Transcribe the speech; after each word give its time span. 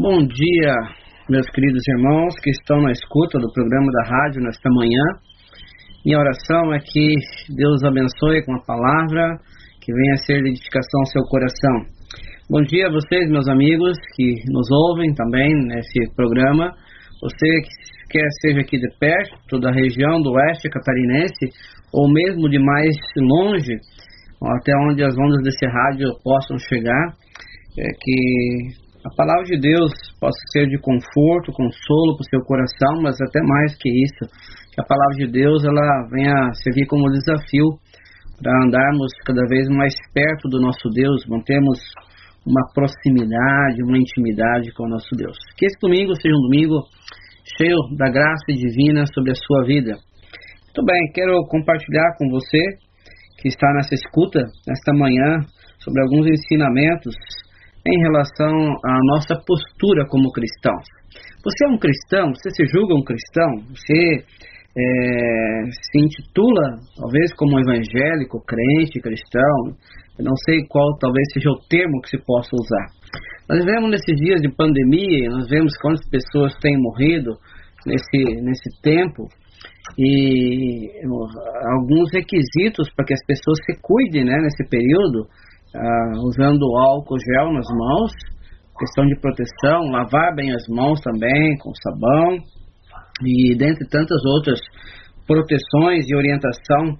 Bom 0.00 0.24
dia, 0.28 0.74
meus 1.28 1.50
queridos 1.50 1.82
irmãos 1.88 2.32
que 2.40 2.50
estão 2.50 2.80
na 2.82 2.92
escuta 2.92 3.36
do 3.40 3.52
programa 3.52 3.90
da 3.90 4.08
rádio 4.08 4.40
nesta 4.40 4.70
manhã. 4.70 5.02
Minha 6.06 6.20
oração 6.20 6.72
é 6.72 6.78
que 6.78 7.16
Deus 7.50 7.82
abençoe 7.82 8.44
com 8.44 8.54
a 8.54 8.62
palavra, 8.64 9.38
que 9.82 9.92
venha 9.92 10.16
ser 10.18 10.40
de 10.44 10.50
edificação 10.50 11.00
ao 11.00 11.06
seu 11.06 11.22
coração. 11.24 11.74
Bom 12.48 12.62
dia 12.62 12.86
a 12.86 12.92
vocês, 12.92 13.28
meus 13.28 13.48
amigos, 13.48 13.98
que 14.14 14.36
nos 14.46 14.70
ouvem 14.70 15.12
também 15.14 15.52
nesse 15.66 16.14
programa. 16.14 16.70
Você 17.20 17.48
que 17.60 18.18
quer 18.18 18.28
seja 18.40 18.60
aqui 18.60 18.78
de 18.78 18.88
perto, 19.00 19.58
da 19.58 19.72
região 19.72 20.22
do 20.22 20.30
oeste 20.30 20.70
catarinense, 20.70 21.50
ou 21.92 22.08
mesmo 22.08 22.48
de 22.48 22.60
mais 22.60 22.94
longe, 23.16 23.74
até 24.60 24.72
onde 24.88 25.02
as 25.02 25.18
ondas 25.18 25.42
desse 25.42 25.66
rádio 25.66 26.14
possam 26.22 26.56
chegar, 26.56 27.16
é 27.76 27.88
que 28.00 28.87
a 29.04 29.10
palavra 29.14 29.44
de 29.44 29.60
Deus 29.60 29.92
possa 30.18 30.38
ser 30.52 30.66
de 30.66 30.78
conforto, 30.78 31.52
consolo 31.52 32.16
para 32.16 32.24
o 32.26 32.30
seu 32.30 32.40
coração, 32.42 33.02
mas 33.02 33.16
até 33.20 33.40
mais 33.42 33.76
que 33.78 33.88
isso, 33.88 34.26
que 34.74 34.80
a 34.80 34.84
palavra 34.84 35.16
de 35.18 35.30
Deus 35.30 35.64
ela 35.64 36.08
venha 36.10 36.50
servir 36.64 36.86
como 36.86 37.10
desafio 37.10 37.78
para 38.42 38.52
andarmos 38.64 39.12
cada 39.24 39.46
vez 39.48 39.68
mais 39.68 39.94
perto 40.12 40.48
do 40.48 40.60
nosso 40.60 40.88
Deus, 40.90 41.24
mantermos 41.28 41.78
uma 42.46 42.62
proximidade, 42.74 43.82
uma 43.82 43.98
intimidade 43.98 44.72
com 44.74 44.84
o 44.84 44.88
nosso 44.88 45.10
Deus. 45.16 45.36
Que 45.56 45.66
esse 45.66 45.78
domingo 45.80 46.14
seja 46.16 46.34
um 46.34 46.42
domingo 46.42 46.82
cheio 47.56 47.78
da 47.96 48.10
graça 48.10 48.50
divina 48.50 49.04
sobre 49.14 49.30
a 49.30 49.34
sua 49.34 49.64
vida. 49.64 49.94
Muito 49.94 50.84
bem, 50.84 51.12
quero 51.14 51.34
compartilhar 51.48 52.16
com 52.18 52.28
você 52.30 52.62
que 53.40 53.48
está 53.48 53.72
nessa 53.74 53.94
escuta, 53.94 54.42
nesta 54.66 54.92
manhã, 54.92 55.46
sobre 55.78 56.02
alguns 56.02 56.26
ensinamentos 56.26 57.14
em 57.88 58.02
relação 58.02 58.76
à 58.84 58.98
nossa 59.04 59.34
postura 59.46 60.06
como 60.08 60.30
cristãos. 60.32 60.84
Você 61.44 61.64
é 61.64 61.68
um 61.68 61.78
cristão? 61.78 62.34
Você 62.34 62.50
se 62.50 62.64
julga 62.66 62.94
um 62.94 63.04
cristão? 63.04 63.74
Você 63.74 64.24
é, 64.76 65.64
se 65.70 65.98
intitula, 65.98 66.76
talvez, 66.96 67.32
como 67.34 67.58
evangélico, 67.58 68.44
crente, 68.44 69.00
cristão? 69.00 69.74
Eu 70.18 70.24
não 70.24 70.36
sei 70.44 70.66
qual 70.68 70.98
talvez 70.98 71.26
seja 71.32 71.50
o 71.50 71.60
termo 71.68 72.00
que 72.02 72.10
se 72.10 72.18
possa 72.18 72.50
usar. 72.52 72.86
Nós 73.48 73.64
vemos 73.64 73.90
nesses 73.90 74.16
dias 74.20 74.40
de 74.42 74.54
pandemia, 74.54 75.30
nós 75.30 75.48
vemos 75.48 75.72
quantas 75.78 76.06
pessoas 76.10 76.54
têm 76.60 76.76
morrido 76.76 77.32
nesse, 77.86 78.42
nesse 78.42 78.82
tempo 78.82 79.26
e 79.96 80.90
alguns 81.72 82.12
requisitos 82.12 82.92
para 82.94 83.06
que 83.06 83.14
as 83.14 83.24
pessoas 83.26 83.58
se 83.64 83.80
cuidem 83.80 84.24
né, 84.24 84.36
nesse 84.42 84.68
período 84.68 85.26
ah, 85.74 86.12
usando 86.24 86.64
álcool 86.76 87.18
gel 87.18 87.52
nas 87.52 87.66
mãos, 87.68 88.12
questão 88.78 89.04
de 89.06 89.18
proteção, 89.20 89.90
lavar 89.90 90.34
bem 90.34 90.52
as 90.52 90.66
mãos 90.68 91.00
também 91.00 91.56
com 91.58 91.72
sabão 91.82 92.38
e 93.24 93.56
dentre 93.56 93.86
tantas 93.88 94.24
outras 94.24 94.60
proteções 95.26 96.08
e 96.08 96.14
orientação 96.14 96.96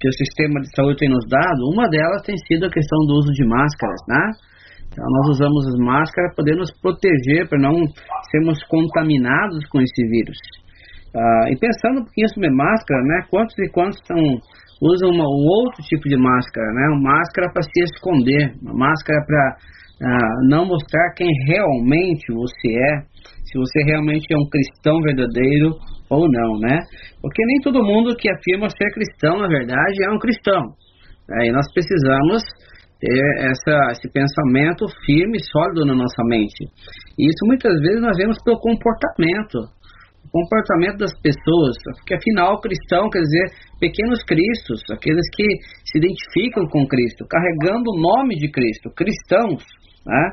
que 0.00 0.08
o 0.08 0.12
sistema 0.12 0.60
de 0.60 0.74
saúde 0.74 0.98
tem 0.98 1.08
nos 1.08 1.24
dado, 1.28 1.70
uma 1.72 1.88
delas 1.88 2.22
tem 2.22 2.36
sido 2.48 2.66
a 2.66 2.70
questão 2.70 2.98
do 3.06 3.14
uso 3.14 3.32
de 3.32 3.44
máscaras, 3.46 4.00
né? 4.08 4.30
Então 4.90 5.04
nós 5.06 5.36
usamos 5.36 5.68
as 5.68 5.78
máscaras 5.78 6.34
para 6.34 6.36
poder 6.36 6.56
nos 6.56 6.72
proteger, 6.80 7.48
para 7.48 7.58
não 7.58 7.76
sermos 8.30 8.62
contaminados 8.64 9.64
com 9.70 9.80
esse 9.80 10.02
vírus. 10.08 10.38
Ah, 11.14 11.50
e 11.50 11.56
pensando 11.58 12.00
um 12.00 12.04
pouquinho 12.04 12.28
sobre 12.28 12.50
máscara, 12.50 13.02
né? 13.02 13.26
Quantos 13.30 13.56
e 13.58 13.68
quantos 13.70 13.98
estão 14.00 14.18
usa 14.80 15.06
uma, 15.06 15.24
um 15.24 15.46
outro 15.46 15.82
tipo 15.82 16.08
de 16.08 16.16
máscara, 16.16 16.66
né? 16.72 16.88
Uma 16.96 17.12
máscara 17.12 17.52
para 17.52 17.62
se 17.62 17.84
esconder, 17.84 18.54
uma 18.62 18.88
máscara 18.88 19.20
para 19.26 19.56
uh, 20.02 20.48
não 20.48 20.66
mostrar 20.66 21.12
quem 21.14 21.28
realmente 21.46 22.32
você 22.32 22.68
é, 22.68 23.00
se 23.44 23.58
você 23.58 23.82
realmente 23.84 24.26
é 24.32 24.36
um 24.36 24.48
cristão 24.48 25.00
verdadeiro 25.02 25.76
ou 26.08 26.26
não, 26.30 26.58
né? 26.58 26.78
Porque 27.20 27.44
nem 27.44 27.60
todo 27.62 27.84
mundo 27.84 28.16
que 28.16 28.30
afirma 28.30 28.68
ser 28.70 28.90
cristão, 28.92 29.38
na 29.38 29.48
verdade, 29.48 30.04
é 30.04 30.10
um 30.10 30.18
cristão. 30.18 30.62
E 31.44 31.52
nós 31.52 31.66
precisamos 31.72 32.42
ter 33.00 33.22
essa, 33.38 33.92
esse 33.92 34.10
pensamento 34.12 34.84
firme 35.06 35.38
e 35.38 35.44
sólido 35.50 35.86
na 35.86 35.94
nossa 35.94 36.22
mente. 36.24 36.64
E 37.18 37.26
isso 37.26 37.46
muitas 37.46 37.80
vezes 37.80 38.00
nós 38.00 38.16
vemos 38.16 38.36
pelo 38.44 38.58
comportamento 38.58 39.58
comportamento 40.30 40.98
das 40.98 41.12
pessoas, 41.20 41.76
porque 41.98 42.14
afinal 42.14 42.60
cristão 42.60 43.10
quer 43.10 43.20
dizer 43.20 43.46
pequenos 43.80 44.22
cristos, 44.24 44.80
aqueles 44.90 45.26
que 45.34 45.44
se 45.84 45.98
identificam 45.98 46.66
com 46.68 46.86
Cristo, 46.86 47.26
carregando 47.28 47.90
o 47.90 48.00
nome 48.00 48.36
de 48.36 48.50
Cristo, 48.50 48.90
cristãos. 48.94 49.64
Né? 50.06 50.30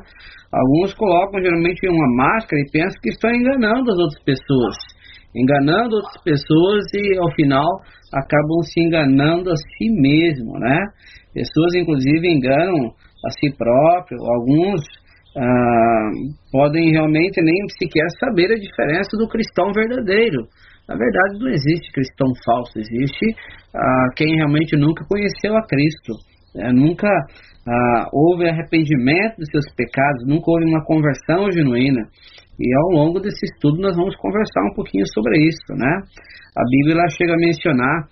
Alguns 0.52 0.94
colocam 0.94 1.42
geralmente 1.42 1.86
uma 1.88 2.08
máscara 2.16 2.62
e 2.62 2.70
pensam 2.70 3.00
que 3.02 3.10
estão 3.10 3.30
enganando 3.30 3.90
as 3.90 3.98
outras 3.98 4.22
pessoas, 4.24 4.76
enganando 5.34 5.96
outras 5.96 6.22
pessoas 6.22 6.84
e 6.94 7.18
ao 7.18 7.30
final 7.34 7.68
acabam 8.14 8.62
se 8.62 8.80
enganando 8.80 9.50
a 9.50 9.56
si 9.56 9.90
mesmo, 9.90 10.58
né? 10.58 10.78
Pessoas 11.34 11.74
inclusive 11.74 12.26
enganam 12.26 12.94
a 13.24 13.30
si 13.30 13.54
próprio, 13.56 14.18
alguns 14.24 14.80
ah, 15.38 16.10
podem 16.50 16.90
realmente 16.90 17.40
nem 17.40 17.56
sequer 17.78 18.06
saber 18.18 18.50
a 18.52 18.58
diferença 18.58 19.16
do 19.16 19.28
cristão 19.28 19.72
verdadeiro. 19.72 20.48
Na 20.88 20.96
verdade, 20.96 21.38
não 21.38 21.48
existe 21.48 21.92
cristão 21.92 22.28
falso, 22.44 22.78
existe 22.78 23.26
ah, 23.74 24.06
quem 24.16 24.34
realmente 24.36 24.76
nunca 24.76 25.04
conheceu 25.06 25.56
a 25.56 25.66
Cristo, 25.66 26.12
né? 26.54 26.72
nunca 26.72 27.06
ah, 27.08 28.06
houve 28.12 28.48
arrependimento 28.48 29.36
dos 29.36 29.48
seus 29.50 29.66
pecados, 29.76 30.26
nunca 30.26 30.50
houve 30.50 30.64
uma 30.64 30.84
conversão 30.84 31.50
genuína. 31.52 32.02
E 32.58 32.74
ao 32.74 32.90
longo 32.90 33.20
desse 33.20 33.46
estudo 33.46 33.80
nós 33.80 33.94
vamos 33.94 34.16
conversar 34.16 34.62
um 34.64 34.74
pouquinho 34.74 35.04
sobre 35.14 35.38
isso, 35.46 35.72
né? 35.76 36.02
A 36.56 36.64
Bíblia 36.68 37.08
chega 37.10 37.34
a 37.34 37.36
mencionar 37.36 38.08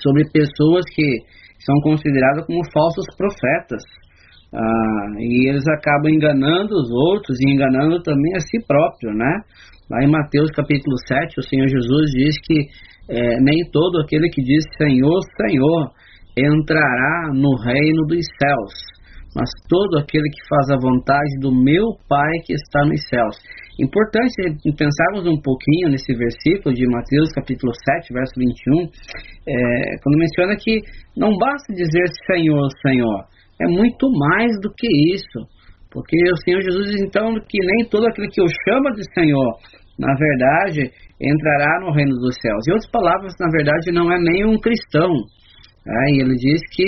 sobre 0.00 0.30
pessoas 0.30 0.84
que 0.94 1.18
são 1.58 1.74
consideradas 1.80 2.46
como 2.46 2.60
falsos 2.70 3.04
profetas, 3.16 3.82
ah, 4.54 5.06
e 5.18 5.48
eles 5.48 5.64
acabam 5.68 6.10
enganando 6.10 6.74
os 6.74 6.90
outros 6.90 7.38
e 7.40 7.52
enganando 7.52 8.02
também 8.02 8.34
a 8.34 8.40
si 8.40 8.58
próprio, 8.66 9.12
né? 9.12 9.42
Lá 9.90 10.02
em 10.02 10.10
Mateus 10.10 10.50
capítulo 10.50 10.96
7, 11.06 11.38
o 11.38 11.42
Senhor 11.42 11.68
Jesus 11.68 12.10
diz 12.12 12.36
que 12.44 12.66
é, 13.10 13.40
nem 13.40 13.64
todo 13.72 14.00
aquele 14.00 14.28
que 14.28 14.42
diz 14.42 14.64
Senhor, 14.76 15.20
Senhor 15.36 15.90
entrará 16.36 17.32
no 17.32 17.56
reino 17.56 18.06
dos 18.06 18.24
céus, 18.40 18.72
mas 19.34 19.48
todo 19.68 19.98
aquele 19.98 20.28
que 20.28 20.48
faz 20.48 20.70
a 20.70 20.80
vontade 20.80 21.40
do 21.40 21.50
meu 21.50 21.96
Pai 22.08 22.32
que 22.44 22.52
está 22.52 22.84
nos 22.84 23.00
céus. 23.08 23.36
Importante 23.80 24.32
pensarmos 24.76 25.26
um 25.26 25.40
pouquinho 25.40 25.88
nesse 25.88 26.12
versículo 26.14 26.74
de 26.74 26.86
Mateus 26.86 27.30
capítulo 27.32 27.72
7, 27.72 28.12
verso 28.12 28.32
21, 28.36 28.90
é, 29.46 29.96
quando 30.02 30.18
menciona 30.18 30.56
que 30.56 30.80
não 31.16 31.36
basta 31.36 31.72
dizer 31.72 32.04
Senhor, 32.26 32.68
Senhor, 32.82 33.24
é 33.60 33.66
muito 33.66 34.10
mais 34.10 34.52
do 34.62 34.72
que 34.74 34.88
isso. 35.14 35.46
Porque 35.90 36.16
o 36.30 36.36
Senhor 36.44 36.60
Jesus 36.60 36.90
diz 36.90 37.00
então 37.00 37.34
que 37.48 37.58
nem 37.64 37.88
todo 37.88 38.06
aquele 38.06 38.28
que 38.28 38.42
o 38.42 38.46
chama 38.64 38.92
de 38.92 39.02
Senhor, 39.14 39.56
na 39.98 40.14
verdade, 40.14 40.92
entrará 41.20 41.80
no 41.80 41.92
reino 41.92 42.14
dos 42.16 42.36
céus. 42.40 42.66
Em 42.68 42.72
outras 42.72 42.90
palavras, 42.90 43.32
na 43.40 43.48
verdade, 43.50 43.90
não 43.92 44.12
é 44.12 44.18
nem 44.18 44.44
um 44.44 44.58
cristão. 44.60 45.10
Né? 45.84 46.04
E 46.12 46.20
ele 46.20 46.34
diz 46.34 46.60
que, 46.72 46.84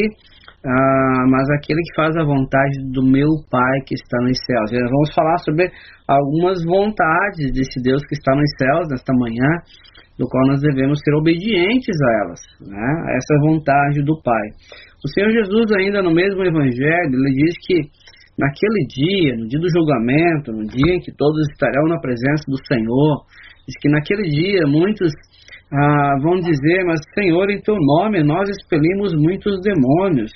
ah, 0.65 1.25
mas 1.29 1.49
aquele 1.57 1.81
que 1.81 1.97
faz 1.97 2.15
a 2.17 2.25
vontade 2.25 2.93
do 2.93 3.03
meu 3.03 3.29
Pai 3.51 3.81
que 3.87 3.95
está 3.95 4.19
nos 4.23 4.39
céus. 4.45 4.71
Nós 4.71 4.91
vamos 4.91 5.15
falar 5.15 5.39
sobre 5.39 5.73
algumas 6.07 6.63
vontades 6.65 7.51
desse 7.53 7.81
Deus 7.83 8.03
que 8.07 8.15
está 8.15 8.35
nos 8.35 8.51
céus 8.59 8.89
nesta 8.91 9.13
manhã, 9.15 9.49
do 10.21 10.29
qual 10.29 10.47
nós 10.49 10.61
devemos 10.61 11.01
ser 11.03 11.15
obedientes 11.17 11.97
a 11.97 12.11
elas, 12.21 12.41
né? 12.61 12.89
a 13.09 13.17
essa 13.17 13.41
vontade 13.41 14.05
do 14.05 14.21
Pai. 14.23 14.49
O 15.03 15.09
Senhor 15.09 15.33
Jesus, 15.33 15.73
ainda 15.79 16.03
no 16.03 16.13
mesmo 16.13 16.45
Evangelho, 16.45 17.15
ele 17.15 17.33
diz 17.33 17.55
que 17.67 17.81
naquele 18.37 18.85
dia, 18.87 19.35
no 19.39 19.49
dia 19.49 19.59
do 19.59 19.71
julgamento, 19.73 20.53
no 20.53 20.67
dia 20.67 20.97
em 20.97 21.01
que 21.01 21.11
todos 21.17 21.41
estarão 21.49 21.89
na 21.89 21.99
presença 21.99 22.45
do 22.47 22.59
Senhor, 22.69 23.25
diz 23.67 23.75
que 23.81 23.89
naquele 23.89 24.29
dia 24.29 24.61
muitos 24.67 25.11
ah, 25.73 26.17
vão 26.21 26.37
dizer, 26.37 26.85
mas 26.85 27.01
Senhor, 27.15 27.49
em 27.49 27.63
teu 27.63 27.77
nome 27.81 28.23
nós 28.23 28.47
expelimos 28.51 29.15
muitos 29.15 29.59
demônios, 29.63 30.31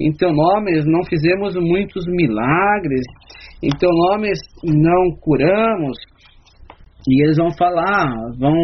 em 0.00 0.10
teu 0.12 0.32
nome 0.32 0.82
não 0.86 1.04
fizemos 1.04 1.54
muitos 1.54 2.04
milagres, 2.08 3.06
em 3.62 3.70
teu 3.78 3.90
nome 3.90 4.32
não 4.64 5.16
curamos. 5.20 5.96
E 7.08 7.22
eles 7.22 7.36
vão 7.36 7.50
falar, 7.56 8.10
vão 8.38 8.54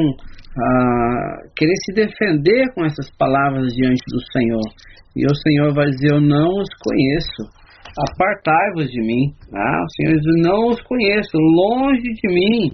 ah, 0.58 1.36
querer 1.56 1.74
se 1.84 1.94
defender 1.94 2.72
com 2.74 2.84
essas 2.84 3.10
palavras 3.18 3.66
diante 3.74 4.02
do 4.08 4.20
Senhor. 4.32 4.68
E 5.14 5.24
o 5.26 5.34
Senhor 5.34 5.74
vai 5.74 5.86
dizer: 5.90 6.14
Eu 6.14 6.20
não 6.20 6.48
os 6.58 6.68
conheço. 6.82 7.66
Apartai-vos 7.98 8.90
de 8.90 9.00
mim. 9.00 9.32
Tá? 9.50 9.82
O 9.82 9.90
Senhor 9.96 10.14
diz: 10.14 10.42
Não 10.42 10.68
os 10.68 10.80
conheço, 10.82 11.36
longe 11.36 12.02
de 12.02 12.28
mim. 12.28 12.70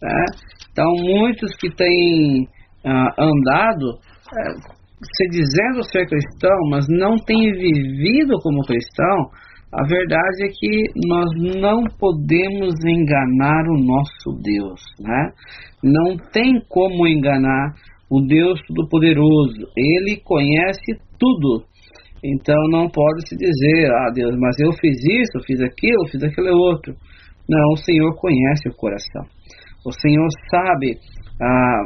Tá? 0.00 0.24
Então, 0.70 0.92
muitos 0.96 1.54
que 1.56 1.68
têm 1.74 2.46
ah, 2.84 3.08
andado 3.18 3.98
é, 4.36 4.78
se 5.02 5.28
dizendo 5.30 5.82
ser 5.84 6.06
cristão, 6.06 6.56
mas 6.70 6.86
não 6.88 7.16
têm 7.16 7.52
vivido 7.52 8.34
como 8.42 8.66
cristão, 8.66 9.30
A 9.70 9.84
verdade 9.86 10.44
é 10.44 10.48
que 10.48 10.84
nós 11.06 11.28
não 11.60 11.84
podemos 11.98 12.74
enganar 12.86 13.64
o 13.68 13.78
nosso 13.78 14.40
Deus, 14.42 14.80
né? 14.98 15.30
Não 15.84 16.16
tem 16.32 16.58
como 16.70 17.06
enganar 17.06 17.74
o 18.10 18.22
Deus 18.22 18.58
Todo-Poderoso. 18.66 19.68
Ele 19.76 20.20
conhece 20.24 20.96
tudo. 21.18 21.64
Então 22.24 22.56
não 22.70 22.88
pode 22.88 23.28
se 23.28 23.36
dizer, 23.36 23.90
ah 23.90 24.10
Deus, 24.12 24.34
mas 24.38 24.58
eu 24.58 24.72
fiz 24.72 24.96
isso, 25.04 25.46
fiz 25.46 25.60
aquilo, 25.60 26.08
fiz 26.10 26.22
aquele 26.22 26.50
outro. 26.50 26.94
Não, 27.48 27.72
o 27.72 27.76
Senhor 27.76 28.14
conhece 28.16 28.68
o 28.68 28.74
coração. 28.74 29.24
O 29.84 29.92
Senhor 29.92 30.28
sabe 30.50 30.96
a, 31.40 31.82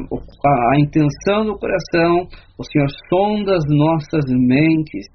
a, 0.74 0.80
intenção 0.80 1.44
do 1.44 1.58
coração, 1.58 2.26
o 2.58 2.64
Senhor 2.64 2.88
sonda 3.08 3.54
as 3.56 3.64
nossas 3.68 4.24
mentes 4.30 5.06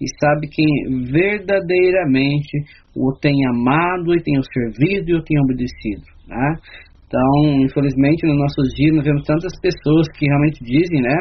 e 0.00 0.06
sabe 0.20 0.48
quem 0.48 0.66
verdadeiramente 1.10 2.58
o 2.96 3.12
tem 3.20 3.46
amado 3.46 4.14
e 4.14 4.22
tem 4.22 4.34
servido 4.42 5.10
e 5.10 5.14
o 5.14 5.22
tem 5.22 5.38
obedecido. 5.40 6.02
Né? 6.28 6.56
Então, 7.06 7.62
infelizmente, 7.62 8.26
nos 8.26 8.36
nossos 8.36 8.74
dias 8.74 8.96
nós 8.96 9.04
vemos 9.04 9.22
tantas 9.22 9.52
pessoas 9.60 10.08
que 10.18 10.26
realmente 10.26 10.64
dizem, 10.64 11.00
né? 11.00 11.14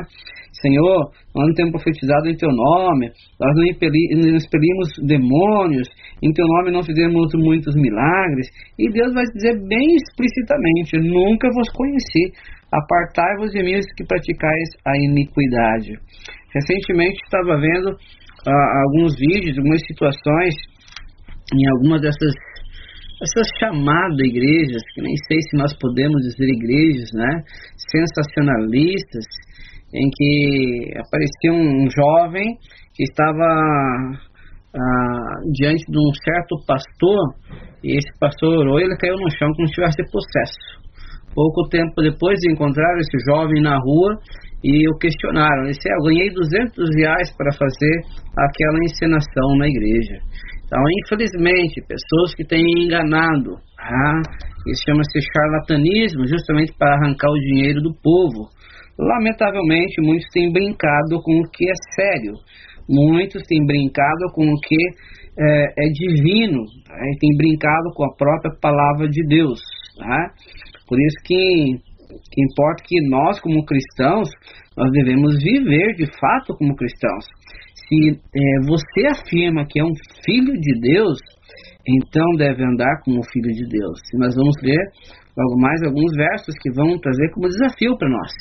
Senhor, 0.61 1.11
nós 1.35 1.47
não 1.47 1.53
temos 1.53 1.71
profetizado 1.71 2.29
em 2.29 2.37
Teu 2.37 2.49
nome, 2.49 3.11
nós 3.39 3.53
não 3.55 3.65
expelimos 3.65 4.87
demônios, 5.05 5.87
em 6.21 6.31
Teu 6.31 6.45
nome 6.47 6.71
não 6.71 6.81
fizemos 6.81 7.27
muitos 7.35 7.75
milagres. 7.75 8.47
E 8.79 8.89
Deus 8.91 9.13
vai 9.13 9.23
dizer 9.35 9.59
bem 9.67 9.95
explicitamente: 9.95 10.97
Nunca 10.97 11.49
vos 11.53 11.69
conheci, 11.69 12.33
apartai-vos 12.73 13.51
de 13.51 13.63
mim 13.63 13.79
que 13.95 14.05
praticais 14.05 14.69
a 14.85 14.97
iniquidade. 14.97 15.93
Recentemente 16.53 17.19
estava 17.23 17.59
vendo 17.59 17.89
uh, 17.91 18.51
alguns 18.85 19.15
vídeos, 19.17 19.57
algumas 19.57 19.81
situações 19.85 20.55
em 21.53 21.69
algumas 21.71 22.01
dessas 22.01 22.33
essas 23.21 23.47
chamadas 23.57 24.19
igrejas, 24.19 24.81
que 24.93 25.01
nem 25.01 25.15
sei 25.27 25.39
se 25.39 25.55
nós 25.55 25.71
podemos 25.79 26.19
dizer 26.23 26.45
igrejas, 26.45 27.09
né, 27.13 27.43
sensacionalistas, 27.89 29.23
em 29.93 30.09
que 30.09 30.91
aparecia 30.97 31.53
um 31.53 31.87
jovem 31.89 32.57
que 32.93 33.03
estava 33.03 33.45
ah, 34.75 35.35
diante 35.53 35.85
de 35.85 35.97
um 35.97 36.11
certo 36.23 36.55
pastor 36.65 37.35
e 37.83 37.95
esse 37.95 38.19
pastor 38.19 38.57
orou 38.57 38.79
e 38.79 38.83
ele 38.83 38.97
caiu 38.97 39.15
no 39.15 39.29
chão 39.29 39.47
como 39.55 39.67
se 39.67 39.73
tivesse 39.75 40.03
possesso. 40.11 40.82
Pouco 41.33 41.67
tempo 41.69 42.01
depois 42.01 42.39
encontraram 42.49 42.99
esse 42.99 43.17
jovem 43.27 43.61
na 43.61 43.77
rua 43.77 44.19
e 44.63 44.87
o 44.89 44.97
questionaram. 44.97 45.65
Disse, 45.65 45.89
eu 45.89 46.03
ganhei 46.05 46.29
200 46.29 46.95
reais 46.95 47.35
para 47.35 47.51
fazer 47.53 47.95
aquela 48.37 48.79
encenação 48.85 49.57
na 49.57 49.67
igreja. 49.67 50.19
Então, 50.65 50.81
infelizmente, 51.03 51.85
pessoas 51.87 52.33
que 52.35 52.45
têm 52.45 52.63
enganado, 52.85 53.57
ah, 53.79 54.21
isso 54.67 54.83
chama-se 54.87 55.19
charlatanismo, 55.21 56.25
justamente 56.25 56.73
para 56.79 56.95
arrancar 56.95 57.29
o 57.29 57.39
dinheiro 57.39 57.81
do 57.81 57.93
povo. 58.01 58.49
Lamentavelmente, 58.97 60.01
muitos 60.01 60.27
têm 60.33 60.51
brincado 60.51 61.21
com 61.21 61.39
o 61.39 61.49
que 61.51 61.65
é 61.65 61.73
sério, 61.95 62.33
muitos 62.89 63.43
têm 63.43 63.65
brincado 63.65 64.31
com 64.33 64.45
o 64.45 64.59
que 64.61 64.77
é, 65.37 65.85
é 65.85 65.89
divino, 65.89 66.63
tá? 66.87 66.95
têm 67.19 67.35
brincado 67.37 67.89
com 67.95 68.05
a 68.05 68.15
própria 68.15 68.51
palavra 68.61 69.07
de 69.09 69.27
Deus. 69.27 69.59
Tá? 69.97 70.31
Por 70.87 70.97
isso 70.99 71.17
que, 71.25 71.77
que 72.31 72.41
importa 72.41 72.83
que 72.85 73.01
nós, 73.09 73.39
como 73.39 73.65
cristãos, 73.65 74.29
nós 74.77 74.91
devemos 74.91 75.35
viver 75.41 75.93
de 75.95 76.05
fato 76.19 76.55
como 76.57 76.75
cristãos. 76.75 77.25
Se 77.87 78.09
é, 78.11 78.65
você 78.65 79.07
afirma 79.07 79.65
que 79.67 79.79
é 79.79 79.83
um 79.83 79.93
filho 80.25 80.53
de 80.53 80.79
Deus, 80.79 81.19
então 81.87 82.25
deve 82.37 82.63
andar 82.63 83.01
como 83.03 83.23
filho 83.31 83.51
de 83.51 83.67
Deus. 83.67 83.99
E 84.13 84.17
nós 84.17 84.33
vamos 84.35 84.55
ler 84.61 84.81
logo 85.37 85.59
mais 85.59 85.81
alguns 85.83 86.11
versos 86.15 86.55
que 86.61 86.71
vão 86.71 86.97
trazer 86.99 87.29
como 87.33 87.49
desafio 87.49 87.97
para 87.97 88.09
nós. 88.09 88.31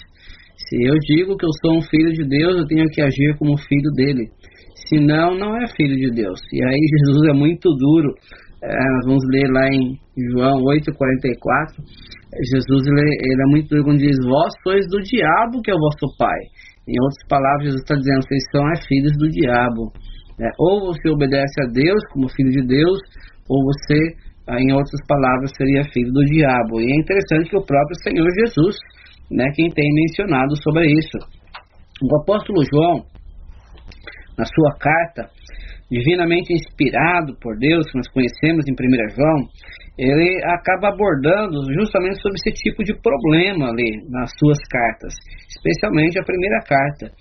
Se 0.68 0.76
eu 0.84 0.94
digo 1.00 1.36
que 1.36 1.44
eu 1.44 1.50
sou 1.60 1.78
um 1.78 1.82
filho 1.82 2.12
de 2.12 2.24
Deus, 2.24 2.56
eu 2.56 2.66
tenho 2.66 2.86
que 2.88 3.02
agir 3.02 3.36
como 3.38 3.58
filho 3.58 3.90
dele. 3.94 4.30
Senão, 4.88 5.36
não 5.36 5.56
é 5.56 5.66
filho 5.68 5.96
de 5.96 6.10
Deus. 6.10 6.40
E 6.52 6.64
aí 6.64 6.80
Jesus 7.06 7.28
é 7.28 7.32
muito 7.32 7.68
duro. 7.70 8.14
É, 8.62 8.68
nós 8.68 9.06
vamos 9.06 9.24
ler 9.30 9.50
lá 9.50 9.66
em 9.68 9.98
João 10.30 10.62
8,44. 10.62 11.82
Jesus 12.32 12.87
ele, 12.87 13.12
ele, 13.20 13.43
é 13.43 13.50
muito 13.50 13.69
duro 13.69 13.84
quando 13.84 13.99
diz: 13.99 14.17
Vós 14.25 14.52
sois 14.62 14.87
do 14.88 15.00
diabo 15.02 15.61
que 15.62 15.70
é 15.70 15.75
o 15.75 15.79
vosso 15.79 16.08
pai. 16.17 16.40
Em 16.88 16.96
outras 17.00 17.25
palavras, 17.29 17.64
Jesus 17.64 17.82
está 17.82 17.94
dizendo: 17.94 18.23
Vocês 18.23 18.43
são 18.50 18.64
é, 18.73 18.76
filhos 18.88 19.12
do 19.19 19.29
diabo. 19.29 19.93
É, 20.40 20.49
ou 20.58 20.93
você 20.93 21.08
obedece 21.11 21.55
a 21.62 21.70
Deus 21.73 22.00
como 22.12 22.29
filho 22.31 22.50
de 22.50 22.67
Deus, 22.67 22.99
ou 23.49 23.62
você, 23.62 24.00
em 24.58 24.73
outras 24.73 25.00
palavras, 25.06 25.52
seria 25.56 25.84
filho 25.93 26.11
do 26.11 26.25
diabo. 26.25 26.81
E 26.81 26.90
é 26.90 26.96
interessante 26.96 27.50
que 27.50 27.56
o 27.56 27.64
próprio 27.64 27.96
Senhor 28.02 28.26
Jesus 28.40 28.76
né, 29.32 29.50
quem 29.55 29.69
tem 29.70 29.88
mencionado 29.94 30.55
sobre 30.62 30.87
isso. 30.87 31.19
O 32.02 32.20
apóstolo 32.20 32.62
João, 32.70 33.05
na 34.37 34.44
sua 34.44 34.78
carta, 34.78 35.31
divinamente 35.92 36.54
inspirado 36.54 37.36
por 37.38 37.58
Deus, 37.58 37.84
que 37.90 37.98
nós 37.98 38.08
conhecemos 38.08 38.64
em 38.66 38.72
1 38.72 39.14
João, 39.14 39.44
ele 39.98 40.40
acaba 40.46 40.88
abordando 40.88 41.68
justamente 41.78 42.16
sobre 42.22 42.38
esse 42.40 42.64
tipo 42.64 42.82
de 42.82 42.94
problema 43.02 43.68
ali 43.68 44.00
nas 44.08 44.32
suas 44.38 44.56
cartas, 44.70 45.12
especialmente 45.48 46.18
a 46.18 46.24
primeira 46.24 46.60
carta. 46.64 47.12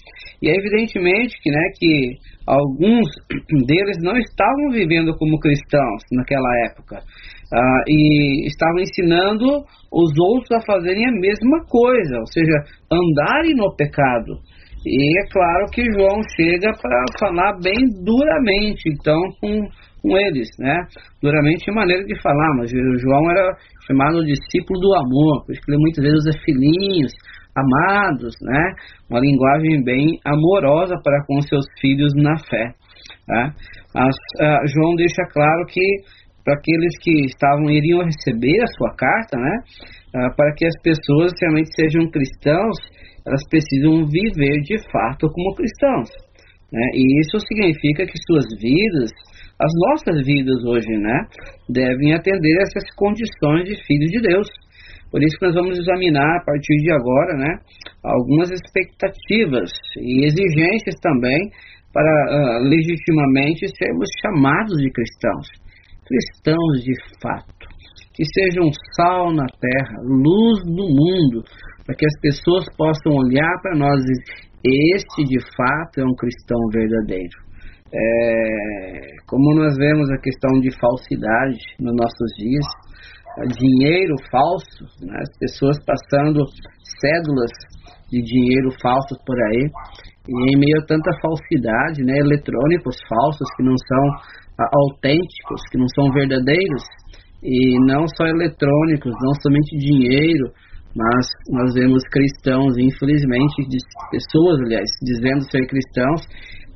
E 0.42 0.50
é 0.50 0.56
evidentemente 0.56 1.36
que, 1.44 1.52
né, 1.52 1.64
que 1.78 2.16
alguns 2.48 3.12
deles 3.68 3.98
não 4.02 4.18
estavam 4.18 4.72
vivendo 4.72 5.14
como 5.18 5.38
cristãos 5.40 6.02
naquela 6.14 6.50
época 6.72 6.96
uh, 6.98 7.84
e 7.88 8.48
estavam 8.48 8.80
ensinando 8.80 9.46
os 9.92 10.12
outros 10.18 10.52
a 10.54 10.66
fazerem 10.66 11.06
a 11.06 11.12
mesma 11.12 11.60
coisa, 11.68 12.20
ou 12.20 12.28
seja, 12.28 12.56
andarem 12.90 13.54
no 13.54 13.76
pecado. 13.76 14.40
E 14.86 15.20
é 15.20 15.30
claro 15.30 15.66
que 15.72 15.84
João 15.94 16.22
chega 16.36 16.72
para 16.82 17.06
falar 17.20 17.54
bem 17.64 17.78
duramente, 18.04 18.82
então, 18.88 19.20
com, 19.40 19.62
com 20.02 20.18
eles, 20.18 20.50
né? 20.58 20.76
Duramente 21.22 21.70
em 21.70 21.76
maneira 21.76 22.04
de 22.04 22.20
falar, 22.22 22.56
mas 22.58 22.72
João 22.72 23.30
era 23.30 23.56
chamado 23.86 24.26
discípulo 24.26 24.80
do 24.80 24.96
amor, 24.96 25.46
por 25.46 25.52
isso 25.54 25.62
que 25.62 25.72
ele 25.72 25.82
muitas 25.82 26.04
vezes 26.04 26.20
usa 26.26 26.40
filhinhos, 26.44 27.12
amados, 27.56 28.34
né? 28.42 28.74
Uma 29.10 29.20
linguagem 29.20 29.84
bem 29.84 30.20
amorosa 30.26 30.96
para 31.04 31.24
com 31.28 31.42
seus 31.42 31.66
filhos 31.80 32.12
na 32.16 32.38
fé. 32.38 32.74
Tá? 33.28 33.54
Mas 33.94 34.16
uh, 34.42 34.68
João 34.68 34.96
deixa 34.96 35.22
claro 35.32 35.66
que 35.68 35.82
para 36.44 36.56
aqueles 36.56 36.98
que 37.02 37.26
estavam 37.26 37.70
iriam 37.70 38.04
receber 38.04 38.64
a 38.64 38.68
sua 38.68 38.96
carta, 38.96 39.38
né? 39.38 39.58
Uh, 40.16 40.36
para 40.36 40.54
que 40.56 40.66
as 40.66 40.74
pessoas 40.82 41.32
realmente 41.40 41.70
sejam 41.76 42.10
cristãos, 42.10 42.78
elas 43.26 43.42
precisam 43.50 44.06
viver 44.06 44.62
de 44.64 44.78
fato 44.92 45.30
como 45.32 45.56
cristãos. 45.56 46.10
Né? 46.72 46.86
E 46.94 47.22
isso 47.22 47.38
significa 47.40 48.06
que 48.06 48.18
suas 48.26 48.46
vidas, 48.62 49.12
as 49.60 49.72
nossas 49.90 50.26
vidas 50.26 50.64
hoje, 50.66 50.90
né, 50.98 51.28
devem 51.70 52.14
atender 52.14 52.56
essas 52.62 52.90
condições 52.96 53.66
de 53.66 53.76
filhos 53.86 54.10
de 54.12 54.22
Deus. 54.22 54.48
Por 55.12 55.22
isso 55.22 55.38
que 55.38 55.46
nós 55.46 55.56
vamos 55.56 55.78
examinar 55.78 56.38
a 56.38 56.46
partir 56.46 56.76
de 56.78 56.92
agora, 56.94 57.38
né, 57.38 57.60
algumas 58.04 58.50
expectativas 58.50 59.70
e 60.00 60.26
exigências 60.26 60.96
também 61.02 61.40
para 61.94 62.08
uh, 62.08 62.64
legitimamente 62.64 63.68
sermos 63.78 64.08
chamados 64.24 64.78
de 64.78 64.90
cristãos 64.90 65.48
cristãos 66.12 66.84
de 66.84 66.94
fato, 67.22 67.68
que 68.14 68.24
sejam 68.34 68.70
sal 68.96 69.34
na 69.34 69.46
terra, 69.46 70.02
luz 70.04 70.60
do 70.66 70.88
mundo, 70.90 71.44
para 71.86 71.96
que 71.96 72.06
as 72.06 72.20
pessoas 72.22 72.66
possam 72.78 73.14
olhar 73.14 73.54
para 73.62 73.78
nós 73.78 74.00
e 74.00 74.06
dizer: 74.06 74.52
este 74.96 75.24
de 75.26 75.40
fato 75.56 76.00
é 76.00 76.06
um 76.06 76.16
cristão 76.16 76.60
verdadeiro. 76.72 77.38
É, 77.94 79.02
como 79.28 79.56
nós 79.56 79.76
vemos 79.76 80.10
a 80.12 80.22
questão 80.22 80.52
de 80.62 80.72
falsidade 80.80 81.60
nos 81.80 81.94
nossos 81.96 82.30
dias, 82.38 82.66
dinheiro 83.58 84.16
falso, 84.32 84.86
né, 85.02 85.18
as 85.20 85.38
pessoas 85.40 85.78
passando 85.86 86.46
cédulas 87.02 87.52
de 88.10 88.22
dinheiro 88.22 88.70
falsos 88.82 89.18
por 89.26 89.36
aí, 89.36 89.68
e 90.28 90.56
em 90.56 90.60
meio 90.60 90.78
a 90.80 90.86
tanta 90.86 91.12
falsidade, 91.22 92.04
né, 92.04 92.18
eletrônicos 92.20 92.96
falsos 93.10 93.48
que 93.58 93.64
não 93.64 93.76
são 93.76 94.06
autênticos, 94.60 95.62
que 95.72 95.78
não 95.78 95.88
são 95.96 96.14
verdadeiros, 96.14 96.84
e 97.44 97.76
não 97.88 98.06
só 98.08 98.26
eletrônicos, 98.28 99.12
não 99.20 99.34
somente 99.42 99.78
dinheiro, 99.78 100.54
mas 100.96 101.26
nós 101.50 101.74
vemos 101.74 102.04
cristãos, 102.12 102.78
infelizmente, 102.78 103.64
pessoas, 104.12 104.60
aliás, 104.66 104.90
dizendo 105.02 105.50
ser 105.50 105.66
cristãos, 105.68 106.22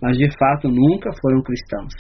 mas 0.02 0.18
de 0.18 0.30
fato 0.38 0.70
nunca 0.70 1.12
foram 1.22 1.42
cristãos. 1.42 1.94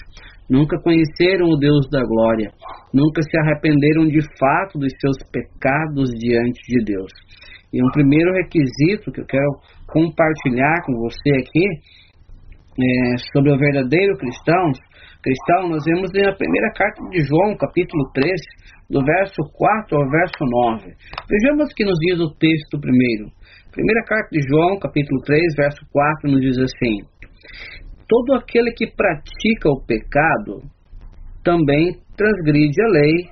Nunca 0.49 0.79
conheceram 0.79 1.47
o 1.49 1.57
Deus 1.57 1.89
da 1.89 2.01
glória, 2.05 2.51
nunca 2.93 3.21
se 3.21 3.37
arrependeram 3.39 4.05
de 4.07 4.21
fato 4.37 4.77
dos 4.77 4.93
seus 5.01 5.17
pecados 5.31 6.09
diante 6.19 6.61
de 6.67 6.85
Deus. 6.85 7.11
E 7.73 7.83
um 7.83 7.89
primeiro 7.91 8.31
requisito 8.33 9.11
que 9.11 9.21
eu 9.21 9.25
quero 9.25 9.51
compartilhar 9.87 10.83
com 10.85 10.93
você 10.93 11.31
aqui 11.31 11.65
é, 12.79 13.17
sobre 13.33 13.51
o 13.51 13.57
verdadeiro 13.57 14.17
cristão 14.17 14.71
cristão, 15.25 15.69
nós 15.69 15.83
vemos 15.83 16.11
na 16.13 16.37
primeira 16.37 16.69
carta 16.77 17.01
de 17.09 17.19
João, 17.25 17.57
capítulo 17.57 18.03
3, 18.13 18.29
do 18.91 19.03
verso 19.03 19.41
4 19.57 19.97
ao 19.97 20.07
verso 20.07 20.37
9. 20.39 20.93
Vejamos 21.27 21.73
que 21.73 21.83
nos 21.83 21.97
diz 21.97 22.19
o 22.19 22.29
texto 22.37 22.79
primeiro. 22.79 23.33
Primeira 23.71 24.03
carta 24.05 24.29
de 24.31 24.39
João, 24.47 24.77
capítulo 24.77 25.19
3, 25.25 25.41
verso 25.57 25.81
4, 25.91 26.29
nos 26.29 26.41
diz 26.41 26.57
assim: 26.59 27.01
Todo 28.07 28.35
aquele 28.37 28.71
que 28.73 28.85
pratica 28.85 29.67
o 29.67 29.81
pecado 29.81 30.61
também 31.43 31.97
transgride 32.15 32.81
a 32.83 32.87
lei, 32.87 33.25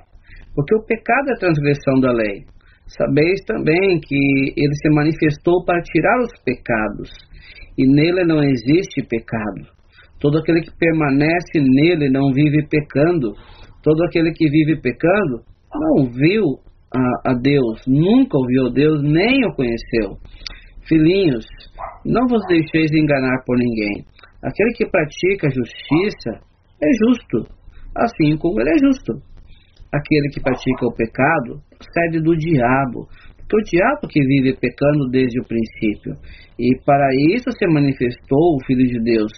porque 0.52 0.74
o 0.74 0.82
pecado 0.82 1.30
é 1.30 1.32
a 1.34 1.38
transgressão 1.38 2.00
da 2.00 2.10
lei. 2.10 2.42
Sabeis 2.88 3.40
também 3.46 4.00
que 4.02 4.52
ele 4.56 4.74
se 4.82 4.90
manifestou 4.90 5.64
para 5.64 5.80
tirar 5.80 6.18
os 6.20 6.42
pecados, 6.42 7.10
e 7.78 7.86
nele 7.86 8.24
não 8.24 8.42
existe 8.42 9.00
pecado. 9.08 9.73
Todo 10.24 10.38
aquele 10.38 10.62
que 10.62 10.70
permanece 10.78 11.60
nele 11.60 12.08
não 12.08 12.32
vive 12.32 12.66
pecando. 12.66 13.34
Todo 13.82 14.04
aquele 14.04 14.32
que 14.32 14.48
vive 14.48 14.80
pecando 14.80 15.44
não 15.70 16.10
viu 16.10 16.44
a, 16.96 17.32
a 17.32 17.34
Deus, 17.34 17.82
nunca 17.86 18.38
ouviu 18.38 18.70
Deus, 18.72 19.02
nem 19.02 19.44
o 19.44 19.52
conheceu. 19.54 20.16
Filhinhos, 20.88 21.44
não 22.06 22.26
vos 22.26 22.40
deixeis 22.48 22.90
enganar 22.92 23.42
por 23.44 23.58
ninguém. 23.58 24.06
Aquele 24.42 24.72
que 24.72 24.86
pratica 24.86 25.48
a 25.48 25.50
justiça 25.50 26.40
é 26.82 26.88
justo, 27.04 27.46
assim 27.94 28.34
como 28.38 28.62
ele 28.62 28.70
é 28.70 28.78
justo. 28.78 29.12
Aquele 29.92 30.28
que 30.32 30.40
pratica 30.40 30.86
o 30.86 30.94
pecado 30.94 31.60
procede 31.76 32.24
do 32.24 32.34
diabo, 32.34 33.08
porque 33.36 33.56
o 33.56 33.78
diabo 33.78 34.08
que 34.08 34.20
vive 34.20 34.56
pecando 34.58 35.06
desde 35.10 35.38
o 35.38 35.44
princípio. 35.44 36.14
E 36.58 36.70
para 36.86 37.08
isso 37.34 37.50
se 37.50 37.66
manifestou 37.66 38.56
o 38.56 38.64
Filho 38.66 38.86
de 38.86 39.00
Deus, 39.02 39.32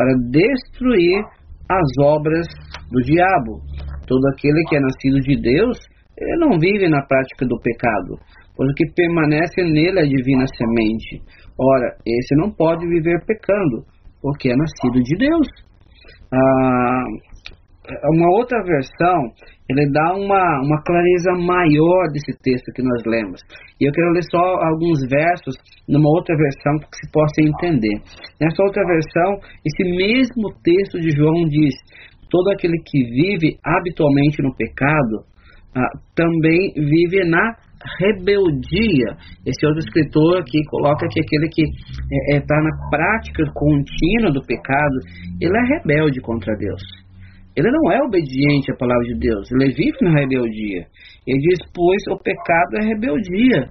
para 0.00 0.16
destruir 0.30 1.20
as 1.68 1.88
obras 2.02 2.46
do 2.90 3.02
diabo. 3.02 3.60
Todo 4.06 4.26
aquele 4.32 4.64
que 4.66 4.76
é 4.76 4.80
nascido 4.80 5.20
de 5.20 5.36
Deus, 5.42 5.76
ele 6.16 6.36
não 6.38 6.58
vive 6.58 6.88
na 6.88 7.04
prática 7.04 7.44
do 7.46 7.60
pecado, 7.60 8.16
porque 8.56 8.86
permanece 8.96 9.62
nele 9.62 10.00
a 10.00 10.04
divina 10.04 10.46
semente. 10.56 11.20
Ora, 11.60 11.96
esse 12.06 12.34
não 12.36 12.50
pode 12.50 12.88
viver 12.88 13.22
pecando, 13.26 13.84
porque 14.22 14.48
é 14.48 14.56
nascido 14.56 15.02
de 15.02 15.18
Deus. 15.18 15.46
Ah, 16.32 17.04
uma 18.14 18.30
outra 18.38 18.62
versão, 18.64 19.34
ele 19.70 19.86
dá 19.92 20.14
uma, 20.14 20.42
uma 20.66 20.82
clareza 20.82 21.30
maior 21.38 22.10
desse 22.12 22.34
texto 22.42 22.72
que 22.74 22.82
nós 22.82 23.02
lemos. 23.06 23.40
E 23.80 23.86
eu 23.86 23.92
quero 23.92 24.10
ler 24.10 24.24
só 24.30 24.42
alguns 24.66 24.98
versos 25.08 25.54
numa 25.88 26.10
outra 26.10 26.34
versão 26.36 26.74
para 26.78 26.88
que 26.90 26.98
se 26.98 27.12
possa 27.12 27.38
entender. 27.38 28.02
Nessa 28.40 28.62
outra 28.64 28.82
versão, 28.84 29.38
esse 29.64 29.84
mesmo 29.94 30.50
texto 30.64 30.98
de 30.98 31.10
João 31.14 31.46
diz: 31.46 31.74
todo 32.28 32.50
aquele 32.50 32.78
que 32.84 32.98
vive 32.98 33.58
habitualmente 33.64 34.42
no 34.42 34.54
pecado 34.56 35.22
ah, 35.76 35.90
também 36.16 36.74
vive 36.74 37.24
na 37.30 37.54
rebeldia. 37.98 39.16
Esse 39.46 39.64
outro 39.64 39.78
escritor 39.78 40.40
aqui 40.40 40.62
coloca 40.68 41.06
que 41.08 41.20
aquele 41.20 41.48
que 41.48 41.62
está 41.62 42.34
é, 42.34 42.36
é, 42.36 42.40
tá 42.40 42.56
na 42.60 42.90
prática 42.90 43.44
contínua 43.54 44.32
do 44.32 44.42
pecado, 44.44 44.96
ele 45.40 45.56
é 45.56 45.78
rebelde 45.78 46.20
contra 46.20 46.56
Deus. 46.56 46.82
Ele 47.56 47.68
não 47.70 47.92
é 47.92 47.98
obediente 48.02 48.70
à 48.72 48.76
palavra 48.76 49.04
de 49.04 49.18
Deus, 49.18 49.50
ele 49.50 49.74
vive 49.74 49.98
na 50.02 50.20
rebeldia. 50.20 50.86
Ele 51.26 51.38
diz, 51.38 51.58
pois 51.74 52.02
o 52.10 52.18
pecado 52.22 52.76
é 52.80 52.86
rebeldia. 52.86 53.70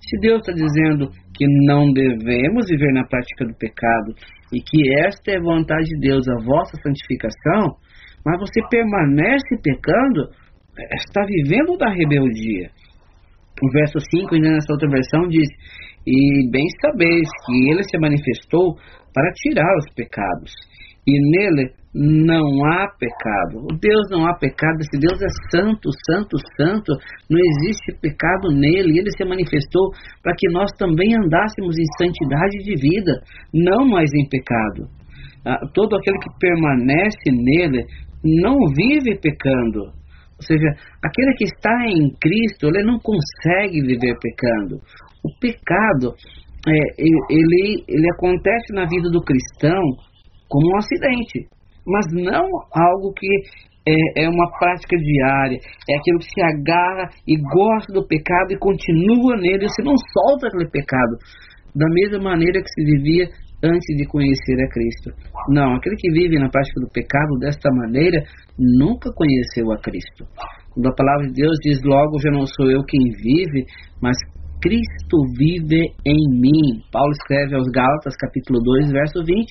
Se 0.00 0.20
Deus 0.20 0.40
está 0.40 0.52
dizendo 0.52 1.10
que 1.34 1.46
não 1.66 1.92
devemos 1.92 2.66
viver 2.68 2.92
na 2.92 3.04
prática 3.06 3.44
do 3.44 3.54
pecado 3.58 4.14
e 4.52 4.60
que 4.60 4.92
esta 5.04 5.32
é 5.32 5.40
vontade 5.40 5.84
de 5.84 5.98
Deus, 6.00 6.28
a 6.28 6.44
vossa 6.44 6.76
santificação, 6.82 7.76
mas 8.24 8.40
você 8.40 8.60
permanece 8.70 9.56
pecando, 9.62 10.30
está 10.94 11.24
vivendo 11.26 11.76
da 11.78 11.90
rebeldia. 11.90 12.70
O 13.62 13.72
verso 13.72 13.98
5, 13.98 14.34
ainda 14.34 14.50
nessa 14.50 14.72
outra 14.72 14.88
versão, 14.88 15.28
diz: 15.28 15.48
E 16.06 16.50
bem 16.50 16.66
sabeis 16.80 17.28
que 17.46 17.70
ele 17.70 17.82
se 17.84 17.98
manifestou 17.98 18.74
para 19.14 19.32
tirar 19.32 19.76
os 19.78 19.94
pecados, 19.94 20.52
e 21.06 21.12
nele 21.30 21.70
não 21.94 22.44
há 22.66 22.88
pecado. 22.98 23.66
Deus 23.80 24.04
não 24.10 24.26
há 24.26 24.34
pecado, 24.36 24.80
esse 24.80 25.00
Deus 25.00 25.18
é 25.22 25.28
santo, 25.50 25.88
santo, 26.10 26.36
santo, 26.56 26.92
não 27.30 27.38
existe 27.38 27.98
pecado 28.02 28.50
nele. 28.52 28.98
Ele 28.98 29.10
se 29.16 29.24
manifestou 29.24 29.90
para 30.22 30.34
que 30.36 30.48
nós 30.50 30.70
também 30.78 31.14
andássemos 31.16 31.74
em 31.78 31.86
santidade 31.96 32.58
de 32.64 32.74
vida, 32.74 33.12
não 33.54 33.88
mais 33.88 34.10
em 34.14 34.28
pecado. 34.28 34.88
Ah, 35.46 35.60
todo 35.72 35.96
aquele 35.96 36.18
que 36.18 36.38
permanece 36.38 37.30
nele 37.30 37.84
não 38.22 38.56
vive 38.76 39.18
pecando. 39.20 39.94
Ou 40.36 40.42
seja, 40.42 40.68
aquele 41.02 41.32
que 41.36 41.44
está 41.44 41.86
em 41.86 42.10
Cristo, 42.20 42.66
ele 42.66 42.84
não 42.84 42.98
consegue 42.98 43.80
viver 43.80 44.14
pecando. 44.20 44.76
O 45.24 45.30
pecado, 45.40 46.14
é, 46.68 46.78
ele, 46.98 47.84
ele 47.88 48.06
acontece 48.18 48.74
na 48.74 48.84
vida 48.84 49.08
do 49.10 49.22
cristão 49.22 49.80
como 50.48 50.72
um 50.72 50.76
acidente 50.76 51.48
mas 51.86 52.04
não 52.12 52.50
algo 52.74 53.12
que 53.14 53.28
é, 53.86 54.24
é, 54.24 54.28
uma 54.28 54.50
prática 54.58 54.96
diária, 54.96 55.58
é 55.88 55.96
aquilo 55.96 56.18
que 56.18 56.26
se 56.26 56.42
agarra 56.42 57.08
e 57.26 57.36
gosta 57.38 57.92
do 57.92 58.04
pecado 58.04 58.50
e 58.50 58.58
continua 58.58 59.36
nele, 59.36 59.68
você 59.68 59.82
não 59.82 59.94
solta 60.12 60.48
aquele 60.48 60.68
pecado, 60.68 61.16
da 61.74 61.86
mesma 61.88 62.18
maneira 62.18 62.60
que 62.60 62.68
se 62.68 62.84
vivia 62.84 63.28
antes 63.62 63.96
de 63.96 64.04
conhecer 64.06 64.58
a 64.60 64.68
Cristo. 64.68 65.10
Não, 65.48 65.76
aquele 65.76 65.94
que 65.96 66.10
vive 66.10 66.38
na 66.38 66.50
prática 66.50 66.80
do 66.80 66.90
pecado 66.90 67.38
desta 67.38 67.70
maneira 67.70 68.24
nunca 68.58 69.10
conheceu 69.14 69.70
a 69.70 69.78
Cristo. 69.78 70.26
Quando 70.74 70.88
a 70.88 70.94
palavra 70.94 71.28
de 71.28 71.34
Deus 71.34 71.56
diz 71.62 71.80
logo, 71.84 72.18
já 72.18 72.30
não 72.30 72.44
sou 72.46 72.70
eu 72.70 72.82
quem 72.84 73.00
vive, 73.22 73.64
mas 74.02 74.16
Cristo 74.60 75.16
vive 75.38 75.94
em 76.04 76.40
mim. 76.40 76.82
Paulo 76.90 77.12
escreve 77.12 77.54
aos 77.54 77.68
Gálatas, 77.72 78.16
capítulo 78.16 78.60
2, 78.60 78.90
verso 78.90 79.24
20. 79.24 79.46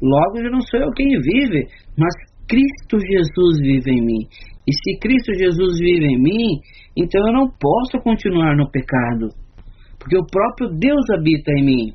Logo, 0.00 0.42
já 0.42 0.50
não 0.50 0.60
sou 0.60 0.80
eu 0.80 0.90
quem 0.92 1.08
vive, 1.08 1.66
mas 1.96 2.14
Cristo 2.48 2.98
Jesus 2.98 3.60
vive 3.60 3.90
em 3.90 4.04
mim. 4.04 4.26
E 4.66 4.72
se 4.72 4.98
Cristo 5.00 5.32
Jesus 5.34 5.78
vive 5.78 6.06
em 6.06 6.18
mim, 6.20 6.60
então 6.96 7.26
eu 7.26 7.32
não 7.32 7.48
posso 7.48 8.02
continuar 8.02 8.56
no 8.56 8.70
pecado, 8.70 9.28
porque 9.98 10.16
o 10.16 10.26
próprio 10.26 10.68
Deus 10.78 11.04
habita 11.16 11.52
em 11.52 11.64
mim. 11.64 11.92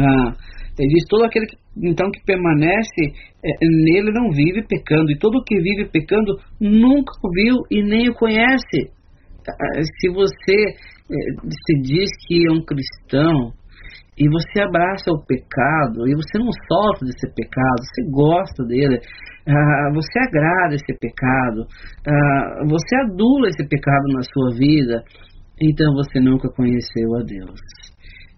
Ah, 0.00 0.34
ele 0.78 0.88
diz: 0.88 1.04
todo 1.08 1.24
aquele 1.24 1.46
que, 1.46 1.56
então 1.82 2.10
que 2.10 2.24
permanece 2.24 3.12
é, 3.44 3.50
nele 3.62 4.12
não 4.12 4.30
vive 4.30 4.66
pecando, 4.66 5.10
e 5.10 5.18
todo 5.18 5.44
que 5.44 5.56
vive 5.56 5.90
pecando 5.90 6.36
nunca 6.60 7.12
o 7.22 7.30
viu 7.32 7.56
e 7.70 7.82
nem 7.82 8.08
o 8.08 8.14
conhece. 8.14 8.90
Ah, 9.48 9.82
se 9.82 10.08
você 10.10 10.56
é, 11.10 11.48
se 11.48 11.80
diz 11.82 12.10
que 12.26 12.46
é 12.46 12.52
um 12.52 12.64
cristão, 12.64 13.52
e 14.18 14.28
você 14.28 14.62
abraça 14.62 15.12
o 15.12 15.24
pecado 15.24 16.08
e 16.08 16.14
você 16.14 16.38
não 16.38 16.50
sofre 16.66 17.06
desse 17.06 17.32
pecado, 17.34 17.78
você 17.78 18.02
gosta 18.10 18.64
dele, 18.64 18.96
uh, 18.98 19.94
você 19.94 20.18
agrada 20.18 20.74
esse 20.74 20.92
pecado, 20.98 21.62
uh, 21.62 22.68
você 22.68 22.96
adula 23.06 23.48
esse 23.48 23.66
pecado 23.68 24.08
na 24.12 24.22
sua 24.22 24.58
vida, 24.58 25.02
então 25.60 25.94
você 25.94 26.18
nunca 26.18 26.48
conheceu 26.50 27.14
a 27.14 27.22
Deus. 27.22 27.60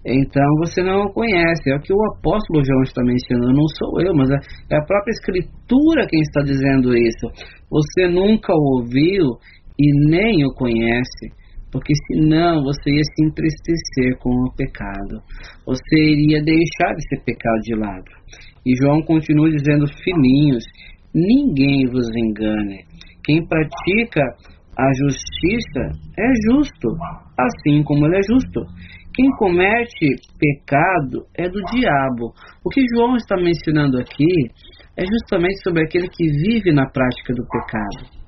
Então 0.04 0.46
você 0.58 0.82
não 0.82 1.04
o 1.04 1.12
conhece, 1.12 1.70
é 1.70 1.76
o 1.76 1.80
que 1.80 1.92
o 1.92 2.04
apóstolo 2.16 2.64
João 2.64 2.82
está 2.82 3.02
mencionando, 3.02 3.52
não 3.52 3.68
sou 3.76 4.00
eu, 4.00 4.14
mas 4.14 4.30
é, 4.30 4.36
é 4.72 4.76
a 4.76 4.84
própria 4.84 5.12
Escritura 5.12 6.06
quem 6.08 6.20
está 6.20 6.42
dizendo 6.42 6.96
isso. 6.96 7.26
Você 7.70 8.08
nunca 8.08 8.52
o 8.52 8.80
ouviu 8.80 9.24
e 9.78 10.08
nem 10.08 10.44
o 10.44 10.54
conhece 10.54 11.39
porque 11.72 11.92
senão 12.06 12.62
você 12.62 12.90
ia 12.90 13.02
se 13.04 13.24
entristecer 13.24 14.18
com 14.20 14.30
o 14.30 14.52
pecado, 14.56 15.22
você 15.64 15.96
iria 15.96 16.42
deixar 16.42 16.92
esse 16.96 17.24
pecado 17.24 17.60
de 17.62 17.74
lado. 17.74 18.10
E 18.66 18.76
João 18.76 19.02
continua 19.02 19.50
dizendo: 19.50 19.86
Filhinhos, 20.02 20.64
ninguém 21.14 21.86
vos 21.86 22.08
engane. 22.16 22.84
Quem 23.24 23.46
pratica 23.46 24.22
a 24.76 24.92
justiça 24.98 25.80
é 26.18 26.28
justo, 26.50 26.88
assim 27.38 27.82
como 27.82 28.06
ele 28.06 28.16
é 28.16 28.22
justo. 28.22 28.60
Quem 29.14 29.26
comete 29.36 30.06
pecado 30.38 31.26
é 31.36 31.48
do 31.48 31.60
diabo. 31.72 32.32
O 32.64 32.70
que 32.70 32.80
João 32.94 33.16
está 33.16 33.36
mencionando 33.36 33.98
aqui 33.98 34.48
é 34.96 35.04
justamente 35.04 35.62
sobre 35.62 35.84
aquele 35.84 36.08
que 36.08 36.26
vive 36.26 36.72
na 36.72 36.88
prática 36.88 37.34
do 37.34 37.46
pecado. 37.46 38.20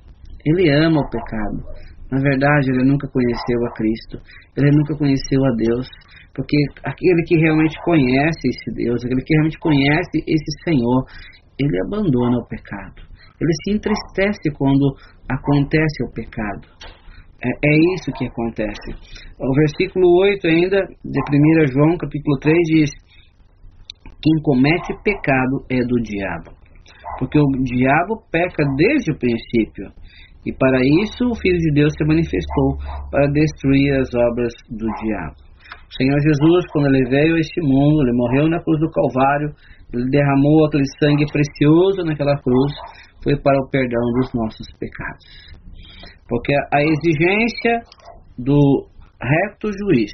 Ele 0.45 0.69
ama 0.69 0.99
o 0.99 1.09
pecado. 1.09 1.63
Na 2.13 2.21
verdade, 2.21 2.69
ele 2.69 2.85
nunca 2.85 3.07
conheceu 3.07 3.65
a 3.65 3.73
Cristo, 3.73 4.21
ele 4.55 4.69
nunca 4.69 4.95
conheceu 4.95 5.43
a 5.43 5.49
Deus, 5.57 5.87
porque 6.35 6.55
aquele 6.85 7.23
que 7.23 7.37
realmente 7.37 7.75
conhece 7.83 8.49
esse 8.49 8.69
Deus, 8.75 9.03
aquele 9.03 9.23
que 9.23 9.33
realmente 9.33 9.57
conhece 9.57 10.21
esse 10.27 10.51
Senhor, 10.63 11.05
ele 11.57 11.75
abandona 11.87 12.37
o 12.37 12.47
pecado. 12.47 13.01
Ele 13.41 13.51
se 13.63 13.71
entristece 13.73 14.53
quando 14.55 14.93
acontece 15.27 16.03
o 16.05 16.13
pecado. 16.13 16.67
É, 17.43 17.49
é 17.49 17.95
isso 17.95 18.11
que 18.11 18.27
acontece. 18.27 18.93
O 19.39 19.53
versículo 19.55 20.05
8 20.21 20.47
ainda, 20.47 20.85
de 21.03 21.19
1 21.19 21.73
João, 21.73 21.97
capítulo 21.97 22.37
3, 22.39 22.55
diz: 22.67 22.91
Quem 24.21 24.39
comete 24.43 24.93
pecado 25.03 25.65
é 25.67 25.79
do 25.79 25.99
diabo. 26.03 26.61
porque 27.17 27.39
o 27.39 27.47
diabo 27.63 28.21
peca 28.31 28.63
desde 28.77 29.11
o 29.11 29.17
princípio. 29.17 29.91
E 30.45 30.51
para 30.53 30.79
isso 31.03 31.25
o 31.25 31.35
Filho 31.35 31.57
de 31.57 31.73
Deus 31.73 31.93
se 31.97 32.05
manifestou 32.05 32.77
para 33.09 33.31
destruir 33.31 33.99
as 33.99 34.13
obras 34.13 34.53
do 34.69 34.87
diabo. 35.01 35.35
O 35.89 35.95
Senhor 35.95 36.19
Jesus, 36.19 36.65
quando 36.71 36.87
ele 36.87 37.09
veio 37.09 37.35
a 37.35 37.39
este 37.39 37.61
mundo, 37.61 38.01
ele 38.01 38.17
morreu 38.17 38.49
na 38.49 38.61
cruz 38.61 38.79
do 38.79 38.89
Calvário, 38.91 39.53
ele 39.93 40.09
derramou 40.09 40.65
aquele 40.65 40.85
sangue 40.99 41.25
precioso 41.31 42.03
naquela 42.03 42.35
cruz, 42.41 42.73
foi 43.23 43.39
para 43.39 43.59
o 43.59 43.69
perdão 43.69 44.01
dos 44.19 44.33
nossos 44.33 44.67
pecados. 44.79 45.23
Porque 46.27 46.53
a 46.73 46.81
exigência 46.81 47.81
do 48.37 48.87
reto 49.21 49.69
juiz, 49.71 50.11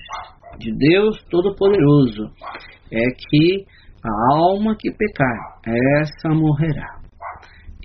de 0.59 0.75
Deus 0.77 1.17
Todo-Poderoso, 1.31 2.29
é 2.91 3.05
que 3.29 3.65
a 4.03 4.35
alma 4.37 4.75
que 4.77 4.91
pecar, 4.91 5.61
essa 6.01 6.29
morrerá. 6.29 6.99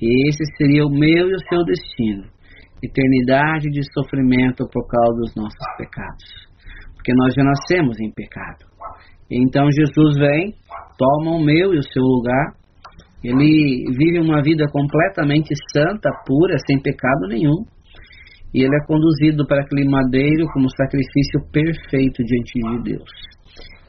Esse 0.03 0.45
seria 0.59 0.85
o 0.85 0.91
meu 0.91 1.31
e 1.31 1.35
o 1.35 1.49
seu 1.49 1.65
destino. 1.65 2.34
Eternidade 2.85 3.71
de 3.71 3.81
sofrimento 3.93 4.69
por 4.71 4.87
causa 4.87 5.21
dos 5.21 5.35
nossos 5.37 5.67
pecados. 5.79 6.25
Porque 6.95 7.15
nós 7.15 7.33
já 7.35 7.43
nascemos 7.43 7.99
em 8.01 8.13
pecado. 8.13 8.67
Então 9.31 9.67
Jesus 9.71 10.19
vem, 10.19 10.55
toma 10.99 11.37
o 11.37 11.45
meu 11.45 11.73
e 11.75 11.79
o 11.79 11.83
seu 11.83 12.03
lugar. 12.03 12.53
Ele 13.23 13.85
vive 13.97 14.21
uma 14.21 14.43
vida 14.43 14.67
completamente 14.71 15.55
santa, 15.73 16.11
pura, 16.27 16.57
sem 16.67 16.81
pecado 16.83 17.29
nenhum. 17.29 17.65
E 18.53 18.63
ele 18.63 18.77
é 18.77 18.87
conduzido 18.87 19.47
para 19.47 19.63
aquele 19.63 19.89
madeiro 19.89 20.47
como 20.53 20.69
sacrifício 20.71 21.41
perfeito 21.51 22.23
diante 22.23 22.53
de 22.55 22.93
Deus. 22.93 23.11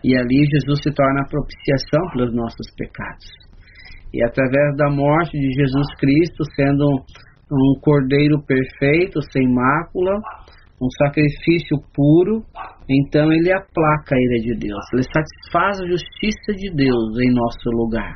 E 0.04 0.16
ali 0.16 0.46
Jesus 0.54 0.82
se 0.82 0.92
torna 0.94 1.22
a 1.22 1.30
propiciação 1.30 2.02
pelos 2.14 2.34
nossos 2.34 2.68
pecados. 2.78 3.26
E 4.14 4.24
através 4.24 4.78
da 4.78 4.90
morte 4.90 5.38
de 5.38 5.52
Jesus 5.52 5.88
Cristo, 6.00 6.44
sendo 6.56 7.04
um 7.52 7.80
cordeiro 7.80 8.42
perfeito, 8.46 9.22
sem 9.32 9.48
mácula, 9.48 10.20
um 10.82 10.90
sacrifício 11.04 11.78
puro, 11.94 12.44
então 12.90 13.32
ele 13.32 13.52
aplaca 13.52 14.16
a 14.16 14.20
ira 14.20 14.44
de 14.44 14.68
Deus, 14.68 14.84
ele 14.94 15.04
satisfaz 15.04 15.80
a 15.80 15.88
justiça 15.88 16.54
de 16.56 16.74
Deus 16.76 17.18
em 17.20 17.34
nosso 17.34 17.70
lugar, 17.72 18.16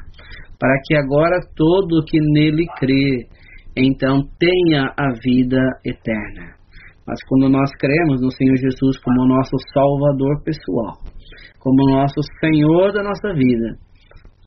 para 0.59 0.75
que 0.85 0.95
agora 0.95 1.39
todo 1.55 2.03
que 2.05 2.19
nele 2.33 2.65
crê, 2.77 3.27
então 3.77 4.21
tenha 4.37 4.93
a 4.97 5.13
vida 5.23 5.61
eterna. 5.85 6.57
Mas 7.07 7.19
quando 7.27 7.49
nós 7.49 7.71
cremos 7.79 8.21
no 8.21 8.31
Senhor 8.31 8.55
Jesus 8.55 8.97
como 8.99 9.27
nosso 9.27 9.55
Salvador 9.73 10.43
pessoal, 10.43 10.97
como 11.59 11.91
nosso 11.91 12.21
Senhor 12.39 12.91
da 12.93 13.03
nossa 13.03 13.33
vida. 13.33 13.77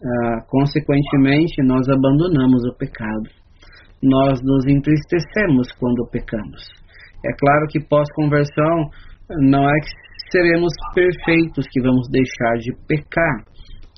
Ah, 0.05 0.45
consequentemente, 0.49 1.63
nós 1.63 1.89
abandonamos 1.89 2.65
o 2.67 2.77
pecado. 2.77 3.42
Nós 4.03 4.41
nos 4.43 4.67
entristecemos 4.67 5.71
quando 5.79 6.09
pecamos. 6.11 6.61
É 7.25 7.33
claro 7.39 7.67
que 7.71 7.79
pós-conversão 7.81 8.91
não 9.49 9.63
é 9.63 9.81
que 9.81 10.31
seremos 10.31 10.73
perfeitos 10.95 11.67
que 11.71 11.81
vamos 11.81 12.09
deixar 12.11 12.55
de 12.59 12.73
pecar. 12.89 13.45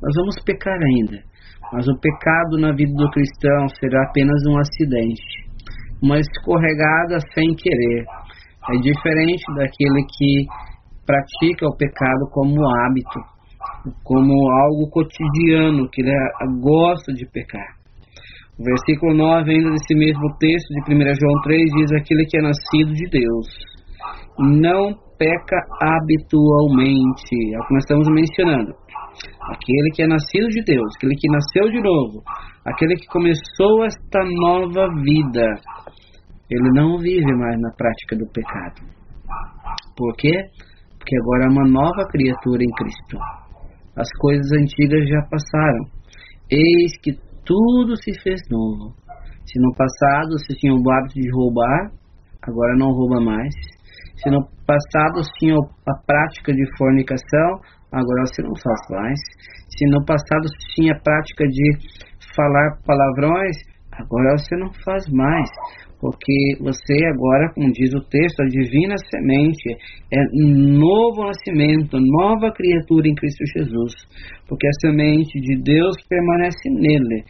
Nós 0.02 0.14
vamos 0.16 0.34
pecar 0.44 0.78
ainda. 0.78 1.22
Mas 1.72 1.88
o 1.88 1.98
pecado 1.98 2.58
na 2.58 2.72
vida 2.72 2.92
do 2.92 3.10
cristão 3.10 3.68
será 3.80 4.04
apenas 4.04 4.40
um 4.46 4.58
acidente, 4.58 5.22
uma 6.02 6.18
escorregada 6.18 7.18
sem 7.34 7.54
querer. 7.56 8.04
É 8.70 8.76
diferente 8.80 9.44
daquele 9.56 10.04
que 10.16 10.46
pratica 11.06 11.66
o 11.66 11.76
pecado 11.76 12.28
como 12.30 12.60
hábito, 12.62 13.20
como 14.02 14.32
algo 14.50 14.90
cotidiano, 14.90 15.88
que 15.90 16.02
ele 16.02 16.12
gosta 16.60 17.12
de 17.12 17.26
pecar. 17.30 17.83
O 18.58 18.64
versículo 18.64 19.14
9, 19.14 19.50
ainda 19.50 19.70
desse 19.70 19.94
mesmo 19.94 20.22
texto 20.38 20.68
de 20.68 20.94
1 20.94 20.98
João 21.20 21.42
3, 21.42 21.62
diz: 21.76 21.92
Aquele 21.92 22.24
que 22.26 22.38
é 22.38 22.42
nascido 22.42 22.92
de 22.92 23.10
Deus 23.10 23.46
não 24.38 24.94
peca 25.18 25.56
habitualmente. 25.82 27.34
É 27.54 27.58
o 27.58 27.66
que 27.66 27.74
nós 27.74 27.84
estamos 27.84 28.08
mencionando. 28.08 28.72
Aquele 29.50 29.90
que 29.94 30.02
é 30.02 30.06
nascido 30.06 30.48
de 30.48 30.62
Deus, 30.64 30.92
aquele 30.96 31.14
que 31.14 31.30
nasceu 31.30 31.70
de 31.70 31.80
novo, 31.80 32.22
aquele 32.64 32.96
que 32.96 33.06
começou 33.06 33.84
esta 33.84 34.20
nova 34.24 34.88
vida, 35.02 35.46
ele 36.50 36.70
não 36.74 36.98
vive 36.98 37.32
mais 37.36 37.60
na 37.60 37.70
prática 37.76 38.16
do 38.16 38.26
pecado. 38.32 38.82
Por 39.96 40.14
quê? 40.16 40.32
porque 41.04 41.18
agora 41.20 41.44
é 41.44 41.48
uma 41.50 41.68
nova 41.68 42.08
criatura 42.08 42.64
em 42.64 42.72
Cristo. 42.72 43.18
As 43.94 44.08
coisas 44.18 44.50
antigas 44.52 45.06
já 45.06 45.20
passaram. 45.30 45.84
Eis 46.50 46.96
que 47.02 47.12
tudo 47.44 47.96
se 47.96 48.12
fez 48.20 48.40
novo. 48.50 48.94
Se 49.46 49.60
no 49.60 49.72
passado 49.74 50.38
você 50.38 50.54
tinha 50.54 50.74
o 50.74 50.90
hábito 50.90 51.14
de 51.14 51.30
roubar, 51.30 51.90
agora 52.42 52.76
não 52.76 52.90
rouba 52.90 53.20
mais. 53.20 53.54
Se 54.16 54.30
no 54.30 54.40
passado 54.66 55.22
você 55.22 55.30
tinha 55.38 55.54
a 55.54 55.94
prática 56.06 56.52
de 56.52 56.64
fornicação, 56.78 57.60
agora 57.92 58.26
você 58.26 58.42
não 58.42 58.54
faz 58.56 58.80
mais. 58.90 59.20
Se 59.68 59.86
no 59.90 60.04
passado 60.04 60.48
você 60.48 60.74
tinha 60.74 60.92
a 60.92 61.00
prática 61.00 61.46
de 61.46 61.78
falar 62.34 62.78
palavrões, 62.86 63.56
agora 63.92 64.36
você 64.38 64.56
não 64.56 64.72
faz 64.84 65.04
mais 65.12 65.48
porque 66.04 66.60
você 66.60 66.92
agora, 67.06 67.50
como 67.54 67.72
diz 67.72 67.88
o 67.94 68.04
texto, 68.10 68.42
a 68.42 68.44
divina 68.44 68.94
semente 69.08 69.70
é 70.12 70.20
um 70.36 70.76
novo 70.76 71.24
nascimento, 71.24 71.96
nova 71.98 72.52
criatura 72.52 73.08
em 73.08 73.14
Cristo 73.14 73.42
Jesus, 73.56 73.94
porque 74.46 74.66
a 74.66 74.80
semente 74.82 75.40
de 75.40 75.62
Deus 75.62 75.96
permanece 76.06 76.68
nele 76.68 77.24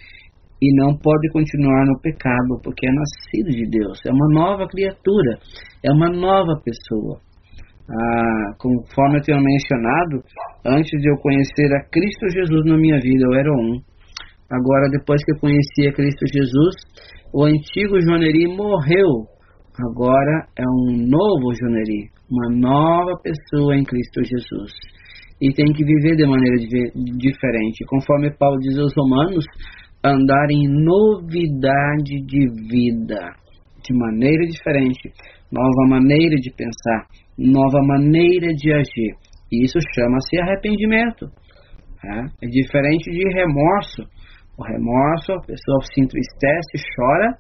e 0.61 0.75
não 0.75 0.99
pode 0.99 1.31
continuar 1.31 1.87
no 1.87 2.01
pecado, 2.01 2.59
porque 2.65 2.89
é 2.89 2.91
nascido 2.91 3.55
de 3.55 3.71
Deus, 3.71 4.01
é 4.09 4.11
uma 4.11 4.27
nova 4.35 4.67
criatura, 4.67 5.39
é 5.85 5.93
uma 5.93 6.11
nova 6.11 6.61
pessoa. 6.65 7.21
Ah, 7.89 8.57
conforme 8.59 9.19
eu 9.19 9.23
tenho 9.23 9.41
mencionado, 9.41 10.19
antes 10.67 11.01
de 11.01 11.09
eu 11.09 11.17
conhecer 11.19 11.73
a 11.77 11.85
Cristo 11.93 12.29
Jesus 12.29 12.65
na 12.67 12.77
minha 12.77 12.99
vida, 12.99 13.23
eu 13.25 13.39
era 13.39 13.53
um. 13.53 13.79
Agora, 14.51 14.91
depois 14.91 15.25
que 15.25 15.31
eu 15.31 15.39
conheci 15.39 15.87
a 15.87 15.93
Cristo 15.93 16.27
Jesus, 16.27 16.75
o 17.35 17.44
antigo 17.44 18.01
Joneri 18.01 18.47
morreu. 18.47 19.27
Agora 19.77 20.47
é 20.57 20.62
um 20.62 20.97
novo 21.03 21.53
Joneri, 21.53 22.07
uma 22.31 22.49
nova 22.49 23.11
pessoa 23.20 23.75
em 23.75 23.83
Cristo 23.83 24.23
Jesus. 24.23 24.70
E 25.42 25.53
tem 25.53 25.66
que 25.73 25.85
viver 25.85 26.14
de 26.14 26.25
maneira 26.25 26.57
diferente. 27.18 27.85
Conforme 27.88 28.31
Paulo 28.38 28.57
diz 28.61 28.79
aos 28.79 28.92
Romanos, 28.97 29.44
andar 30.05 30.47
em 30.49 30.68
novidade 30.68 32.23
de 32.25 32.47
vida, 32.70 33.18
de 33.83 33.99
maneira 33.99 34.44
diferente, 34.47 35.11
nova 35.51 35.88
maneira 35.88 36.37
de 36.37 36.55
pensar, 36.55 37.09
nova 37.37 37.81
maneira 37.83 38.55
de 38.55 38.73
agir. 38.73 39.16
E 39.51 39.64
isso 39.64 39.79
chama-se 39.92 40.38
arrependimento. 40.38 41.27
É, 42.05 42.47
é 42.47 42.49
diferente 42.49 43.11
de 43.11 43.35
remorso. 43.35 44.03
O 44.57 44.62
remorso, 44.62 45.33
a 45.33 45.40
pessoa 45.40 45.81
se 45.83 46.01
entristece, 46.01 46.79
chora, 46.97 47.38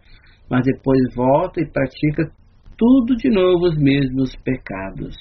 mas 0.50 0.62
depois 0.64 1.00
volta 1.14 1.60
e 1.60 1.70
pratica 1.70 2.30
tudo 2.76 3.14
de 3.16 3.30
novo 3.30 3.66
os 3.66 3.76
mesmos 3.78 4.34
pecados. 4.44 5.14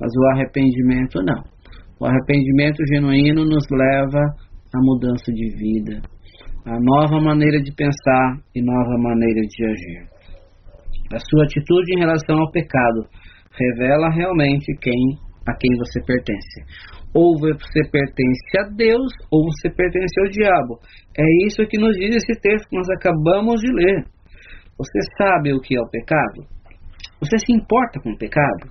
Mas 0.00 0.12
o 0.16 0.24
arrependimento 0.32 1.20
não. 1.22 1.42
O 2.00 2.06
arrependimento 2.06 2.84
genuíno 2.86 3.44
nos 3.44 3.66
leva 3.70 4.20
à 4.72 4.78
mudança 4.80 5.32
de 5.32 5.50
vida, 5.56 6.00
à 6.64 6.78
nova 6.80 7.20
maneira 7.20 7.60
de 7.60 7.74
pensar 7.74 8.38
e 8.54 8.62
nova 8.62 8.96
maneira 8.98 9.40
de 9.40 9.64
agir. 9.64 10.18
A 11.12 11.18
sua 11.18 11.44
atitude 11.44 11.94
em 11.96 11.98
relação 11.98 12.38
ao 12.38 12.52
pecado 12.52 13.06
revela 13.58 14.10
realmente 14.10 14.72
quem 14.80 15.18
a 15.48 15.56
quem 15.56 15.70
você 15.78 16.00
pertence. 16.04 16.60
Ou 17.18 17.34
você 17.40 17.82
pertence 17.90 18.54
a 18.60 18.68
Deus, 18.76 19.10
ou 19.32 19.42
você 19.50 19.68
pertence 19.74 20.14
ao 20.20 20.30
diabo. 20.30 20.78
É 21.18 21.46
isso 21.46 21.66
que 21.66 21.76
nos 21.76 21.96
diz 21.96 22.14
esse 22.14 22.40
texto 22.40 22.68
que 22.68 22.76
nós 22.76 22.88
acabamos 22.90 23.60
de 23.60 23.72
ler. 23.72 24.04
Você 24.78 25.00
sabe 25.18 25.52
o 25.52 25.60
que 25.60 25.76
é 25.76 25.80
o 25.80 25.90
pecado? 25.90 26.46
Você 27.20 27.36
se 27.38 27.52
importa 27.52 27.98
com 28.00 28.12
o 28.12 28.16
pecado? 28.16 28.70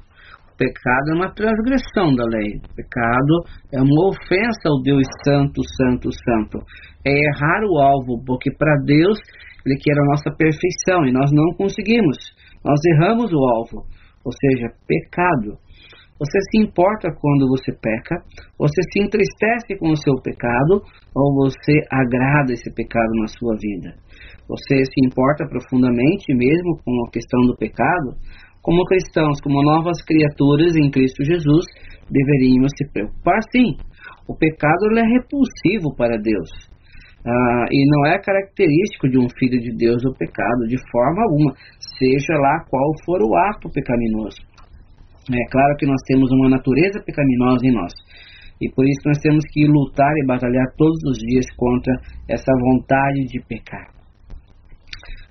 O 0.53 0.55
pecado 0.55 1.11
é 1.11 1.15
uma 1.15 1.33
transgressão 1.35 2.15
da 2.15 2.23
lei. 2.23 2.55
O 2.63 2.73
pecado 2.73 3.33
é 3.73 3.81
uma 3.81 4.07
ofensa 4.07 4.63
ao 4.71 4.81
Deus 4.81 5.03
Santo, 5.25 5.61
Santo, 5.75 6.09
Santo. 6.13 6.63
É 7.05 7.11
errar 7.11 7.61
o 7.67 7.77
alvo, 7.77 8.23
porque 8.25 8.49
para 8.55 8.79
Deus 8.85 9.19
Ele 9.65 9.75
quer 9.75 9.99
a 9.99 10.05
nossa 10.05 10.31
perfeição 10.31 11.05
e 11.05 11.11
nós 11.11 11.33
não 11.33 11.51
conseguimos. 11.57 12.15
Nós 12.63 12.79
erramos 12.95 13.29
o 13.33 13.43
alvo, 13.57 13.83
ou 14.23 14.31
seja, 14.31 14.71
pecado. 14.87 15.59
Você 16.19 16.39
se 16.49 16.57
importa 16.57 17.13
quando 17.13 17.47
você 17.47 17.71
peca? 17.77 18.17
Você 18.57 18.81
se 18.91 19.05
entristece 19.05 19.77
com 19.79 19.91
o 19.91 19.97
seu 19.97 20.15
pecado? 20.23 20.81
Ou 21.13 21.45
você 21.45 21.77
agrada 21.91 22.53
esse 22.53 22.73
pecado 22.73 23.11
na 23.21 23.27
sua 23.27 23.53
vida? 23.61 23.93
Você 24.49 24.83
se 24.85 25.05
importa 25.05 25.45
profundamente 25.45 26.33
mesmo 26.33 26.81
com 26.83 27.05
a 27.05 27.11
questão 27.11 27.39
do 27.41 27.55
pecado? 27.55 28.17
Como 28.63 28.83
cristãos, 28.85 29.39
como 29.41 29.61
novas 29.61 30.01
criaturas 30.03 30.75
em 30.75 30.89
Cristo 30.89 31.23
Jesus, 31.23 31.65
deveríamos 32.09 32.71
se 32.75 32.91
preocupar 32.91 33.39
sim. 33.51 33.77
O 34.27 34.35
pecado 34.35 34.97
é 34.97 35.03
repulsivo 35.03 35.95
para 35.95 36.17
Deus. 36.17 36.49
Ah, 37.25 37.65
e 37.69 37.85
não 37.91 38.05
é 38.07 38.19
característico 38.19 39.07
de 39.09 39.19
um 39.19 39.27
filho 39.37 39.59
de 39.59 39.75
Deus 39.75 40.03
o 40.05 40.17
pecado, 40.17 40.67
de 40.67 40.77
forma 40.89 41.21
alguma, 41.23 41.53
seja 41.99 42.33
lá 42.39 42.63
qual 42.69 42.89
for 43.05 43.21
o 43.21 43.35
ato 43.49 43.69
pecaminoso. 43.69 44.46
É 45.29 45.49
claro 45.51 45.75
que 45.77 45.85
nós 45.85 46.01
temos 46.07 46.31
uma 46.31 46.49
natureza 46.49 47.03
pecaminosa 47.05 47.65
em 47.65 47.73
nós. 47.73 47.91
E 48.61 48.69
por 48.71 48.87
isso 48.87 49.01
nós 49.05 49.17
temos 49.19 49.43
que 49.51 49.67
lutar 49.67 50.11
e 50.17 50.25
batalhar 50.25 50.65
todos 50.77 50.97
os 51.05 51.17
dias 51.17 51.45
contra 51.55 51.93
essa 52.29 52.51
vontade 52.59 53.25
de 53.25 53.39
pecar. 53.47 53.87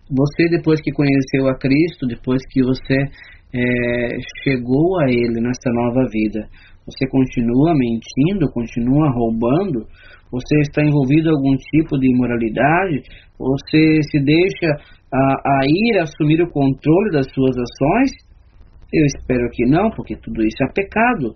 Você, 0.08 0.48
depois 0.48 0.80
que 0.80 0.92
conheceu 0.92 1.48
a 1.48 1.58
Cristo, 1.58 2.06
depois 2.06 2.40
que 2.50 2.62
você 2.62 2.94
é, 3.52 4.16
chegou 4.44 5.00
a 5.00 5.10
Ele 5.10 5.40
nesta 5.40 5.72
nova 5.72 6.06
vida, 6.12 6.46
você 6.86 7.08
continua 7.08 7.74
mentindo, 7.74 8.52
continua 8.52 9.10
roubando, 9.10 9.84
você 10.30 10.60
está 10.60 10.82
envolvido 10.84 11.28
em 11.28 11.32
algum 11.32 11.56
tipo 11.56 11.98
de 11.98 12.12
imoralidade, 12.12 13.02
você 13.36 14.02
se 14.10 14.20
deixa 14.22 14.70
a, 15.12 15.18
a 15.18 15.60
ir 15.66 15.98
assumir 15.98 16.40
o 16.42 16.50
controle 16.50 17.10
das 17.10 17.26
suas 17.34 17.56
ações? 17.56 18.25
Eu 18.92 19.04
espero 19.06 19.48
que 19.52 19.64
não, 19.66 19.90
porque 19.90 20.16
tudo 20.16 20.42
isso 20.42 20.62
é 20.62 20.72
pecado. 20.72 21.34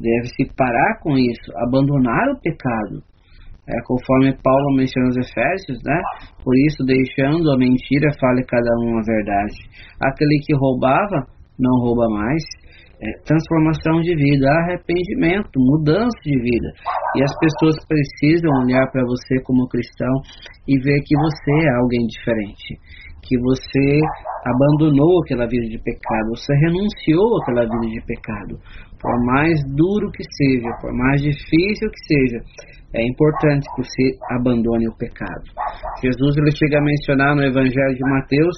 Deve-se 0.00 0.54
parar 0.56 1.00
com 1.02 1.16
isso, 1.16 1.52
abandonar 1.56 2.28
o 2.30 2.40
pecado. 2.40 3.02
É, 3.68 3.74
conforme 3.84 4.36
Paulo 4.42 4.76
menciona 4.76 5.08
nos 5.08 5.16
Efésios, 5.16 5.78
né? 5.84 6.00
Por 6.44 6.54
isso, 6.68 6.84
deixando 6.86 7.50
a 7.50 7.58
mentira, 7.58 8.08
fale 8.20 8.44
cada 8.46 8.70
um 8.78 8.98
a 8.98 9.02
verdade. 9.02 9.56
Aquele 10.00 10.38
que 10.46 10.54
roubava, 10.54 11.26
não 11.58 11.80
rouba 11.82 12.06
mais. 12.08 12.42
É, 13.02 13.12
transformação 13.26 14.00
de 14.00 14.14
vida, 14.14 14.48
arrependimento, 14.48 15.50
mudança 15.58 16.16
de 16.24 16.38
vida. 16.38 16.68
E 17.16 17.22
as 17.22 17.32
pessoas 17.38 17.76
precisam 17.86 18.50
olhar 18.62 18.86
para 18.90 19.02
você 19.04 19.42
como 19.42 19.68
cristão 19.68 20.14
e 20.66 20.78
ver 20.80 21.00
que 21.04 21.14
você 21.16 21.66
é 21.66 21.76
alguém 21.76 22.06
diferente. 22.06 22.78
Que 23.26 23.36
você 23.38 24.00
abandonou 24.46 25.22
aquela 25.22 25.46
vida 25.46 25.66
de 25.66 25.78
pecado, 25.82 26.28
você 26.34 26.54
renunciou 26.54 27.42
àquela 27.42 27.62
vida 27.62 27.88
de 27.90 28.00
pecado. 28.06 28.58
Por 29.00 29.24
mais 29.26 29.60
duro 29.74 30.10
que 30.12 30.22
seja, 30.22 30.70
por 30.80 30.92
mais 30.92 31.20
difícil 31.20 31.90
que 31.90 32.06
seja, 32.06 32.38
é 32.94 33.02
importante 33.08 33.66
que 33.74 33.82
você 33.82 34.18
abandone 34.30 34.88
o 34.88 34.96
pecado. 34.96 35.42
Jesus 36.00 36.36
ele 36.36 36.50
chega 36.52 36.78
a 36.78 36.82
mencionar 36.82 37.34
no 37.34 37.42
Evangelho 37.42 37.94
de 37.94 38.10
Mateus, 38.10 38.56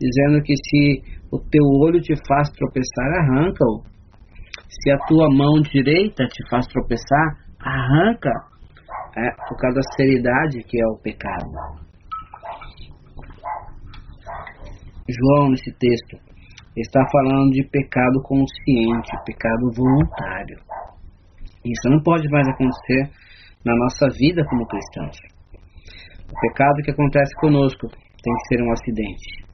dizendo 0.00 0.42
que 0.42 0.54
se 0.56 1.02
o 1.30 1.38
teu 1.38 1.64
olho 1.82 2.00
te 2.00 2.14
faz 2.26 2.50
tropeçar, 2.50 3.12
arranca-o. 3.20 3.82
Se 4.68 4.90
a 4.90 4.98
tua 5.06 5.28
mão 5.30 5.60
direita 5.60 6.26
te 6.26 6.48
faz 6.48 6.66
tropeçar, 6.66 7.36
arranca. 7.60 8.30
É, 9.16 9.30
por 9.48 9.56
causa 9.56 9.76
da 9.76 9.82
seriedade 9.96 10.62
que 10.64 10.78
é 10.78 10.86
o 10.86 10.98
pecado. 10.98 11.85
João, 15.08 15.50
nesse 15.50 15.70
texto, 15.78 16.18
está 16.76 17.00
falando 17.10 17.50
de 17.50 17.62
pecado 17.70 18.20
consciente, 18.22 19.10
pecado 19.24 19.70
voluntário. 19.74 20.58
Isso 21.64 21.88
não 21.88 22.02
pode 22.02 22.28
mais 22.28 22.46
acontecer 22.48 23.10
na 23.64 23.74
nossa 23.76 24.08
vida 24.18 24.44
como 24.48 24.66
cristãos. 24.66 25.16
O 26.28 26.40
pecado 26.40 26.82
que 26.82 26.90
acontece 26.90 27.34
conosco 27.40 27.88
tem 27.88 28.34
que 28.34 28.48
ser 28.48 28.62
um 28.62 28.72
acidente. 28.72 29.46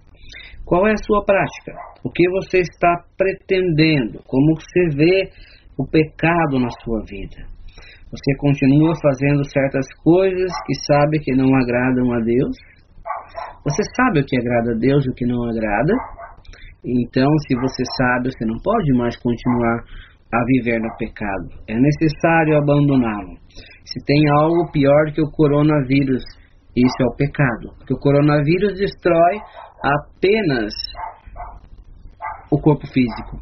Qual 0.65 0.87
é 0.87 0.93
a 0.93 1.05
sua 1.05 1.25
prática? 1.25 1.73
O 2.05 2.11
que 2.11 2.29
você 2.31 2.61
está 2.61 3.05
pretendendo? 3.17 4.23
Como 4.27 4.55
você 4.55 4.97
vê 4.97 5.31
o 5.79 5.87
pecado 5.87 6.59
na 6.59 6.71
sua 6.83 7.01
vida? 7.05 7.45
Você 8.11 8.37
continua 8.39 8.93
fazendo 9.03 9.45
certas 9.45 9.87
coisas 10.03 10.51
que 10.67 10.75
sabe 10.87 11.19
que 11.19 11.35
não 11.35 11.55
agradam 11.55 12.13
a 12.13 12.21
Deus? 12.21 12.57
Você 13.65 13.83
sabe 13.97 14.21
o 14.21 14.25
que 14.25 14.39
agrada 14.39 14.73
a 14.73 14.79
Deus 14.79 15.05
e 15.07 15.11
o 15.11 15.15
que 15.15 15.27
não 15.27 15.45
agrada? 15.45 15.93
Então, 16.85 17.29
se 17.47 17.55
você 17.55 17.83
sabe, 17.97 18.33
você 18.33 18.45
não 18.45 18.59
pode 18.63 18.93
mais 18.95 19.17
continuar 19.17 19.85
a 20.33 20.45
viver 20.47 20.81
no 20.81 20.97
pecado. 20.97 21.49
É 21.69 21.75
necessário 21.75 22.59
abandoná-lo. 22.59 23.37
Se 23.85 24.05
tem 24.05 24.29
algo 24.31 24.71
pior 24.73 25.13
que 25.13 25.23
o 25.23 25.31
coronavírus, 25.31 26.23
isso 26.75 26.97
é 27.03 27.07
o 27.07 27.17
pecado. 27.17 27.75
Porque 27.79 27.95
o 27.95 27.99
coronavírus 27.99 28.79
destrói 28.79 29.39
apenas 29.85 30.73
o 32.51 32.59
corpo 32.61 32.87
físico. 32.87 33.39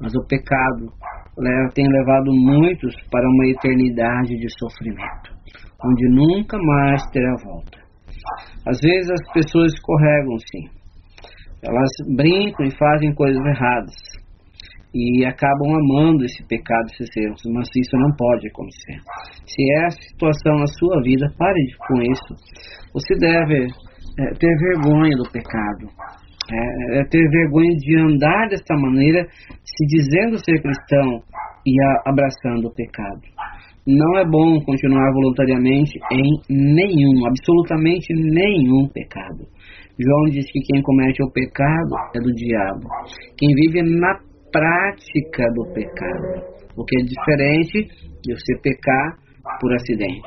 Mas 0.00 0.12
o 0.14 0.26
pecado 0.26 0.92
tem 1.72 1.86
levado 1.86 2.32
muitos 2.32 2.94
para 3.10 3.26
uma 3.28 3.46
eternidade 3.46 4.36
de 4.36 4.46
sofrimento, 4.58 5.32
onde 5.84 6.08
nunca 6.08 6.58
mais 6.58 7.02
terá 7.10 7.34
volta. 7.44 7.83
Às 8.66 8.78
vezes 8.80 9.10
as 9.10 9.32
pessoas 9.32 9.72
escorregam, 9.72 10.38
sim, 10.38 10.68
elas 11.62 11.90
brincam 12.16 12.66
e 12.66 12.76
fazem 12.76 13.14
coisas 13.14 13.42
erradas 13.44 13.94
e 14.94 15.24
acabam 15.26 15.74
amando 15.74 16.24
esse 16.24 16.46
pecado, 16.46 16.86
esses 16.92 17.10
erros, 17.16 17.42
mas 17.52 17.68
isso 17.76 17.96
não 17.96 18.14
pode 18.16 18.46
acontecer. 18.46 19.00
Se 19.44 19.72
é 19.72 19.86
a 19.86 19.90
situação 19.90 20.56
na 20.56 20.66
sua 20.66 21.02
vida, 21.02 21.26
pare 21.36 21.66
com 21.88 22.00
isso. 22.00 22.34
Você 22.92 23.14
deve 23.18 23.64
é, 23.64 24.30
ter 24.38 24.56
vergonha 24.56 25.16
do 25.16 25.28
pecado, 25.32 25.88
é, 26.52 27.00
é 27.00 27.04
ter 27.10 27.28
vergonha 27.28 27.74
de 27.76 27.98
andar 27.98 28.48
desta 28.48 28.76
maneira, 28.76 29.26
se 29.64 29.86
dizendo 29.86 30.38
ser 30.38 30.62
cristão 30.62 31.22
e 31.66 31.82
a, 31.82 32.10
abraçando 32.10 32.68
o 32.68 32.74
pecado. 32.74 33.22
Não 33.86 34.18
é 34.18 34.24
bom 34.24 34.58
continuar 34.64 35.12
voluntariamente 35.12 35.98
em 36.10 36.40
nenhum, 36.48 37.26
absolutamente 37.26 38.14
nenhum 38.14 38.88
pecado. 38.88 39.44
João 40.00 40.24
diz 40.30 40.46
que 40.50 40.60
quem 40.60 40.82
comete 40.82 41.22
o 41.22 41.30
pecado 41.30 41.94
é 42.16 42.20
do 42.20 42.32
diabo. 42.32 42.88
Quem 43.36 43.54
vive 43.54 43.82
na 43.82 44.18
prática 44.50 45.44
do 45.54 45.70
pecado, 45.74 46.42
o 46.76 46.84
que 46.84 46.98
é 46.98 47.04
diferente 47.04 47.86
de 48.22 48.32
você 48.32 48.58
pecar 48.62 49.18
por 49.60 49.72
acidente. 49.74 50.22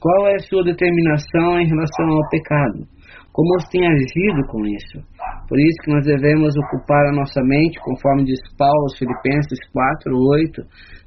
Qual 0.00 0.26
é 0.26 0.34
a 0.34 0.40
sua 0.40 0.64
determinação 0.64 1.60
em 1.60 1.68
relação 1.68 2.08
ao 2.08 2.28
pecado? 2.30 2.88
Como 3.32 3.48
você 3.60 3.78
tem 3.78 3.86
agido 3.86 4.46
com 4.50 4.66
isso? 4.66 4.98
Por 5.48 5.58
isso 5.58 5.76
que 5.84 5.92
nós 5.92 6.04
devemos 6.04 6.52
ocupar 6.56 7.06
a 7.06 7.12
nossa 7.12 7.40
mente, 7.42 7.78
conforme 7.80 8.24
diz 8.24 8.40
Paulo 8.58 8.90
Filipenses 8.98 9.58
4, 9.72 10.12
8, 10.12 10.62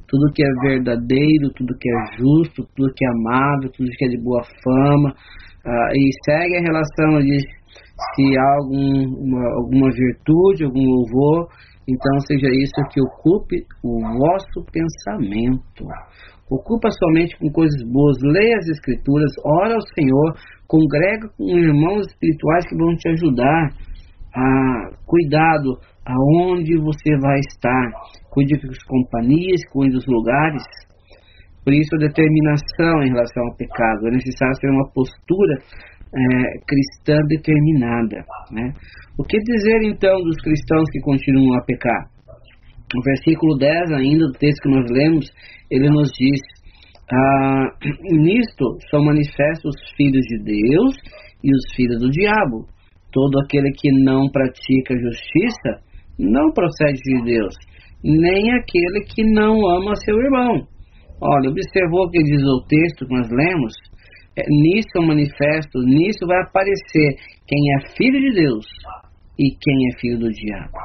tudo 0.07 0.31
que 0.33 0.43
é 0.43 0.49
verdadeiro, 0.61 1.51
tudo 1.55 1.77
que 1.79 1.89
é 1.89 2.17
justo, 2.17 2.67
tudo 2.75 2.93
que 2.95 3.05
é 3.05 3.09
amável, 3.09 3.71
tudo 3.71 3.89
que 3.97 4.05
é 4.05 4.09
de 4.09 4.21
boa 4.21 4.43
fama, 4.63 5.09
uh, 5.11 5.91
e 5.93 6.09
segue 6.25 6.57
a 6.57 6.61
relação, 6.61 7.21
diz, 7.21 7.43
se 8.15 8.37
há 8.37 8.55
algum, 8.59 9.03
uma, 9.23 9.47
alguma 9.55 9.89
virtude, 9.91 10.65
algum 10.65 10.83
louvor, 10.83 11.47
então 11.87 12.19
seja 12.27 12.47
isso 12.49 12.73
que 12.91 13.01
ocupe 13.01 13.63
o 13.83 14.01
vosso 14.01 14.65
pensamento. 14.71 15.85
Ocupa 16.49 16.89
somente 16.91 17.37
com 17.39 17.49
coisas 17.51 17.81
boas, 17.89 18.17
leia 18.21 18.57
as 18.57 18.67
escrituras, 18.67 19.31
ora 19.43 19.73
ao 19.73 19.81
Senhor, 19.97 20.33
congrega 20.67 21.27
com 21.37 21.57
irmãos 21.57 22.05
espirituais 22.07 22.65
que 22.67 22.75
vão 22.75 22.95
te 22.95 23.09
ajudar. 23.09 23.69
A 24.35 24.89
cuidado 25.05 25.79
aonde 26.05 26.77
você 26.77 27.17
vai 27.19 27.39
estar, 27.39 27.91
cuide 28.29 28.57
das 28.57 28.83
companhias, 28.83 29.61
cuide 29.71 29.93
dos 29.93 30.05
lugares. 30.05 30.63
Por 31.63 31.73
isso 31.73 31.95
a 31.95 31.99
determinação 31.99 33.01
em 33.01 33.09
relação 33.09 33.43
ao 33.43 33.55
pecado. 33.55 34.07
É 34.07 34.11
necessário 34.11 34.53
ter 34.59 34.69
uma 34.69 34.87
postura 34.93 35.55
é, 36.13 36.59
cristã 36.67 37.17
determinada. 37.27 38.23
Né? 38.51 38.73
O 39.17 39.23
que 39.23 39.37
dizer 39.39 39.81
então 39.83 40.21
dos 40.21 40.37
cristãos 40.43 40.85
que 40.91 40.99
continuam 41.01 41.57
a 41.57 41.63
pecar? 41.63 42.09
No 42.93 43.01
versículo 43.01 43.57
10 43.57 43.91
ainda 43.93 44.27
do 44.27 44.33
texto 44.33 44.61
que 44.61 44.69
nós 44.69 44.85
lemos, 44.91 45.25
ele 45.71 45.89
nos 45.89 46.09
diz: 46.11 46.39
ah, 47.11 47.69
Nisto 48.13 48.77
são 48.91 49.03
manifestos 49.03 49.73
os 49.73 49.95
filhos 49.97 50.21
de 50.21 50.43
Deus 50.43 50.95
e 51.43 51.49
os 51.49 51.75
filhos 51.75 51.99
do 51.99 52.09
diabo. 52.11 52.74
Todo 53.15 53.39
aquele 53.39 53.71
que 53.71 53.89
não 54.03 54.27
pratica 54.29 54.93
justiça 54.93 55.79
não 56.19 56.51
procede 56.51 56.99
de 56.99 57.23
Deus, 57.23 57.55
nem 58.03 58.51
aquele 58.51 59.05
que 59.07 59.23
não 59.23 59.65
ama 59.65 59.95
seu 59.95 60.17
irmão. 60.19 60.67
Olha, 61.21 61.49
observou 61.49 62.07
o 62.07 62.09
que 62.09 62.21
diz 62.21 62.43
o 62.43 62.65
texto 62.67 63.07
que 63.07 63.13
nós 63.13 63.29
lemos? 63.31 63.73
É, 64.37 64.43
nisso 64.49 64.89
é 64.97 65.05
manifesto, 65.05 65.79
nisso 65.79 66.27
vai 66.27 66.41
aparecer 66.41 67.15
quem 67.47 67.59
é 67.77 67.95
filho 67.95 68.19
de 68.19 68.35
Deus 68.35 68.65
e 69.39 69.49
quem 69.61 69.75
é 69.87 69.99
filho 70.01 70.19
do 70.19 70.29
diabo. 70.29 70.77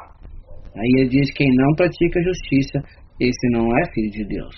Aí 0.76 1.00
ele 1.00 1.08
diz: 1.08 1.32
quem 1.32 1.48
não 1.52 1.74
pratica 1.74 2.22
justiça, 2.22 2.78
esse 3.20 3.50
não 3.50 3.66
é 3.76 3.92
filho 3.92 4.10
de 4.12 4.24
Deus. 4.24 4.54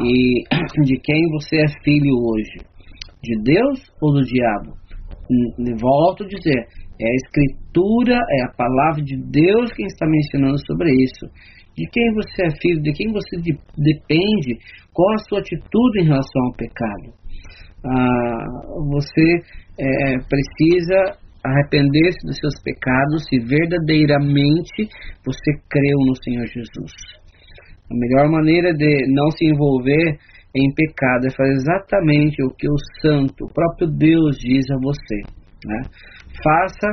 E 0.00 0.42
de 0.84 1.00
quem 1.00 1.22
você 1.30 1.56
é 1.58 1.68
filho 1.84 2.14
hoje? 2.18 2.66
De 3.22 3.42
Deus 3.44 3.78
ou 4.02 4.12
do 4.12 4.22
diabo? 4.22 4.74
Volto 5.80 6.24
a 6.24 6.26
dizer: 6.26 6.66
é 7.00 7.06
a 7.06 7.14
Escritura, 7.14 8.14
é 8.14 8.44
a 8.44 8.52
palavra 8.56 9.02
de 9.02 9.16
Deus 9.16 9.72
quem 9.72 9.86
está 9.86 10.06
mencionando 10.06 10.58
sobre 10.66 10.92
isso. 10.92 11.26
De 11.76 11.88
quem 11.90 12.12
você 12.12 12.46
é 12.46 12.50
filho, 12.60 12.82
de 12.82 12.92
quem 12.92 13.10
você 13.10 13.36
de, 13.40 13.56
depende, 13.78 14.58
qual 14.92 15.14
a 15.14 15.18
sua 15.28 15.38
atitude 15.38 16.00
em 16.00 16.04
relação 16.04 16.42
ao 16.44 16.52
pecado. 16.52 17.14
ah, 17.84 18.44
você 18.90 19.40
é, 19.78 20.18
precisa 20.28 21.16
arrepender-se 21.42 22.26
dos 22.26 22.36
seus 22.36 22.54
pecados 22.62 23.24
se 23.28 23.38
verdadeiramente 23.38 24.84
você 25.24 25.52
creu 25.70 25.96
no 26.06 26.14
Senhor 26.22 26.46
Jesus. 26.46 26.92
A 27.90 27.94
melhor 27.94 28.30
maneira 28.30 28.74
de 28.74 29.06
não 29.08 29.30
se 29.30 29.46
envolver 29.46 30.18
em 30.54 30.74
pecado 30.74 31.26
é 31.26 31.30
fazer 31.30 31.52
exatamente 31.52 32.42
o 32.42 32.50
que 32.50 32.68
o 32.68 32.76
Santo, 33.00 33.44
o 33.44 33.52
próprio 33.52 33.88
Deus 33.88 34.36
diz 34.38 34.64
a 34.70 34.76
você. 34.82 35.16
Né? 35.64 35.80
Faça 36.42 36.88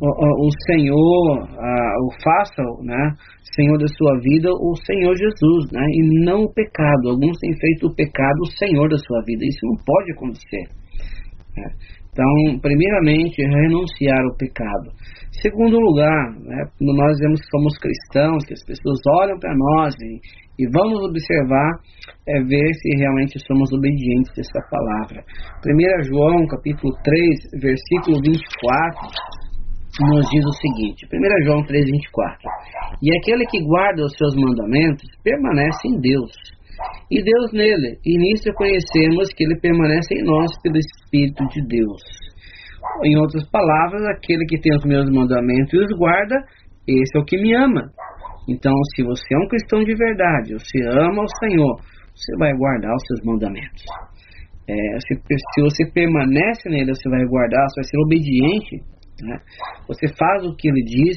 o, 0.00 0.46
o 0.46 0.50
Senhor, 0.66 1.42
o 1.42 2.10
faça, 2.22 2.62
né? 2.82 3.14
Senhor 3.54 3.78
da 3.78 3.88
sua 3.88 4.18
vida, 4.20 4.50
o 4.52 4.74
Senhor 4.86 5.14
Jesus, 5.16 5.72
né? 5.72 5.84
E 5.90 6.24
não 6.24 6.44
o 6.44 6.52
pecado. 6.52 7.10
Alguns 7.10 7.38
têm 7.38 7.52
feito 7.58 7.88
o 7.88 7.94
pecado 7.94 8.38
o 8.42 8.50
Senhor 8.56 8.88
da 8.88 8.98
sua 8.98 9.22
vida. 9.26 9.44
Isso 9.44 9.66
não 9.66 9.76
pode 9.84 10.12
acontecer. 10.12 10.68
Né? 11.56 11.70
Então, 12.18 12.58
primeiramente, 12.58 13.38
renunciar 13.38 14.18
ao 14.26 14.34
pecado. 14.34 14.90
Segundo 15.40 15.78
lugar, 15.78 16.34
né, 16.42 16.66
nós 16.80 17.16
vemos 17.20 17.38
que 17.38 17.46
somos 17.46 17.78
cristãos, 17.78 18.42
que 18.44 18.54
as 18.54 18.64
pessoas 18.66 18.98
olham 19.22 19.38
para 19.38 19.54
nós 19.54 19.94
e, 20.02 20.18
e, 20.58 20.66
vamos 20.74 20.98
observar, 20.98 21.78
é, 22.26 22.42
ver 22.42 22.74
se 22.74 22.98
realmente 22.98 23.38
somos 23.46 23.70
obedientes 23.70 24.34
a 24.36 24.40
essa 24.40 24.60
palavra. 24.68 25.22
1 25.62 26.10
João, 26.10 26.44
capítulo 26.48 26.92
3, 27.04 27.62
versículo 27.62 28.18
24, 28.18 28.98
nos 30.10 30.26
diz 30.28 30.42
o 30.42 30.58
seguinte, 30.58 31.06
1 31.06 31.44
João 31.46 31.62
3, 31.62 31.86
24, 31.86 32.50
E 33.00 33.16
aquele 33.16 33.46
que 33.46 33.62
guarda 33.62 34.02
os 34.02 34.12
seus 34.18 34.34
mandamentos 34.34 35.06
permanece 35.22 35.86
em 35.86 36.00
Deus 36.00 36.57
e 37.10 37.22
Deus 37.22 37.52
nele. 37.52 37.98
E 38.04 38.18
nisso 38.18 38.52
conhecemos 38.54 39.28
que 39.34 39.44
ele 39.44 39.58
permanece 39.60 40.14
em 40.14 40.24
nós 40.24 40.50
pelo 40.62 40.76
Espírito 40.76 41.46
de 41.48 41.66
Deus. 41.66 42.02
Em 43.04 43.16
outras 43.16 43.48
palavras, 43.50 44.02
aquele 44.06 44.44
que 44.46 44.60
tem 44.60 44.74
os 44.74 44.84
meus 44.84 45.10
mandamentos 45.10 45.72
e 45.72 45.78
os 45.78 45.98
guarda, 45.98 46.36
esse 46.86 47.16
é 47.16 47.20
o 47.20 47.24
que 47.24 47.36
me 47.36 47.54
ama. 47.54 47.90
Então, 48.48 48.72
se 48.94 49.02
você 49.02 49.34
é 49.34 49.38
um 49.38 49.48
cristão 49.48 49.84
de 49.84 49.94
verdade, 49.94 50.54
você 50.54 50.80
ama 50.88 51.22
o 51.22 51.38
Senhor, 51.38 51.76
você 52.14 52.36
vai 52.38 52.52
guardar 52.56 52.94
os 52.94 53.02
seus 53.06 53.20
mandamentos. 53.24 53.84
É, 54.68 54.74
se, 55.00 55.14
se, 55.14 55.62
você 55.62 55.90
permanece 55.92 56.68
nele, 56.68 56.94
você 56.94 57.08
vai 57.08 57.24
guardar, 57.26 57.64
você 57.68 57.80
vai 57.80 57.84
ser 57.84 57.98
obediente. 58.04 58.76
Né? 59.22 59.36
Você 59.88 60.08
faz 60.08 60.44
o 60.44 60.54
que 60.54 60.68
ele 60.68 60.82
diz, 60.84 61.16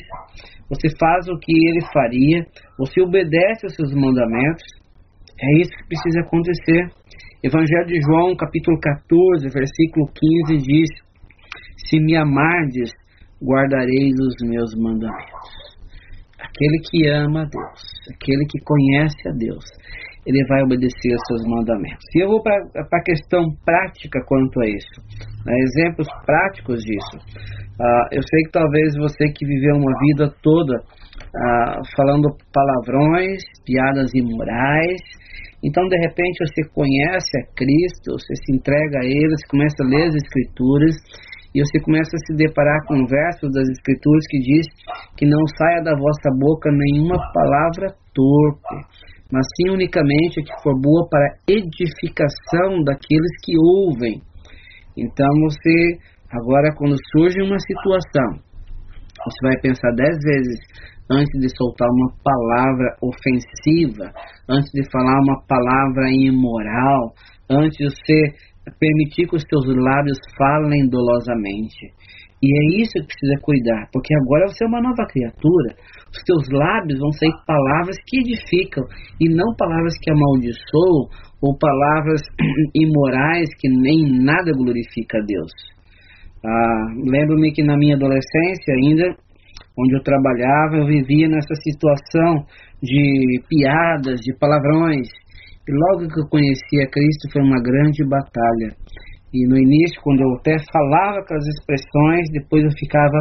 você 0.70 0.90
faz 0.98 1.28
o 1.28 1.38
que 1.38 1.52
ele 1.52 1.82
faria, 1.94 2.46
você 2.78 3.02
obedece 3.02 3.66
aos 3.66 3.76
seus 3.76 3.94
mandamentos, 3.94 4.64
é 5.42 5.62
isso 5.62 5.72
que 5.72 5.88
precisa 5.88 6.22
acontecer. 6.22 6.86
Evangelho 7.44 7.88
de 7.88 8.00
João, 8.06 8.36
capítulo 8.36 8.78
14, 8.80 9.50
versículo 9.50 10.06
15 10.48 10.62
diz: 10.62 10.90
Se 11.90 12.00
me 12.00 12.16
amardes, 12.16 12.92
guardareis 13.42 14.14
os 14.22 14.48
meus 14.48 14.76
mandamentos. 14.76 15.50
Aquele 16.40 16.78
que 16.90 17.08
ama 17.08 17.42
a 17.42 17.46
Deus, 17.46 17.82
aquele 18.14 18.46
que 18.46 18.60
conhece 18.64 19.30
a 19.30 19.32
Deus, 19.32 19.66
ele 20.26 20.46
vai 20.48 20.62
obedecer 20.62 21.14
aos 21.14 21.22
seus 21.28 21.44
mandamentos. 21.50 22.06
E 22.16 22.24
eu 22.24 22.30
vou 22.30 22.42
para 22.44 22.58
a 22.94 23.04
questão 23.04 23.42
prática 23.66 24.20
quanto 24.28 24.62
a 24.62 24.68
isso. 24.68 25.02
Né? 25.46 25.54
Exemplos 25.58 26.08
práticos 26.26 26.80
disso. 26.84 27.18
Uh, 27.80 28.06
eu 28.12 28.22
sei 28.22 28.44
que 28.46 28.52
talvez 28.52 28.94
você 28.96 29.26
que 29.34 29.46
viveu 29.46 29.76
uma 29.78 29.94
vida 30.06 30.32
toda 30.44 30.78
uh, 30.78 31.82
falando 31.98 32.30
palavrões, 32.54 33.42
piadas 33.66 34.12
imorais, 34.14 35.02
então, 35.64 35.88
de 35.88 35.98
repente, 35.98 36.42
você 36.42 36.68
conhece 36.74 37.38
a 37.38 37.46
Cristo, 37.56 38.18
você 38.18 38.34
se 38.36 38.56
entrega 38.56 39.00
a 39.00 39.06
Ele, 39.06 39.30
você 39.30 39.48
começa 39.48 39.76
a 39.84 39.88
ler 39.88 40.08
as 40.08 40.16
Escrituras 40.16 40.96
e 41.54 41.60
você 41.60 41.80
começa 41.80 42.10
a 42.16 42.26
se 42.26 42.34
deparar 42.36 42.80
com 42.88 43.06
versos 43.06 43.52
das 43.54 43.70
Escrituras 43.70 44.26
que 44.28 44.40
diz 44.40 44.66
que 45.18 45.26
não 45.26 45.46
saia 45.58 45.84
da 45.84 45.94
vossa 45.94 46.30
boca 46.40 46.72
nenhuma 46.72 47.20
palavra 47.32 47.94
torpe, 48.14 48.76
mas 49.32 49.46
sim 49.56 49.70
unicamente 49.70 50.40
a 50.40 50.44
que 50.44 50.64
for 50.64 50.74
boa 50.82 51.08
para 51.10 51.38
edificação 51.48 52.84
daqueles 52.84 53.32
que 53.46 53.54
ouvem. 53.58 54.20
Então, 54.98 55.30
você, 55.44 56.00
agora, 56.32 56.74
quando 56.76 56.96
surge 57.12 57.40
uma 57.42 57.60
situação, 57.60 58.42
você 59.24 59.48
vai 59.48 59.62
pensar 59.62 59.92
dez 59.96 60.18
vezes 60.24 60.60
antes 61.12 61.40
de 61.40 61.50
soltar 61.58 61.88
uma 61.90 62.10
palavra 62.24 62.96
ofensiva, 63.02 64.12
antes 64.50 64.72
de 64.72 64.84
falar 64.92 65.20
uma 65.20 65.42
palavra 65.46 66.10
imoral, 66.10 67.14
antes 67.50 67.78
de 67.78 67.90
você 67.90 68.20
permitir 68.80 69.28
que 69.28 69.36
os 69.36 69.44
teus 69.44 69.66
lábios 69.68 70.18
falem 70.38 70.88
dolosamente. 70.88 71.92
E 72.42 72.48
é 72.48 72.82
isso 72.82 72.94
que 72.94 73.06
precisa 73.06 73.36
cuidar, 73.44 73.88
porque 73.94 74.16
agora 74.16 74.48
você 74.48 74.64
é 74.64 74.68
uma 74.68 74.82
nova 74.82 75.06
criatura. 75.12 75.76
Os 76.10 76.24
teus 76.26 76.50
lábios 76.50 77.00
vão 77.00 77.12
sair 77.12 77.34
palavras 77.46 77.96
que 78.08 78.18
edificam 78.18 78.84
e 79.20 79.30
não 79.30 79.54
palavras 79.56 79.94
que 80.02 80.12
amaldiçoam 80.12 81.06
ou 81.42 81.58
palavras 81.58 82.22
imorais 82.74 83.50
que 83.60 83.70
nem 83.70 84.24
nada 84.24 84.52
glorifica 84.54 85.20
a 85.20 85.26
Deus. 85.26 85.52
Ah, 86.44 86.86
Lembro-me 87.06 87.52
que 87.52 87.64
na 87.64 87.78
minha 87.78 87.96
adolescência 87.96 88.74
ainda 88.76 89.16
onde 89.78 89.96
eu 89.96 90.04
trabalhava, 90.04 90.78
eu 90.78 90.86
vivia 90.86 91.28
nessa 91.28 91.56
situação 91.56 92.46
de 92.82 93.42
piadas, 93.50 94.20
de 94.20 94.34
palavrões. 94.38 95.08
E 95.68 95.72
logo 95.72 96.08
que 96.08 96.20
eu 96.20 96.28
conheci 96.30 96.82
a 96.82 96.90
Cristo 96.90 97.32
foi 97.32 97.42
uma 97.42 97.62
grande 97.62 98.04
batalha. 98.06 98.76
E 99.34 99.48
no 99.48 99.58
início, 99.58 100.02
quando 100.04 100.22
eu 100.22 100.36
até 100.36 100.58
falava 100.72 101.20
aquelas 101.20 101.48
expressões, 101.48 102.28
depois 102.34 102.64
eu 102.64 102.72
ficava 102.78 103.18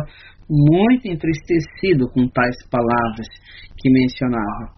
muito 0.48 1.06
entristecido 1.06 2.08
com 2.12 2.26
tais 2.28 2.56
palavras 2.68 3.26
que 3.78 3.90
mencionava. 3.90 4.74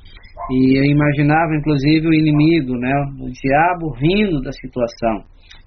E 0.50 0.78
eu 0.78 0.84
imaginava, 0.84 1.54
inclusive, 1.56 2.06
o 2.06 2.14
inimigo, 2.14 2.76
né, 2.76 2.92
o 3.20 3.30
diabo 3.30 3.94
rindo 3.96 4.40
da 4.42 4.52
situação 4.52 5.24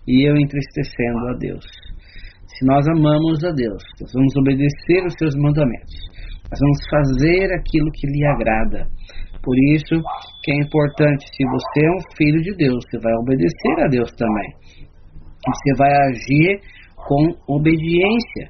e 0.07 0.29
eu 0.29 0.37
entristecendo 0.37 1.27
a 1.29 1.33
Deus. 1.37 1.65
Se 2.57 2.65
nós 2.65 2.87
amamos 2.87 3.43
a 3.43 3.51
Deus, 3.51 3.83
nós 3.99 4.11
vamos 4.13 4.33
obedecer 4.37 5.05
os 5.05 5.13
seus 5.19 5.35
mandamentos. 5.35 5.93
Nós 6.49 6.59
vamos 6.59 6.79
fazer 6.89 7.51
aquilo 7.51 7.91
que 7.91 8.07
lhe 8.07 8.25
agrada. 8.25 8.87
Por 9.43 9.55
isso 9.75 9.95
que 10.41 10.51
é 10.53 10.63
importante, 10.63 11.25
se 11.35 11.43
você 11.43 11.85
é 11.85 11.91
um 11.91 12.15
filho 12.15 12.41
de 12.41 12.55
Deus, 12.55 12.81
você 12.89 12.97
vai 12.99 13.13
obedecer 13.15 13.83
a 13.83 13.87
Deus 13.89 14.09
também. 14.15 14.53
Você 15.45 15.77
vai 15.77 15.91
agir 16.07 16.61
com 16.95 17.53
obediência. 17.53 18.49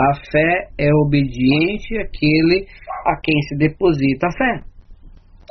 A 0.00 0.12
fé 0.32 0.68
é 0.76 0.92
obediente 1.06 1.96
àquele 1.96 2.66
a 3.06 3.14
quem 3.22 3.40
se 3.48 3.56
deposita 3.56 4.26
a 4.26 4.32
fé. 4.32 4.64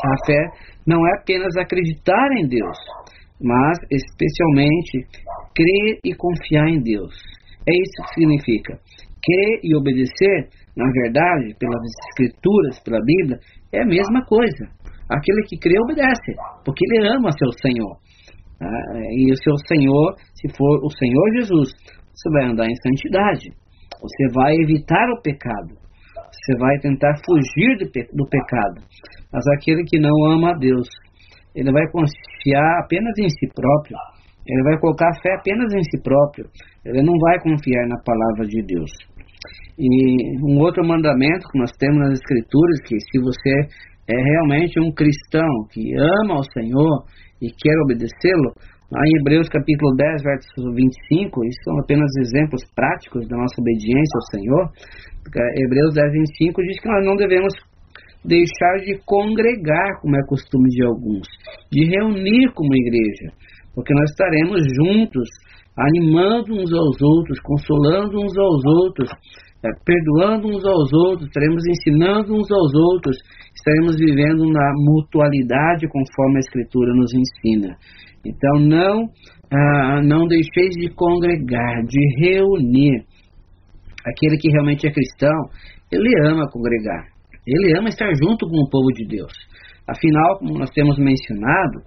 A 0.03 0.25
fé 0.25 0.49
não 0.85 1.07
é 1.07 1.11
apenas 1.21 1.55
acreditar 1.55 2.31
em 2.33 2.47
Deus, 2.49 2.77
mas 3.41 3.77
especialmente 3.89 5.07
crer 5.55 5.99
e 6.03 6.13
confiar 6.13 6.67
em 6.67 6.81
Deus. 6.81 7.13
É 7.67 7.71
isso 7.71 8.03
que 8.03 8.13
significa. 8.15 8.73
Crer 9.23 9.59
e 9.63 9.75
obedecer, 9.75 10.49
na 10.75 10.85
verdade, 10.91 11.55
pelas 11.57 11.81
Escrituras, 12.09 12.79
pela 12.83 12.99
Bíblia, 12.99 13.39
é 13.71 13.83
a 13.83 13.85
mesma 13.85 14.25
coisa. 14.25 14.67
Aquele 15.09 15.43
que 15.47 15.57
crê 15.57 15.75
obedece, 15.79 16.33
porque 16.65 16.83
ele 16.89 17.07
ama 17.07 17.31
seu 17.31 17.51
Senhor. 17.61 17.97
Ah, 18.61 18.99
e 19.11 19.31
o 19.31 19.37
seu 19.37 19.55
Senhor, 19.67 20.15
se 20.35 20.47
for 20.55 20.83
o 20.83 20.89
Senhor 20.89 21.25
Jesus, 21.39 21.69
você 22.13 22.29
vai 22.31 22.45
andar 22.45 22.65
em 22.65 22.75
santidade. 22.75 23.49
Você 24.01 24.33
vai 24.33 24.53
evitar 24.63 25.09
o 25.09 25.21
pecado. 25.21 25.75
Você 26.31 26.57
vai 26.57 26.77
tentar 26.79 27.13
fugir 27.25 27.77
do, 27.79 27.91
pe 27.91 28.03
do 28.13 28.27
pecado. 28.27 28.81
Mas 29.31 29.43
aquele 29.55 29.83
que 29.83 29.99
não 29.99 30.13
ama 30.31 30.51
a 30.51 30.57
Deus, 30.57 30.87
ele 31.55 31.71
vai 31.71 31.85
confiar 31.91 32.79
apenas 32.83 33.17
em 33.17 33.29
si 33.29 33.47
próprio 33.53 33.97
ele 34.45 34.63
vai 34.63 34.79
colocar 34.79 35.09
a 35.09 35.21
fé 35.21 35.35
apenas 35.35 35.73
em 35.73 35.83
si 35.83 36.01
próprio. 36.03 36.45
Ele 36.85 37.01
não 37.01 37.13
vai 37.19 37.39
confiar 37.41 37.87
na 37.87 37.97
palavra 38.03 38.45
de 38.45 38.61
Deus. 38.61 38.91
E 39.79 40.37
um 40.43 40.59
outro 40.59 40.85
mandamento 40.85 41.47
que 41.49 41.59
nós 41.59 41.71
temos 41.79 41.97
nas 41.97 42.19
Escrituras, 42.19 42.79
que 42.85 42.99
se 42.99 43.19
você 43.19 43.67
é 44.07 44.15
realmente 44.15 44.79
um 44.79 44.91
cristão 44.91 45.49
que 45.71 45.95
ama 45.95 46.39
o 46.39 46.51
Senhor 46.51 47.05
e 47.41 47.47
quer 47.49 47.75
obedecê-lo, 47.83 48.53
lá 48.91 49.01
em 49.01 49.19
Hebreus 49.19 49.47
capítulo 49.49 49.95
10, 49.95 50.23
verso 50.23 50.75
25, 50.75 51.45
isso 51.45 51.59
são 51.63 51.79
apenas 51.79 52.11
exemplos 52.19 52.61
práticos 52.75 53.27
da 53.27 53.37
nossa 53.37 53.55
obediência 53.59 54.15
ao 54.15 54.39
Senhor. 54.39 54.69
Hebreus 55.55 55.95
10, 55.95 56.11
25 56.11 56.61
diz 56.61 56.79
que 56.79 56.87
nós 56.89 57.05
não 57.05 57.15
devemos 57.15 57.53
deixar 58.25 58.77
de 58.85 58.99
congregar, 59.05 59.99
como 60.01 60.15
é 60.15 60.19
costume 60.27 60.69
de 60.69 60.85
alguns, 60.85 61.27
de 61.71 61.85
reunir 61.89 62.53
como 62.53 62.75
igreja, 62.75 63.35
porque 63.73 63.93
nós 63.93 64.09
estaremos 64.11 64.61
juntos, 64.75 65.27
animando 65.77 66.53
uns 66.53 66.71
aos 66.71 67.01
outros, 67.01 67.39
consolando 67.41 68.19
uns 68.19 68.37
aos 68.37 68.65
outros, 68.65 69.09
é, 69.65 69.69
perdoando 69.85 70.47
uns 70.47 70.65
aos 70.65 70.93
outros, 70.93 71.27
estaremos 71.27 71.63
ensinando 71.65 72.33
uns 72.33 72.51
aos 72.51 72.73
outros, 72.73 73.17
estaremos 73.55 73.95
vivendo 73.97 74.45
na 74.51 74.71
mutualidade 74.75 75.87
conforme 75.87 76.37
a 76.37 76.39
Escritura 76.39 76.93
nos 76.93 77.11
ensina. 77.13 77.75
Então, 78.25 78.59
não 78.59 79.09
ah, 79.53 80.01
não 80.01 80.25
deixeis 80.25 80.73
de 80.75 80.89
congregar, 80.95 81.83
de 81.85 81.99
reunir. 82.19 83.05
Aquele 84.03 84.37
que 84.37 84.49
realmente 84.49 84.87
é 84.87 84.91
cristão, 84.91 85.49
ele 85.91 86.09
ama 86.27 86.49
congregar, 86.51 87.05
ele 87.45 87.77
ama 87.77 87.87
estar 87.87 88.09
junto 88.15 88.47
com 88.47 88.61
o 88.61 88.69
povo 88.69 88.87
de 88.95 89.05
Deus. 89.07 89.31
Afinal, 89.87 90.39
como 90.39 90.57
nós 90.57 90.71
temos 90.71 90.97
mencionado, 90.97 91.81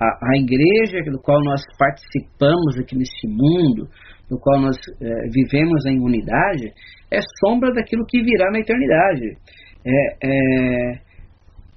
a, 0.00 0.06
a 0.06 0.38
igreja 0.38 1.02
do 1.10 1.20
qual 1.20 1.38
nós 1.44 1.60
participamos 1.78 2.78
aqui 2.78 2.96
neste 2.96 3.28
mundo, 3.28 3.86
no 4.30 4.38
qual 4.40 4.60
nós 4.60 4.76
é, 5.00 5.28
vivemos 5.30 5.84
em 5.86 6.00
unidade, 6.00 6.72
é 7.12 7.18
sombra 7.44 7.72
daquilo 7.74 8.06
que 8.06 8.22
virá 8.22 8.50
na 8.50 8.60
eternidade. 8.60 9.36
É, 9.84 10.26
é, 10.26 10.92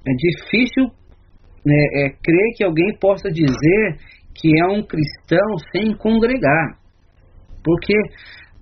é 0.07 0.13
difícil 0.15 0.85
né, 1.65 1.85
é, 1.95 2.09
crer 2.09 2.53
que 2.55 2.63
alguém 2.63 2.97
possa 2.99 3.29
dizer 3.29 3.97
que 4.35 4.49
é 4.57 4.65
um 4.67 4.83
cristão 4.83 5.57
sem 5.71 5.95
congregar. 5.97 6.77
Porque 7.63 7.93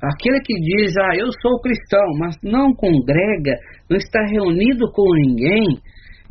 aquele 0.01 0.39
que 0.41 0.53
diz, 0.55 0.93
ah, 0.97 1.15
eu 1.15 1.27
sou 1.41 1.61
cristão, 1.61 2.05
mas 2.19 2.35
não 2.43 2.73
congrega, 2.73 3.57
não 3.89 3.97
está 3.97 4.25
reunido 4.25 4.91
com 4.91 5.03
ninguém, 5.15 5.77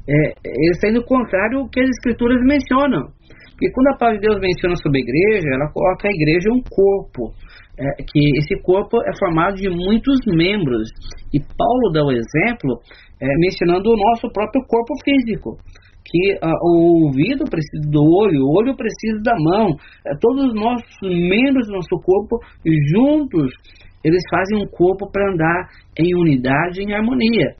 é, 0.08 0.32
ele 0.44 0.70
está 0.72 0.88
indo 0.88 1.04
contrário 1.04 1.60
ao 1.60 1.68
que 1.68 1.80
as 1.80 1.88
escrituras 1.90 2.40
mencionam. 2.42 3.19
Porque 3.60 3.74
quando 3.74 3.88
a 3.88 3.98
palavra 3.98 4.18
de 4.18 4.26
Deus 4.26 4.40
menciona 4.40 4.74
sobre 4.76 5.00
a 5.00 5.04
igreja, 5.04 5.48
ela 5.52 5.70
coloca 5.70 6.08
a 6.08 6.16
igreja 6.16 6.48
um 6.48 6.64
corpo, 6.64 7.36
é, 7.76 8.02
que 8.08 8.38
esse 8.40 8.56
corpo 8.62 8.96
é 9.04 9.12
formado 9.18 9.56
de 9.56 9.68
muitos 9.68 10.16
membros. 10.24 10.88
E 11.28 11.38
Paulo 11.38 11.92
dá 11.92 12.00
o 12.00 12.10
exemplo 12.10 12.80
é, 13.20 13.28
mencionando 13.36 13.90
o 13.90 13.96
nosso 14.00 14.32
próprio 14.32 14.64
corpo 14.66 14.94
físico 15.04 15.58
que 16.02 16.38
ah, 16.42 16.56
o 16.62 17.06
ouvido 17.06 17.44
precisa 17.44 17.88
do 17.88 18.02
olho, 18.02 18.40
o 18.42 18.58
olho 18.58 18.74
precisa 18.74 19.20
da 19.22 19.36
mão. 19.38 19.76
É, 20.06 20.16
todos 20.18 20.46
os 20.46 20.54
nossos 20.54 20.88
membros 21.02 21.66
do 21.66 21.74
nosso 21.74 22.00
corpo 22.02 22.40
juntos, 22.64 23.52
eles 24.02 24.22
fazem 24.30 24.64
um 24.64 24.66
corpo 24.66 25.08
para 25.12 25.30
andar 25.30 25.68
em 25.98 26.14
unidade, 26.16 26.82
em 26.82 26.94
harmonia. 26.94 27.54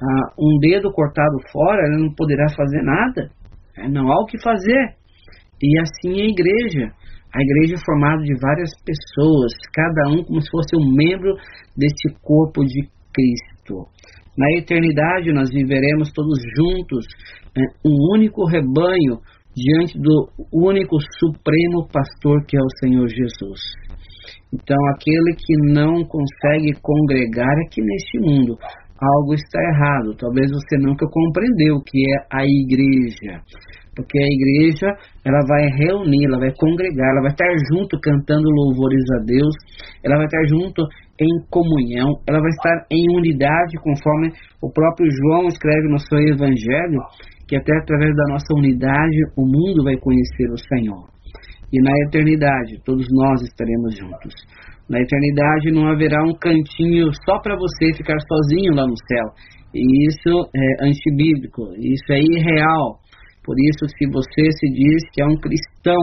Ah, 0.00 0.32
um 0.38 0.58
dedo 0.60 0.92
cortado 0.92 1.36
fora, 1.52 1.82
não 1.98 2.14
poderá 2.14 2.46
fazer 2.56 2.82
nada. 2.82 3.28
É, 3.76 3.88
não 3.88 4.10
há 4.10 4.22
o 4.22 4.26
que 4.26 4.40
fazer. 4.40 4.99
E 5.62 5.78
assim 5.80 6.20
é 6.20 6.24
a 6.24 6.30
igreja. 6.30 6.92
A 7.34 7.42
igreja 7.42 7.76
é 7.76 7.84
formada 7.84 8.22
de 8.22 8.34
várias 8.40 8.70
pessoas, 8.84 9.52
cada 9.72 10.10
um 10.10 10.24
como 10.24 10.40
se 10.40 10.50
fosse 10.50 10.76
um 10.76 10.94
membro 10.94 11.34
deste 11.76 12.08
corpo 12.22 12.64
de 12.64 12.82
Cristo. 13.14 13.86
Na 14.36 14.50
eternidade 14.58 15.32
nós 15.32 15.50
viveremos 15.50 16.10
todos 16.12 16.38
juntos, 16.56 17.06
né, 17.56 17.64
um 17.84 17.96
único 18.16 18.44
rebanho 18.46 19.18
diante 19.54 19.98
do 19.98 20.28
único 20.52 20.96
supremo 21.18 21.86
pastor 21.92 22.44
que 22.46 22.56
é 22.56 22.60
o 22.60 22.78
Senhor 22.80 23.08
Jesus. 23.08 23.60
Então, 24.52 24.76
aquele 24.94 25.34
que 25.36 25.72
não 25.72 26.04
consegue 26.04 26.72
congregar 26.82 27.56
aqui 27.66 27.80
neste 27.80 28.18
mundo, 28.18 28.56
algo 29.00 29.34
está 29.34 29.60
errado. 29.62 30.16
Talvez 30.16 30.50
você 30.50 30.76
nunca 30.78 31.06
compreendeu 31.08 31.76
o 31.76 31.82
que 31.82 31.98
é 31.98 32.26
a 32.32 32.44
igreja. 32.44 33.42
Porque 33.94 34.18
a 34.18 34.26
igreja, 34.26 34.86
ela 35.24 35.40
vai 35.48 35.66
reunir, 35.76 36.26
ela 36.26 36.38
vai 36.38 36.52
congregar, 36.56 37.10
ela 37.10 37.22
vai 37.22 37.32
estar 37.32 37.50
junto 37.72 37.98
cantando 38.00 38.48
louvores 38.48 39.04
a 39.18 39.24
Deus, 39.24 39.54
ela 40.04 40.16
vai 40.16 40.26
estar 40.26 40.44
junto 40.46 40.82
em 41.20 41.30
comunhão, 41.50 42.14
ela 42.26 42.40
vai 42.40 42.50
estar 42.50 42.86
em 42.90 43.04
unidade, 43.16 43.76
conforme 43.82 44.32
o 44.62 44.70
próprio 44.72 45.06
João 45.10 45.46
escreve 45.48 45.88
no 45.88 45.98
seu 45.98 46.18
evangelho, 46.18 47.00
que 47.48 47.56
até 47.56 47.76
através 47.78 48.14
da 48.14 48.32
nossa 48.32 48.54
unidade 48.54 49.18
o 49.36 49.42
mundo 49.42 49.84
vai 49.84 49.96
conhecer 49.98 50.48
o 50.50 50.58
Senhor. 50.58 51.10
E 51.72 51.80
na 51.82 51.92
eternidade, 52.06 52.80
todos 52.84 53.06
nós 53.10 53.42
estaremos 53.42 53.96
juntos. 53.96 54.34
Na 54.88 55.00
eternidade 55.00 55.70
não 55.70 55.86
haverá 55.86 56.22
um 56.24 56.34
cantinho 56.34 57.12
só 57.24 57.38
para 57.40 57.56
você 57.56 57.96
ficar 57.96 58.18
sozinho 58.26 58.74
lá 58.74 58.86
no 58.86 58.96
céu. 59.06 59.26
E 59.72 60.08
isso 60.08 60.50
é 60.52 60.84
antibíblico, 60.84 61.62
isso 61.78 62.12
é 62.12 62.18
irreal. 62.18 62.98
Por 63.44 63.54
isso, 63.58 63.86
se 63.96 64.06
você 64.10 64.50
se 64.58 64.66
diz 64.72 65.02
que 65.12 65.22
é 65.22 65.26
um 65.26 65.36
cristão, 65.36 66.02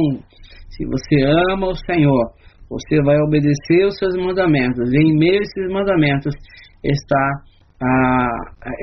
se 0.69 0.85
você 0.85 1.23
ama 1.53 1.67
o 1.67 1.75
Senhor, 1.75 2.31
você 2.69 3.01
vai 3.01 3.17
obedecer 3.21 3.85
os 3.87 3.97
seus 3.97 4.15
mandamentos. 4.15 4.91
E 4.91 4.97
em 4.97 5.17
meio 5.17 5.39
a 5.39 5.43
esses 5.43 5.71
mandamentos 5.71 6.33
está 6.83 7.43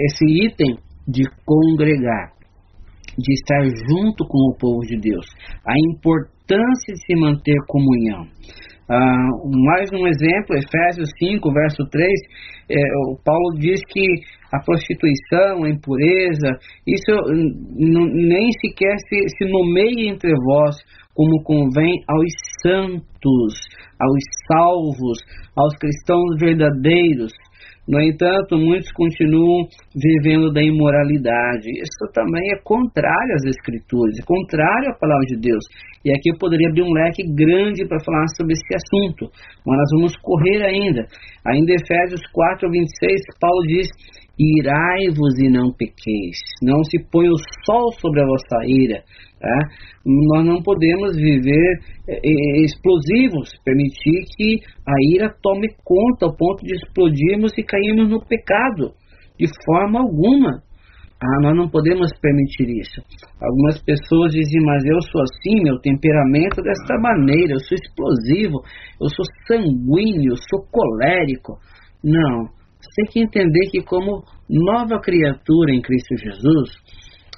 esse 0.06 0.24
item 0.46 0.78
de 1.06 1.24
congregar, 1.44 2.32
de 3.18 3.32
estar 3.32 3.64
junto 3.88 4.24
com 4.26 4.38
o 4.50 4.56
povo 4.58 4.80
de 4.82 4.98
Deus. 5.00 5.26
A 5.66 5.74
importância 5.90 6.94
de 6.94 7.00
se 7.06 7.20
manter 7.20 7.56
comunhão. 7.68 8.26
Ah, 8.86 9.28
mais 9.66 9.88
um 9.94 10.06
exemplo, 10.06 10.56
Efésios 10.56 11.08
5, 11.18 11.52
verso 11.52 11.84
3, 11.90 12.06
é, 12.70 12.76
o 13.08 13.16
Paulo 13.24 13.58
diz 13.58 13.80
que 13.88 14.04
a 14.52 14.60
prostituição, 14.62 15.64
a 15.64 15.70
impureza, 15.70 16.50
isso 16.86 17.12
nem 17.74 18.50
sequer 18.60 18.96
se, 19.08 19.28
se 19.38 19.50
nomeia 19.50 20.10
entre 20.10 20.30
vós, 20.44 20.76
como 21.14 21.42
convém 21.44 21.94
aos 22.08 22.26
santos, 22.62 23.54
aos 23.98 24.22
salvos, 24.52 25.18
aos 25.56 25.74
cristãos 25.76 26.36
verdadeiros. 26.38 27.32
No 27.86 28.00
entanto, 28.00 28.56
muitos 28.56 28.90
continuam 28.92 29.68
vivendo 29.94 30.50
da 30.50 30.62
imoralidade. 30.62 31.68
Isso 31.68 32.12
também 32.14 32.42
é 32.52 32.58
contrário 32.64 33.34
às 33.36 33.44
Escrituras, 33.44 34.16
é 34.18 34.24
contrário 34.24 34.88
à 34.88 34.94
palavra 34.98 35.26
de 35.26 35.36
Deus. 35.36 35.64
E 36.04 36.10
aqui 36.10 36.30
eu 36.32 36.38
poderia 36.38 36.68
abrir 36.68 36.82
um 36.82 36.92
leque 36.92 37.22
grande 37.34 37.86
para 37.86 38.02
falar 38.02 38.26
sobre 38.36 38.54
esse 38.54 38.72
assunto, 38.74 39.28
mas 39.66 39.76
nós 39.76 39.90
vamos 39.96 40.16
correr 40.16 40.64
ainda. 40.64 41.04
Ainda 41.44 41.72
em 41.72 41.76
Efésios 41.76 42.20
4, 42.32 42.70
26, 42.70 43.20
Paulo 43.38 43.66
diz: 43.66 43.88
Irai-vos 44.38 45.38
e 45.38 45.48
não 45.48 45.72
pequeis, 45.72 46.38
não 46.62 46.82
se 46.82 46.98
põe 47.10 47.28
o 47.28 47.38
sol 47.64 47.92
sobre 48.00 48.20
a 48.20 48.26
vossa 48.26 48.66
ira. 48.66 49.02
Tá? 49.38 49.58
Nós 50.04 50.44
não 50.44 50.62
podemos 50.62 51.14
viver 51.16 51.78
é, 52.08 52.14
é, 52.16 52.64
explosivos, 52.64 53.50
permitir 53.64 54.24
que 54.36 54.60
a 54.86 54.94
ira 55.14 55.34
tome 55.42 55.68
conta 55.84 56.26
ao 56.26 56.36
ponto 56.36 56.64
de 56.64 56.74
explodirmos 56.74 57.52
e 57.56 57.62
cairmos 57.62 58.08
no 58.08 58.24
pecado, 58.26 58.92
de 59.38 59.46
forma 59.64 60.00
alguma. 60.00 60.62
Ah, 61.22 61.40
nós 61.40 61.56
não 61.56 61.68
podemos 61.68 62.10
permitir 62.20 62.68
isso. 62.80 63.00
Algumas 63.40 63.80
pessoas 63.82 64.32
dizem, 64.32 64.60
mas 64.64 64.84
eu 64.84 65.00
sou 65.00 65.22
assim, 65.22 65.62
meu 65.62 65.78
temperamento 65.78 66.60
é 66.60 66.64
desta 66.64 66.98
maneira, 67.00 67.52
eu 67.54 67.60
sou 67.60 67.78
explosivo, 67.78 68.58
eu 69.00 69.08
sou 69.08 69.24
sanguíneo, 69.46 70.32
eu 70.32 70.36
sou 70.36 70.66
colérico. 70.70 71.58
Não, 72.02 72.48
você 72.94 73.02
tem 73.02 73.06
que 73.06 73.20
entender 73.20 73.70
que, 73.70 73.82
como 73.82 74.22
nova 74.48 75.00
criatura 75.00 75.74
em 75.74 75.82
Cristo 75.82 76.16
Jesus, 76.16 76.70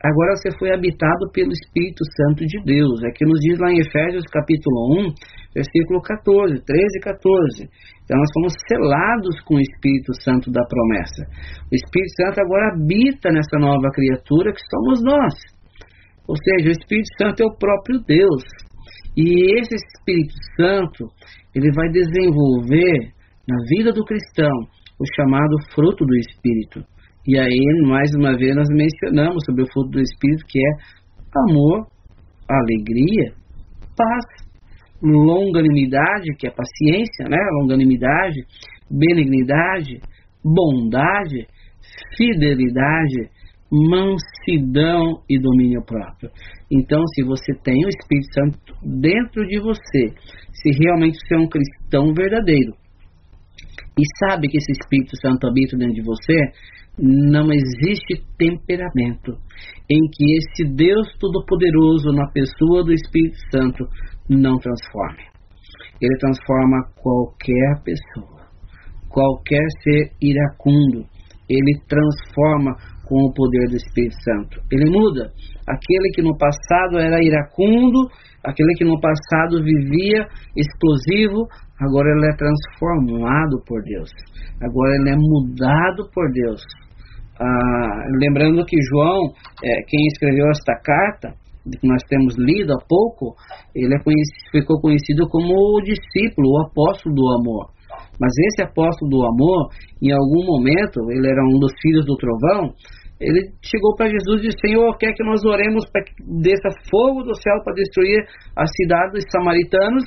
agora 0.04 0.36
você 0.36 0.50
foi 0.58 0.70
habitado 0.74 1.30
pelo 1.32 1.50
Espírito 1.50 2.04
Santo 2.12 2.44
de 2.44 2.62
Deus. 2.62 3.02
É 3.04 3.10
que 3.10 3.24
nos 3.24 3.40
diz 3.40 3.58
lá 3.58 3.72
em 3.72 3.80
Efésios 3.80 4.24
capítulo 4.30 5.00
1, 5.00 5.14
versículo 5.54 6.02
14, 6.02 6.60
13 6.60 6.60
e 6.60 7.00
14. 7.00 7.68
Então 8.04 8.18
nós 8.18 8.28
fomos 8.34 8.52
selados 8.68 9.40
com 9.48 9.54
o 9.54 9.60
Espírito 9.60 10.12
Santo 10.20 10.50
da 10.50 10.62
promessa. 10.68 11.24
O 11.72 11.74
Espírito 11.74 12.12
Santo 12.20 12.40
agora 12.40 12.74
habita 12.74 13.32
nessa 13.32 13.58
nova 13.58 13.88
criatura 13.94 14.52
que 14.52 14.60
somos 14.68 15.02
nós. 15.02 15.32
Ou 16.28 16.36
seja, 16.36 16.68
o 16.68 16.72
Espírito 16.72 17.08
Santo 17.16 17.42
é 17.42 17.46
o 17.46 17.56
próprio 17.56 18.00
Deus. 18.06 18.44
E 19.16 19.56
esse 19.58 19.74
Espírito 19.74 20.34
Santo, 20.60 21.08
ele 21.54 21.72
vai 21.72 21.88
desenvolver 21.88 23.16
na 23.48 23.56
vida 23.70 23.92
do 23.92 24.04
cristão 24.04 24.75
o 24.98 25.04
chamado 25.14 25.56
fruto 25.74 26.04
do 26.04 26.16
Espírito. 26.16 26.84
E 27.26 27.38
aí, 27.38 27.88
mais 27.88 28.10
uma 28.14 28.36
vez, 28.36 28.54
nós 28.54 28.68
mencionamos 28.70 29.44
sobre 29.44 29.62
o 29.62 29.72
fruto 29.72 29.90
do 29.90 30.00
Espírito, 30.00 30.44
que 30.48 30.58
é 30.58 30.70
amor, 31.50 31.86
alegria, 32.48 33.32
paz, 33.96 34.24
longanimidade, 35.02 36.34
que 36.38 36.46
é 36.46 36.50
paciência, 36.50 37.28
né? 37.28 37.36
Longanimidade, 37.60 38.40
benignidade, 38.90 40.00
bondade, 40.44 41.46
fidelidade, 42.16 43.30
mansidão 43.70 45.20
e 45.28 45.38
domínio 45.38 45.82
próprio. 45.84 46.30
Então, 46.70 47.02
se 47.14 47.22
você 47.24 47.52
tem 47.62 47.84
o 47.84 47.88
Espírito 47.88 48.32
Santo 48.32 48.74
dentro 49.00 49.46
de 49.46 49.58
você, 49.60 50.14
se 50.52 50.70
realmente 50.80 51.18
você 51.18 51.34
é 51.34 51.38
um 51.38 51.48
cristão 51.48 52.14
verdadeiro, 52.14 52.72
e 53.98 54.02
sabe 54.18 54.48
que 54.48 54.58
esse 54.58 54.72
Espírito 54.72 55.16
Santo 55.20 55.46
habita 55.46 55.76
dentro 55.76 55.94
de 55.94 56.02
você, 56.02 56.52
não 56.98 57.50
existe 57.50 58.22
temperamento 58.38 59.32
em 59.90 60.00
que 60.12 60.36
esse 60.36 60.64
Deus 60.74 61.06
Todo-Poderoso, 61.18 62.12
na 62.12 62.26
pessoa 62.30 62.84
do 62.84 62.92
Espírito 62.92 63.36
Santo, 63.50 63.86
não 64.28 64.58
transforme. 64.58 65.24
Ele 66.00 66.18
transforma 66.18 66.82
qualquer 66.96 67.82
pessoa, 67.84 68.46
qualquer 69.08 69.64
ser 69.82 70.12
iracundo. 70.20 71.06
Ele 71.48 71.80
transforma 71.88 72.76
com 73.06 73.16
o 73.24 73.32
poder 73.32 73.68
do 73.68 73.76
Espírito 73.76 74.16
Santo. 74.22 74.60
Ele 74.70 74.90
muda. 74.90 75.30
Aquele 75.66 76.10
que 76.14 76.22
no 76.22 76.36
passado 76.36 76.98
era 76.98 77.22
iracundo, 77.22 78.08
aquele 78.44 78.74
que 78.74 78.84
no 78.84 79.00
passado 79.00 79.62
vivia 79.62 80.26
explosivo, 80.56 81.46
agora 81.80 82.08
ele 82.10 82.26
é 82.26 82.36
transformado 82.36 83.62
por 83.66 83.82
Deus. 83.82 84.10
Agora 84.62 84.96
ele 84.96 85.10
é 85.10 85.16
mudado 85.16 86.10
por 86.12 86.30
Deus. 86.32 86.62
Ah, 87.38 88.02
lembrando 88.18 88.64
que 88.64 88.76
João, 88.90 89.32
é, 89.62 89.82
quem 89.86 90.06
escreveu 90.06 90.48
esta 90.48 90.74
carta, 90.82 91.34
que 91.80 91.86
nós 91.86 92.02
temos 92.08 92.34
lido 92.38 92.72
há 92.72 92.78
pouco, 92.88 93.34
ele 93.74 93.94
é 93.94 93.98
conhecido, 93.98 94.50
ficou 94.52 94.80
conhecido 94.80 95.28
como 95.28 95.52
o 95.52 95.82
discípulo, 95.82 96.52
o 96.52 96.66
apóstolo 96.66 97.14
do 97.14 97.28
amor. 97.40 97.75
Mas 98.20 98.32
esse 98.48 98.62
apóstolo 98.62 99.10
do 99.10 99.22
amor, 99.26 99.68
em 100.02 100.12
algum 100.12 100.44
momento, 100.44 101.00
ele 101.10 101.28
era 101.28 101.42
um 101.44 101.58
dos 101.58 101.72
filhos 101.80 102.04
do 102.06 102.16
trovão, 102.16 102.72
ele 103.20 103.52
chegou 103.64 103.96
para 103.96 104.10
Jesus 104.10 104.40
e 104.40 104.46
disse: 104.48 104.58
Senhor, 104.60 104.96
quer 104.98 105.12
que 105.14 105.24
nós 105.24 105.44
oremos 105.44 105.88
para 105.90 106.04
que 106.04 106.12
desça 106.42 106.68
fogo 106.90 107.22
do 107.22 107.34
céu 107.34 107.62
para 107.64 107.74
destruir 107.74 108.20
a 108.54 108.66
cidade 108.66 109.12
dos 109.12 109.24
samaritanos? 109.30 110.04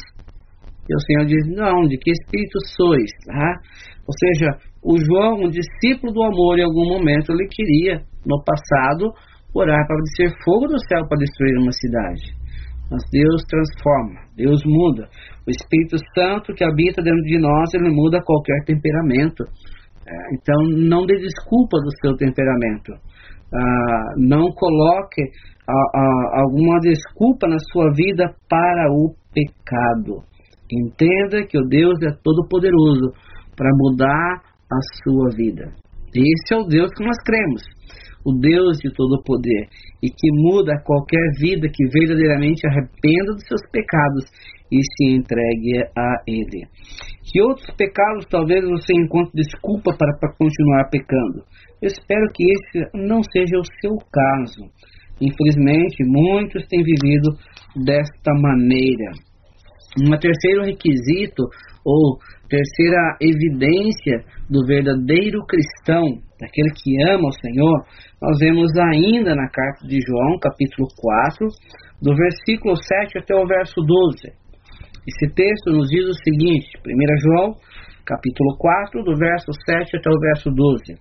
E 0.87 0.93
o 0.93 0.99
Senhor 0.99 1.25
diz: 1.25 1.41
Não, 1.55 1.87
de 1.87 1.97
que 1.97 2.11
espírito 2.11 2.59
sois? 2.77 3.09
Tá? 3.25 3.61
Ou 4.05 4.13
seja, 4.13 4.57
o 4.83 4.97
João, 4.97 5.45
um 5.45 5.49
discípulo 5.49 6.13
do 6.13 6.23
amor, 6.23 6.59
em 6.59 6.63
algum 6.63 6.87
momento 6.87 7.31
ele 7.31 7.47
queria, 7.49 8.01
no 8.25 8.43
passado, 8.43 9.11
orar 9.53 9.87
para 9.87 9.97
descer 9.97 10.35
fogo 10.43 10.67
do 10.67 10.79
céu 10.87 11.07
para 11.07 11.17
destruir 11.17 11.57
uma 11.57 11.71
cidade. 11.71 12.38
Mas 12.91 13.03
Deus 13.11 13.43
transforma, 13.47 14.21
Deus 14.35 14.61
muda. 14.65 15.07
O 15.47 15.51
Espírito 15.51 15.97
Santo 16.15 16.53
que 16.53 16.63
habita 16.63 17.01
dentro 17.01 17.21
de 17.21 17.39
nós, 17.39 17.73
ele 17.73 17.89
muda 17.89 18.23
qualquer 18.23 18.63
temperamento. 18.65 19.43
É, 20.07 20.13
então, 20.33 20.87
não 20.89 21.05
dê 21.05 21.15
desculpa 21.17 21.77
do 21.77 21.91
seu 22.01 22.17
temperamento. 22.17 22.93
Ah, 23.53 24.13
não 24.17 24.51
coloque 24.51 25.21
alguma 26.33 26.79
desculpa 26.79 27.47
na 27.47 27.57
sua 27.71 27.91
vida 27.93 28.33
para 28.49 28.91
o 28.91 29.13
pecado. 29.33 30.23
Entenda 30.71 31.45
que 31.47 31.57
o 31.57 31.67
Deus 31.67 31.97
é 32.03 32.11
todo-poderoso 32.23 33.11
para 33.55 33.69
mudar 33.75 34.41
a 34.71 34.79
sua 35.03 35.29
vida. 35.35 35.71
Esse 36.15 36.53
é 36.53 36.57
o 36.57 36.67
Deus 36.67 36.89
que 36.95 37.03
nós 37.03 37.17
cremos, 37.23 37.61
o 38.25 38.33
Deus 38.33 38.77
de 38.77 38.91
todo 38.93 39.23
poder 39.23 39.67
e 40.03 40.09
que 40.09 40.31
muda 40.31 40.81
qualquer 40.85 41.23
vida 41.39 41.67
que 41.73 41.85
verdadeiramente 41.87 42.67
arrependa 42.67 43.33
dos 43.33 43.45
seus 43.47 43.61
pecados 43.71 44.25
e 44.71 44.79
se 44.81 45.15
entregue 45.15 45.83
a 45.97 46.21
Ele. 46.27 46.67
Que 47.31 47.41
outros 47.41 47.69
pecados 47.75 48.25
talvez 48.29 48.63
você 48.63 48.93
encontre 48.93 49.31
desculpa 49.35 49.95
para, 49.97 50.17
para 50.17 50.33
continuar 50.37 50.89
pecando. 50.89 51.43
Eu 51.81 51.87
espero 51.87 52.27
que 52.33 52.43
esse 52.43 52.89
não 52.93 53.21
seja 53.23 53.57
o 53.57 53.65
seu 53.81 53.95
caso. 54.11 54.69
Infelizmente, 55.21 56.03
muitos 56.05 56.65
têm 56.67 56.81
vivido 56.81 57.31
desta 57.75 58.33
maneira. 58.33 59.11
Um 59.97 60.11
terceiro 60.17 60.63
requisito 60.63 61.43
ou 61.85 62.17
terceira 62.49 63.17
evidência 63.21 64.23
do 64.49 64.65
verdadeiro 64.65 65.45
cristão, 65.45 66.19
daquele 66.39 66.71
que 66.71 67.01
ama 67.03 67.29
o 67.29 67.39
Senhor, 67.39 67.85
nós 68.21 68.37
vemos 68.39 68.71
ainda 68.77 69.35
na 69.35 69.49
carta 69.49 69.87
de 69.87 69.99
João, 70.05 70.39
capítulo 70.39 70.87
4, 70.97 71.47
do 72.01 72.15
versículo 72.15 72.75
7 72.75 73.19
até 73.19 73.35
o 73.35 73.47
verso 73.47 73.81
12. 73.81 74.39
Esse 75.07 75.33
texto 75.33 75.71
nos 75.71 75.87
diz 75.89 76.05
o 76.05 76.23
seguinte, 76.23 76.69
1 76.85 76.91
João, 77.21 77.55
capítulo 78.05 78.57
4, 78.57 79.03
do 79.03 79.15
verso 79.15 79.51
7 79.65 79.97
até 79.97 80.09
o 80.09 80.19
verso 80.19 80.49
12. 80.51 80.95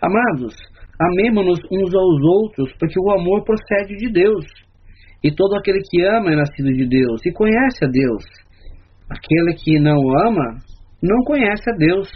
Amados, 0.00 0.54
amemo-nos 1.00 1.58
uns 1.70 1.94
aos 1.94 2.22
outros, 2.22 2.72
porque 2.78 2.98
o 3.00 3.10
amor 3.10 3.44
procede 3.44 3.96
de 3.96 4.12
Deus. 4.12 4.44
E 5.22 5.34
todo 5.34 5.56
aquele 5.56 5.80
que 5.90 6.02
ama 6.02 6.32
é 6.32 6.36
nascido 6.36 6.70
de 6.72 6.86
Deus 6.86 7.24
e 7.24 7.32
conhece 7.32 7.84
a 7.84 7.88
Deus. 7.88 8.43
Aquele 9.10 9.54
que 9.54 9.78
não 9.78 9.98
ama 10.26 10.58
não 11.02 11.22
conhece 11.24 11.70
a 11.70 11.76
Deus, 11.76 12.08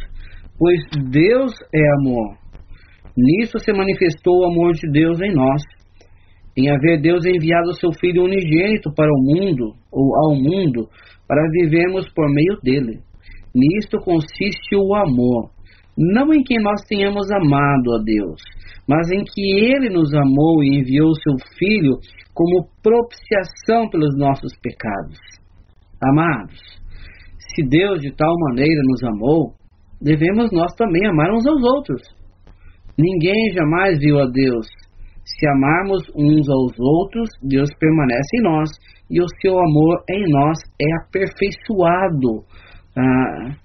pois 0.58 0.80
Deus 1.10 1.52
é 1.74 1.82
amor. 2.00 2.36
Nisso 3.16 3.58
se 3.58 3.72
manifestou 3.72 4.38
o 4.38 4.46
amor 4.46 4.72
de 4.72 4.90
Deus 4.90 5.20
em 5.20 5.32
nós. 5.34 5.62
Em 6.56 6.70
haver 6.70 7.00
Deus 7.00 7.24
enviado 7.26 7.70
o 7.70 7.74
seu 7.74 7.92
Filho 7.92 8.24
unigênito 8.24 8.92
para 8.94 9.10
o 9.10 9.22
mundo, 9.22 9.74
ou 9.92 10.16
ao 10.16 10.34
mundo, 10.34 10.88
para 11.26 11.42
vivermos 11.50 12.08
por 12.14 12.28
meio 12.32 12.58
dele. 12.62 13.00
Nisto 13.54 13.98
consiste 13.98 14.76
o 14.76 14.94
amor. 14.94 15.50
Não 15.96 16.32
em 16.32 16.42
que 16.42 16.58
nós 16.58 16.80
tenhamos 16.88 17.30
amado 17.30 17.94
a 17.94 18.02
Deus, 18.04 18.40
mas 18.88 19.10
em 19.10 19.22
que 19.24 19.42
Ele 19.52 19.90
nos 19.90 20.14
amou 20.14 20.62
e 20.62 20.78
enviou 20.78 21.08
o 21.08 21.14
seu 21.14 21.34
Filho 21.58 21.98
como 22.32 22.68
propiciação 22.82 23.90
pelos 23.90 24.16
nossos 24.16 24.52
pecados. 24.62 25.18
Amados, 26.00 26.58
se 27.54 27.66
Deus 27.68 28.00
de 28.00 28.14
tal 28.14 28.32
maneira 28.48 28.80
nos 28.84 29.02
amou, 29.04 29.54
devemos 30.00 30.50
nós 30.52 30.72
também 30.74 31.06
amar 31.06 31.30
uns 31.32 31.46
aos 31.46 31.62
outros. 31.62 32.02
Ninguém 32.96 33.52
jamais 33.52 33.98
viu 33.98 34.18
a 34.18 34.26
Deus. 34.26 34.66
Se 35.24 35.46
amarmos 35.46 36.02
uns 36.16 36.48
aos 36.48 36.72
outros, 36.78 37.28
Deus 37.42 37.68
permanece 37.78 38.36
em 38.36 38.42
nós 38.42 38.70
e 39.10 39.20
o 39.20 39.26
seu 39.40 39.58
amor 39.58 40.02
em 40.10 40.24
nós 40.30 40.58
é 40.80 41.04
aperfeiçoado. 41.04 42.44
Ah, 42.96 43.56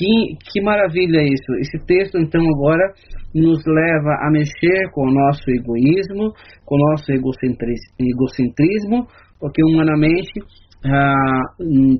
que, 0.00 0.36
que 0.50 0.62
maravilha 0.62 1.22
isso! 1.22 1.52
Esse 1.60 1.78
texto, 1.86 2.16
então, 2.18 2.40
agora 2.40 2.94
nos 3.34 3.60
leva 3.66 4.16
a 4.22 4.30
mexer 4.30 4.90
com 4.92 5.02
o 5.02 5.12
nosso 5.12 5.44
egoísmo, 5.50 6.32
com 6.64 6.74
o 6.74 6.90
nosso 6.90 7.12
egocentrismo, 7.12 9.06
porque 9.38 9.62
humanamente, 9.62 10.32
ah, 10.84 11.42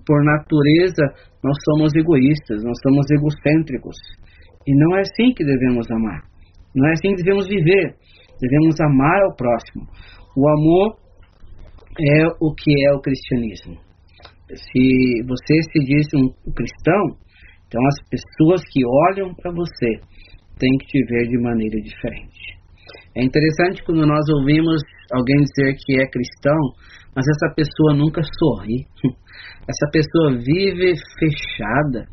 por 0.07 0.25
natureza, 0.25 1.05
nós 1.43 1.57
somos 1.65 1.95
egoístas, 1.95 2.63
nós 2.63 2.79
somos 2.83 3.07
egocêntricos. 3.11 3.97
E 4.67 4.75
não 4.75 4.97
é 4.97 5.01
assim 5.01 5.33
que 5.35 5.45
devemos 5.45 5.91
amar. 5.91 6.23
Não 6.75 6.89
é 6.89 6.93
assim 6.93 7.15
que 7.15 7.23
devemos 7.23 7.49
viver. 7.49 7.97
Devemos 8.41 8.81
amar 8.81 9.23
ao 9.23 9.37
próximo. 9.37 9.87
O 10.37 10.49
amor 10.49 10.97
é 11.99 12.27
o 12.41 12.55
que 12.55 12.73
é 12.87 12.93
o 12.95 13.01
cristianismo. 13.01 13.77
Se 14.49 15.23
você 15.27 15.63
se 15.73 15.85
diz 15.85 16.07
um 16.15 16.53
cristão, 16.53 17.17
então 17.67 17.81
as 17.87 17.97
pessoas 18.09 18.63
que 18.73 18.81
olham 18.85 19.35
para 19.35 19.53
você 19.53 20.01
têm 20.59 20.77
que 20.79 20.87
te 20.87 21.05
ver 21.07 21.29
de 21.29 21.39
maneira 21.39 21.81
diferente. 21.81 22.59
É 23.17 23.25
interessante 23.25 23.83
quando 23.85 24.07
nós 24.07 24.25
ouvimos 24.39 24.83
alguém 25.13 25.37
dizer 25.37 25.77
que 25.79 26.01
é 26.01 26.07
cristão, 26.09 26.59
mas 27.15 27.25
essa 27.29 27.55
pessoa 27.55 27.95
nunca 27.95 28.23
sorri. 28.39 28.87
Essa 29.69 29.87
pessoa 29.93 30.37
vive 30.37 30.95
fechada. 31.19 32.07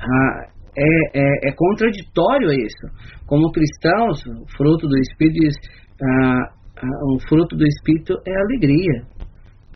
Ah, 0.00 0.54
é, 0.76 1.18
é, 1.18 1.48
é, 1.48 1.52
contraditório 1.56 2.52
isso. 2.52 2.86
Como 3.26 3.52
cristãos, 3.52 4.22
fruto 4.56 4.86
do 4.86 4.98
Espírito 4.98 5.40
diz, 5.40 5.54
ah, 6.02 6.50
ah, 6.76 7.14
o 7.14 7.18
fruto 7.28 7.56
do 7.56 7.66
Espírito 7.66 8.14
é 8.26 8.34
alegria. 8.36 9.02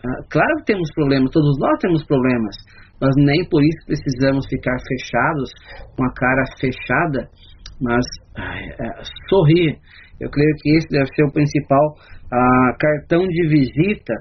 Ah, 0.05 0.23
claro 0.31 0.57
que 0.59 0.73
temos 0.73 0.89
problemas, 0.95 1.31
todos 1.31 1.57
nós 1.59 1.79
temos 1.81 2.05
problemas, 2.05 2.57
mas 3.01 3.15
nem 3.17 3.49
por 3.49 3.63
isso 3.63 3.87
precisamos 3.87 4.47
ficar 4.49 4.77
fechados, 4.87 5.51
com 5.97 6.05
a 6.05 6.13
cara 6.13 6.45
fechada, 6.61 7.29
mas 7.81 8.05
é, 8.37 9.03
sorrir. 9.29 9.79
Eu 10.21 10.29
creio 10.31 10.55
que 10.61 10.77
esse 10.77 10.89
deve 10.89 11.07
ser 11.15 11.25
o 11.25 11.33
principal 11.33 11.95
ah, 12.33 12.77
cartão 12.79 13.27
de 13.27 13.49
visita 13.49 14.15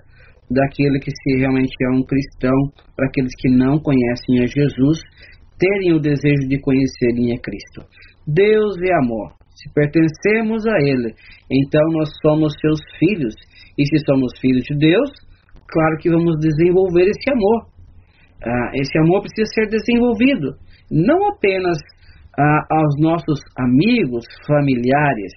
daquele 0.49 0.99
que 0.99 1.11
se 1.11 1.39
realmente 1.39 1.73
é 1.81 1.89
um 1.89 2.03
cristão, 2.03 2.55
para 2.95 3.07
aqueles 3.07 3.31
que 3.37 3.49
não 3.49 3.79
conhecem 3.79 4.41
a 4.41 4.45
Jesus, 4.45 4.99
terem 5.59 5.93
o 5.93 5.99
desejo 5.99 6.47
de 6.47 6.59
conhecerem 6.61 7.33
a 7.33 7.41
Cristo. 7.41 7.83
Deus 8.25 8.77
é 8.81 8.93
amor. 8.93 9.33
Se 9.55 9.73
pertencemos 9.73 10.65
a 10.67 10.77
Ele, 10.79 11.13
então 11.51 11.81
nós 11.91 12.09
somos 12.21 12.53
seus 12.61 12.79
filhos. 12.99 13.33
E 13.77 13.85
se 13.85 14.05
somos 14.05 14.31
filhos 14.39 14.63
de 14.63 14.77
Deus, 14.77 15.09
claro 15.67 15.97
que 15.99 16.09
vamos 16.09 16.35
desenvolver 16.39 17.07
esse 17.09 17.29
amor. 17.31 17.67
Ah, 18.43 18.71
esse 18.75 18.97
amor 18.99 19.21
precisa 19.21 19.49
ser 19.53 19.67
desenvolvido, 19.67 20.53
não 20.91 21.27
apenas 21.29 21.77
ah, 22.37 22.65
aos 22.69 22.95
nossos 22.99 23.39
amigos, 23.57 24.25
familiares, 24.45 25.33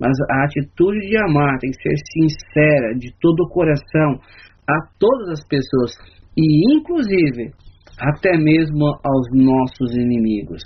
mas 0.00 0.12
a 0.30 0.44
atitude 0.44 0.98
de 1.00 1.16
amar 1.18 1.58
tem 1.58 1.70
que 1.70 1.82
ser 1.82 1.96
sincera, 2.12 2.94
de 2.98 3.12
todo 3.20 3.40
o 3.40 3.48
coração, 3.50 4.18
a 4.66 4.74
todas 4.98 5.40
as 5.40 5.46
pessoas, 5.46 5.92
e 6.36 6.74
inclusive 6.74 7.52
até 8.00 8.36
mesmo 8.38 8.86
aos 9.04 9.26
nossos 9.34 9.94
inimigos. 9.94 10.62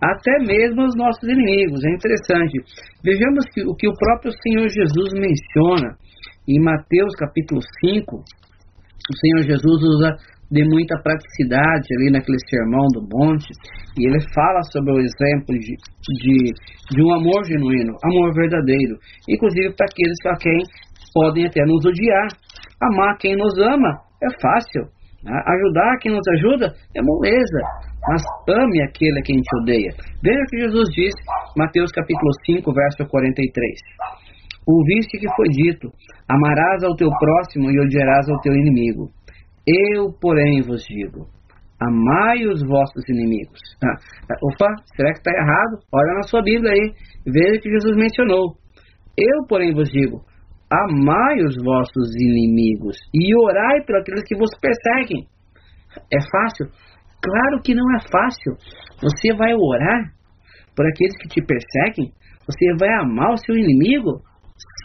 Até 0.00 0.38
mesmo 0.46 0.82
aos 0.82 0.94
nossos 0.94 1.24
inimigos. 1.24 1.82
É 1.84 1.90
interessante. 1.90 2.58
Vejamos 3.02 3.44
que, 3.52 3.62
o 3.62 3.74
que 3.74 3.88
o 3.88 3.96
próprio 3.96 4.30
Senhor 4.42 4.68
Jesus 4.68 5.12
menciona 5.14 5.96
em 6.46 6.60
Mateus 6.60 7.14
capítulo 7.18 7.60
5. 7.84 8.16
O 8.16 9.16
Senhor 9.18 9.42
Jesus 9.42 9.82
usa 9.82 10.16
de 10.50 10.62
muita 10.64 10.94
praticidade 11.02 11.86
ali 11.96 12.10
naquele 12.10 12.38
sermão 12.48 12.86
do 12.94 13.02
monte, 13.02 13.48
e 13.98 14.06
ele 14.06 14.20
fala 14.32 14.62
sobre 14.70 14.92
o 14.92 15.00
exemplo 15.00 15.58
de, 15.58 15.74
de, 15.74 16.52
de 16.94 17.02
um 17.02 17.12
amor 17.14 17.44
genuíno, 17.44 17.96
amor 18.04 18.34
verdadeiro, 18.34 18.96
inclusive 19.28 19.74
para 19.74 19.86
aqueles 19.86 20.18
a 20.26 20.36
quem 20.38 20.60
podem 21.14 21.46
até 21.46 21.64
nos 21.64 21.84
odiar. 21.84 22.28
Amar 22.80 23.16
quem 23.18 23.34
nos 23.36 23.58
ama 23.58 23.88
é 24.22 24.28
fácil, 24.40 24.82
né? 25.24 25.32
ajudar 25.32 25.98
quem 26.00 26.12
nos 26.12 26.26
ajuda 26.36 26.74
é 26.94 27.00
moleza, 27.02 27.60
mas 28.06 28.22
ame 28.48 28.82
aquele 28.82 29.18
a 29.18 29.22
quem 29.22 29.40
te 29.40 29.56
odeia. 29.62 29.90
Veja 30.22 30.38
o 30.38 30.46
que 30.50 30.58
Jesus 30.58 30.88
diz, 30.94 31.14
Mateus 31.56 31.90
capítulo 31.90 32.30
5, 32.44 32.72
verso 32.72 33.08
43. 33.08 33.64
Ouviste 34.66 35.18
que 35.18 35.28
foi 35.36 35.48
dito: 35.48 35.88
Amarás 36.28 36.82
ao 36.82 36.96
teu 36.96 37.08
próximo 37.08 37.70
e 37.70 37.80
odiarás 37.80 38.28
ao 38.28 38.40
teu 38.40 38.52
inimigo. 38.52 39.08
Eu, 39.66 40.12
porém, 40.20 40.62
vos 40.62 40.84
digo: 40.84 41.26
Amai 41.80 42.46
os 42.46 42.62
vossos 42.66 43.02
inimigos. 43.08 43.58
Ah, 43.84 43.96
ah 44.30 44.38
opa, 44.42 44.74
será 44.94 45.12
que 45.12 45.18
está 45.18 45.32
errado? 45.32 45.82
Olha 45.92 46.14
na 46.14 46.22
sua 46.22 46.42
Bíblia 46.42 46.72
aí, 46.72 46.92
veja 47.26 47.60
que 47.60 47.70
Jesus 47.70 47.96
mencionou. 47.96 48.56
Eu, 49.18 49.46
porém, 49.48 49.74
vos 49.74 49.90
digo: 49.90 50.22
Amai 50.70 51.40
os 51.44 51.56
vossos 51.62 52.14
inimigos 52.16 52.96
e 53.12 53.34
orai 53.36 53.82
por 53.84 53.96
aqueles 53.96 54.22
que 54.24 54.36
vos 54.36 54.50
perseguem. 54.60 55.26
É 56.12 56.18
fácil? 56.30 56.66
Claro 57.22 57.62
que 57.62 57.74
não 57.74 57.84
é 57.96 58.00
fácil. 58.10 58.54
Você 59.02 59.34
vai 59.34 59.52
orar 59.54 60.12
por 60.76 60.86
aqueles 60.86 61.16
que 61.18 61.28
te 61.28 61.42
perseguem? 61.42 62.12
Você 62.46 62.66
vai 62.78 62.92
amar 63.00 63.32
o 63.32 63.38
seu 63.38 63.56
inimigo? 63.56 64.22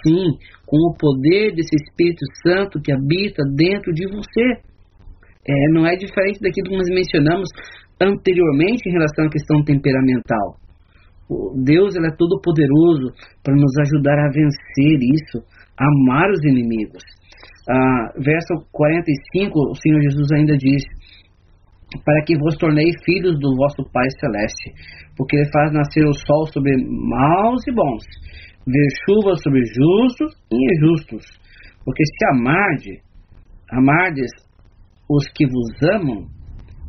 Sim, 0.03 0.37
com 0.65 0.77
o 0.89 0.95
poder 0.97 1.53
desse 1.53 1.75
Espírito 1.75 2.25
Santo 2.43 2.81
que 2.81 2.91
habita 2.91 3.43
dentro 3.55 3.93
de 3.93 4.07
você. 4.07 4.70
É, 5.47 5.53
não 5.73 5.85
é 5.85 5.95
diferente 5.95 6.39
daquilo 6.39 6.69
que 6.69 6.77
nós 6.77 6.89
mencionamos 6.89 7.49
anteriormente 7.99 8.87
em 8.87 8.91
relação 8.91 9.25
à 9.25 9.29
questão 9.29 9.63
temperamental. 9.63 10.61
Deus 11.63 11.95
ele 11.95 12.07
é 12.07 12.15
todo 12.17 12.41
poderoso 12.41 13.13
para 13.43 13.55
nos 13.55 13.71
ajudar 13.79 14.19
a 14.19 14.29
vencer 14.29 14.99
isso, 14.99 15.39
amar 15.77 16.29
os 16.29 16.43
inimigos. 16.43 17.01
Ah, 17.69 18.11
verso 18.17 18.67
45, 18.71 19.71
o 19.71 19.75
Senhor 19.75 20.01
Jesus 20.01 20.27
ainda 20.33 20.57
diz: 20.57 20.83
Para 22.03 22.23
que 22.25 22.37
vos 22.37 22.57
tornei 22.57 22.91
filhos 23.05 23.39
do 23.39 23.55
vosso 23.55 23.83
Pai 23.93 24.09
Celeste, 24.19 24.73
porque 25.15 25.37
Ele 25.37 25.49
faz 25.53 25.71
nascer 25.71 26.05
o 26.05 26.13
sol 26.13 26.47
sobre 26.51 26.75
maus 26.85 27.61
e 27.67 27.73
bons, 27.73 28.03
ver 28.67 28.87
chuva 29.05 29.35
sobre 29.35 29.61
justos 29.63 30.33
e 30.51 30.75
injustos. 30.75 31.23
Porque 31.85 32.03
se 32.05 32.25
amarde, 32.35 32.99
amardes 33.71 34.31
os 35.11 35.27
que 35.35 35.45
vos 35.45 35.71
amam, 35.83 36.25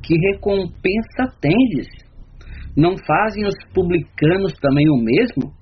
que 0.02 0.14
recompensa 0.30 1.26
tendes? 1.40 1.88
Não 2.76 2.96
fazem 2.96 3.44
os 3.44 3.54
publicanos 3.74 4.52
também 4.60 4.88
o 4.88 4.96
mesmo? 4.96 5.52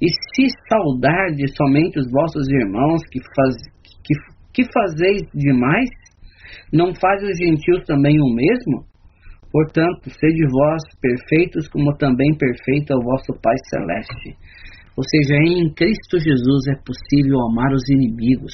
E 0.00 0.08
se 0.08 0.48
saudardes 0.68 1.54
somente 1.54 1.98
os 1.98 2.10
vossos 2.10 2.48
irmãos, 2.48 3.02
que, 3.10 3.20
faz, 3.20 3.54
que, 4.02 4.14
que 4.54 4.72
fazeis 4.72 5.22
demais? 5.34 5.88
Não 6.72 6.94
fazem 6.94 7.30
os 7.30 7.38
gentios 7.38 7.84
também 7.84 8.16
o 8.18 8.34
mesmo? 8.34 8.84
Portanto, 9.52 10.10
sede 10.10 10.46
vós 10.50 10.82
perfeitos, 11.00 11.68
como 11.68 11.96
também 11.96 12.36
perfeito 12.36 12.92
é 12.92 12.96
o 12.96 13.02
vosso 13.02 13.32
Pai 13.42 13.56
Celeste. 13.68 14.36
Ou 14.96 15.04
seja, 15.04 15.36
em 15.36 15.72
Cristo 15.74 16.18
Jesus 16.18 16.66
é 16.68 16.76
possível 16.84 17.38
amar 17.50 17.72
os 17.72 17.88
inimigos, 17.90 18.52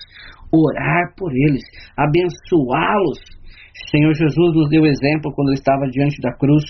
orar 0.52 1.14
por 1.16 1.30
eles, 1.32 1.62
abençoá-los 1.96 3.41
Senhor 3.90 4.12
Jesus 4.14 4.54
nos 4.54 4.68
deu 4.68 4.84
exemplo 4.84 5.32
quando 5.34 5.48
ele 5.48 5.58
estava 5.58 5.86
diante 5.90 6.20
da 6.20 6.32
cruz. 6.36 6.64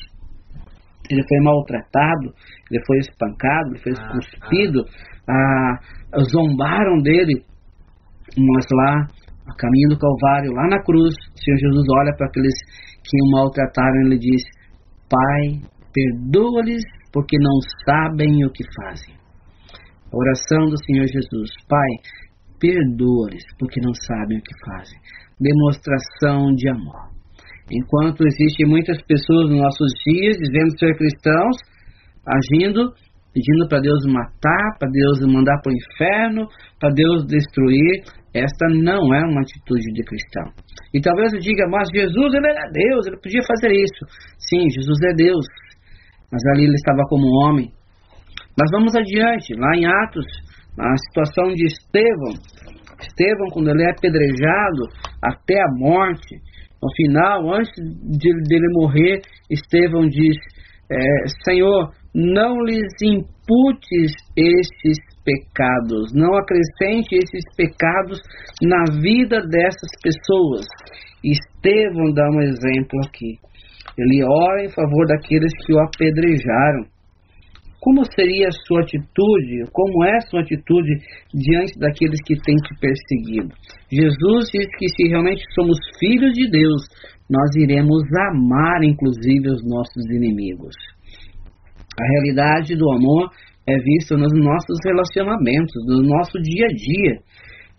Ele 1.11 1.23
foi 1.29 1.41
maltratado, 1.43 2.33
ele 2.71 2.83
foi 2.87 2.99
espancado, 2.99 3.71
ele 3.71 3.83
foi 3.83 3.93
ah, 3.93 4.09
cuspido, 4.13 4.85
ah. 5.29 5.79
ah, 6.15 6.23
zombaram 6.31 7.03
dele. 7.03 7.43
Mas 8.39 8.65
lá, 8.73 9.07
a 9.47 9.57
caminho 9.57 9.89
do 9.91 9.99
Calvário, 9.99 10.53
lá 10.53 10.69
na 10.69 10.83
cruz, 10.83 11.15
o 11.15 11.39
Senhor 11.39 11.59
Jesus 11.59 11.87
olha 11.99 12.15
para 12.17 12.27
aqueles 12.27 12.55
que 13.03 13.17
o 13.21 13.31
maltrataram 13.33 14.03
e 14.03 14.07
ele 14.07 14.19
diz: 14.19 14.43
Pai, 15.11 15.69
perdoa-lhes 15.93 16.83
porque 17.13 17.37
não 17.39 17.59
sabem 17.85 18.45
o 18.47 18.51
que 18.51 18.65
fazem. 18.81 19.15
A 20.13 20.17
oração 20.17 20.71
do 20.71 20.83
Senhor 20.85 21.07
Jesus: 21.07 21.51
Pai, 21.69 21.91
perdoa-lhes 22.61 23.45
porque 23.59 23.81
não 23.83 23.93
sabem 23.93 24.39
o 24.39 24.43
que 24.43 24.55
fazem 24.65 24.99
demonstração 25.43 26.55
de 26.55 26.69
amor. 26.71 27.11
Enquanto 27.71 28.27
existem 28.27 28.67
muitas 28.67 29.01
pessoas 29.03 29.51
nos 29.51 29.61
nossos 29.61 29.89
dias 30.07 30.37
dizendo 30.37 30.79
ser 30.79 30.97
cristãos, 30.97 31.57
agindo, 32.27 32.93
pedindo 33.33 33.69
para 33.69 33.81
Deus 33.81 34.05
matar, 34.07 34.79
para 34.79 34.91
Deus 34.91 35.21
mandar 35.27 35.59
para 35.63 35.73
o 35.73 35.77
inferno, 35.77 36.47
para 36.79 36.91
Deus 36.95 37.27
destruir, 37.27 38.05
esta 38.35 38.69
não 38.69 39.15
é 39.15 39.21
uma 39.25 39.41
atitude 39.41 39.93
de 39.93 40.03
cristão. 40.05 40.53
E 40.95 41.01
talvez 41.01 41.33
eu 41.33 41.41
diga, 41.41 41.67
mas 41.69 41.89
Jesus 41.95 42.35
ele 42.35 42.49
era 42.49 42.71
Deus, 42.71 43.07
ele 43.07 43.21
podia 43.21 43.43
fazer 43.47 43.73
isso. 43.73 44.05
Sim, 44.39 44.69
Jesus 44.71 44.99
é 45.11 45.15
Deus, 45.15 45.47
mas 46.31 46.43
ali 46.53 46.65
ele 46.65 46.75
estava 46.75 47.03
como 47.09 47.27
homem. 47.45 47.71
Mas 48.59 48.71
vamos 48.71 48.95
adiante, 48.95 49.55
lá 49.55 49.77
em 49.77 49.87
Atos, 49.87 50.27
a 50.79 50.97
situação 51.09 51.55
de 51.55 51.67
Estevão, 51.67 52.35
Estevão, 53.03 53.49
quando 53.53 53.71
ele 53.71 53.85
é 53.85 53.91
apedrejado 53.91 54.83
até 55.23 55.61
a 55.61 55.73
morte, 55.77 56.37
no 56.83 56.89
final, 56.97 57.55
antes 57.55 57.73
de, 57.77 58.33
dele 58.49 58.69
morrer, 58.73 59.21
Estevão 59.51 60.09
diz: 60.09 60.37
é, 60.91 60.97
Senhor, 61.45 61.91
não 62.15 62.65
lhes 62.65 62.93
imputes 63.03 64.13
esses 64.37 64.99
pecados, 65.25 66.13
não 66.13 66.35
acrescente 66.35 67.15
esses 67.15 67.45
pecados 67.57 68.19
na 68.61 68.85
vida 69.01 69.41
dessas 69.47 69.91
pessoas. 70.03 70.67
Estevão 71.25 72.13
dá 72.13 72.29
um 72.31 72.43
exemplo 72.43 72.99
aqui. 73.07 73.39
Ele 73.97 74.25
ora 74.25 74.65
em 74.65 74.71
favor 74.71 75.07
daqueles 75.07 75.53
que 75.65 75.73
o 75.73 75.79
apedrejaram. 75.79 76.92
Como 77.83 78.01
seria 78.15 78.47
a 78.47 78.53
sua 78.65 78.81
atitude, 78.83 79.67
como 79.73 80.05
é 80.05 80.17
a 80.17 80.21
sua 80.31 80.41
atitude 80.41 80.95
diante 81.35 81.77
daqueles 81.81 82.23
que 82.25 82.39
têm 82.39 82.55
te 82.55 82.79
perseguido? 82.79 83.51
Jesus 83.91 84.51
diz 84.55 84.69
que 84.79 84.87
se 84.89 85.09
realmente 85.09 85.43
somos 85.53 85.77
filhos 85.99 86.31
de 86.33 86.49
Deus, 86.49 86.81
nós 87.29 87.51
iremos 87.57 88.05
amar 88.31 88.85
inclusive 88.85 89.51
os 89.51 89.67
nossos 89.67 90.05
inimigos. 90.15 90.77
A 91.99 92.07
realidade 92.07 92.77
do 92.77 92.89
amor 92.93 93.31
é 93.67 93.77
vista 93.77 94.17
nos 94.17 94.33
nossos 94.33 94.79
relacionamentos, 94.87 95.75
no 95.85 96.03
nosso 96.03 96.39
dia 96.41 96.67
a 96.67 96.69
dia. 96.69 97.19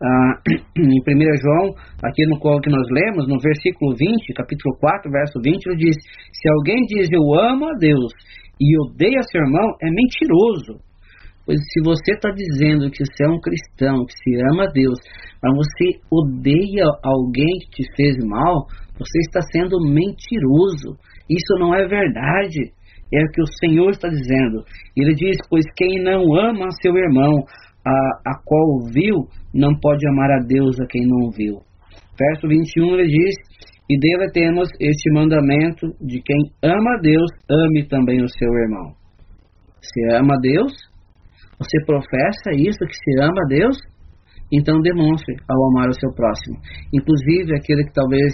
Ah, 0.04 0.42
em 0.84 1.00
1 1.00 1.38
João, 1.40 1.76
aqui 2.04 2.26
no 2.26 2.38
qual 2.40 2.60
que 2.60 2.70
nós 2.70 2.86
lemos, 2.92 3.26
no 3.26 3.40
versículo 3.40 3.96
20, 3.96 4.34
capítulo 4.34 4.76
4, 4.82 5.10
verso 5.10 5.40
20, 5.42 5.66
ele 5.66 5.78
diz: 5.78 5.96
Se 6.34 6.50
alguém 6.50 6.84
diz 6.88 7.08
eu 7.10 7.34
amo 7.40 7.70
a 7.70 7.74
Deus 7.80 8.12
e 8.60 8.80
odeia 8.80 9.22
seu 9.24 9.42
irmão, 9.42 9.76
é 9.82 9.90
mentiroso. 9.90 10.80
Pois 11.46 11.60
se 11.60 11.82
você 11.84 12.14
está 12.14 12.32
dizendo 12.32 12.90
que 12.90 13.04
você 13.04 13.26
é 13.26 13.30
um 13.30 13.40
cristão, 13.40 14.06
que 14.06 14.14
se 14.14 14.42
ama 14.54 14.64
a 14.64 14.72
Deus, 14.72 14.98
mas 15.42 15.54
você 15.58 16.00
odeia 16.10 16.86
alguém 17.04 17.60
que 17.60 17.84
te 17.84 17.96
fez 17.98 18.16
mal, 18.26 18.66
você 18.98 19.20
está 19.28 19.42
sendo 19.52 19.78
mentiroso. 19.82 20.96
Isso 21.30 21.60
não 21.60 21.76
é 21.76 21.86
verdade. 21.86 22.72
É 23.14 23.22
o 23.22 23.32
que 23.32 23.42
o 23.42 23.58
Senhor 23.60 23.90
está 23.90 24.08
dizendo. 24.08 24.64
Ele 24.96 25.14
diz: 25.14 25.38
Pois 25.50 25.66
quem 25.76 26.02
não 26.02 26.34
ama 26.34 26.68
seu 26.82 26.96
irmão, 26.96 27.44
a, 27.86 28.32
a 28.32 28.42
qual 28.46 28.88
viu, 28.92 29.28
não 29.54 29.78
pode 29.80 30.08
amar 30.08 30.32
a 30.32 30.46
Deus 30.48 30.80
a 30.80 30.88
quem 30.88 31.06
não 31.06 31.30
viu. 31.30 31.60
Verso 32.18 32.48
21 32.48 33.00
ele 33.00 33.08
diz: 33.08 33.36
e 33.94 34.00
dele 34.00 34.32
temos 34.32 34.70
este 34.80 35.12
mandamento 35.12 35.86
de 36.02 36.20
quem 36.24 36.42
ama 36.64 37.00
Deus, 37.02 37.30
ame 37.48 37.88
também 37.88 38.24
o 38.24 38.28
seu 38.28 38.50
irmão. 38.50 38.94
Se 39.82 40.16
ama 40.16 40.36
Deus? 40.42 40.74
Você 41.60 41.78
professa 41.86 42.52
isso, 42.58 42.80
que 42.80 42.96
se 42.96 43.22
ama 43.22 43.40
a 43.46 43.48
Deus? 43.48 43.78
Então 44.52 44.82
demonstre 44.82 45.36
ao 45.48 45.70
amar 45.70 45.90
o 45.90 46.00
seu 46.00 46.12
próximo. 46.16 46.58
Inclusive 46.92 47.56
aquele 47.56 47.84
que 47.84 47.94
talvez 47.94 48.34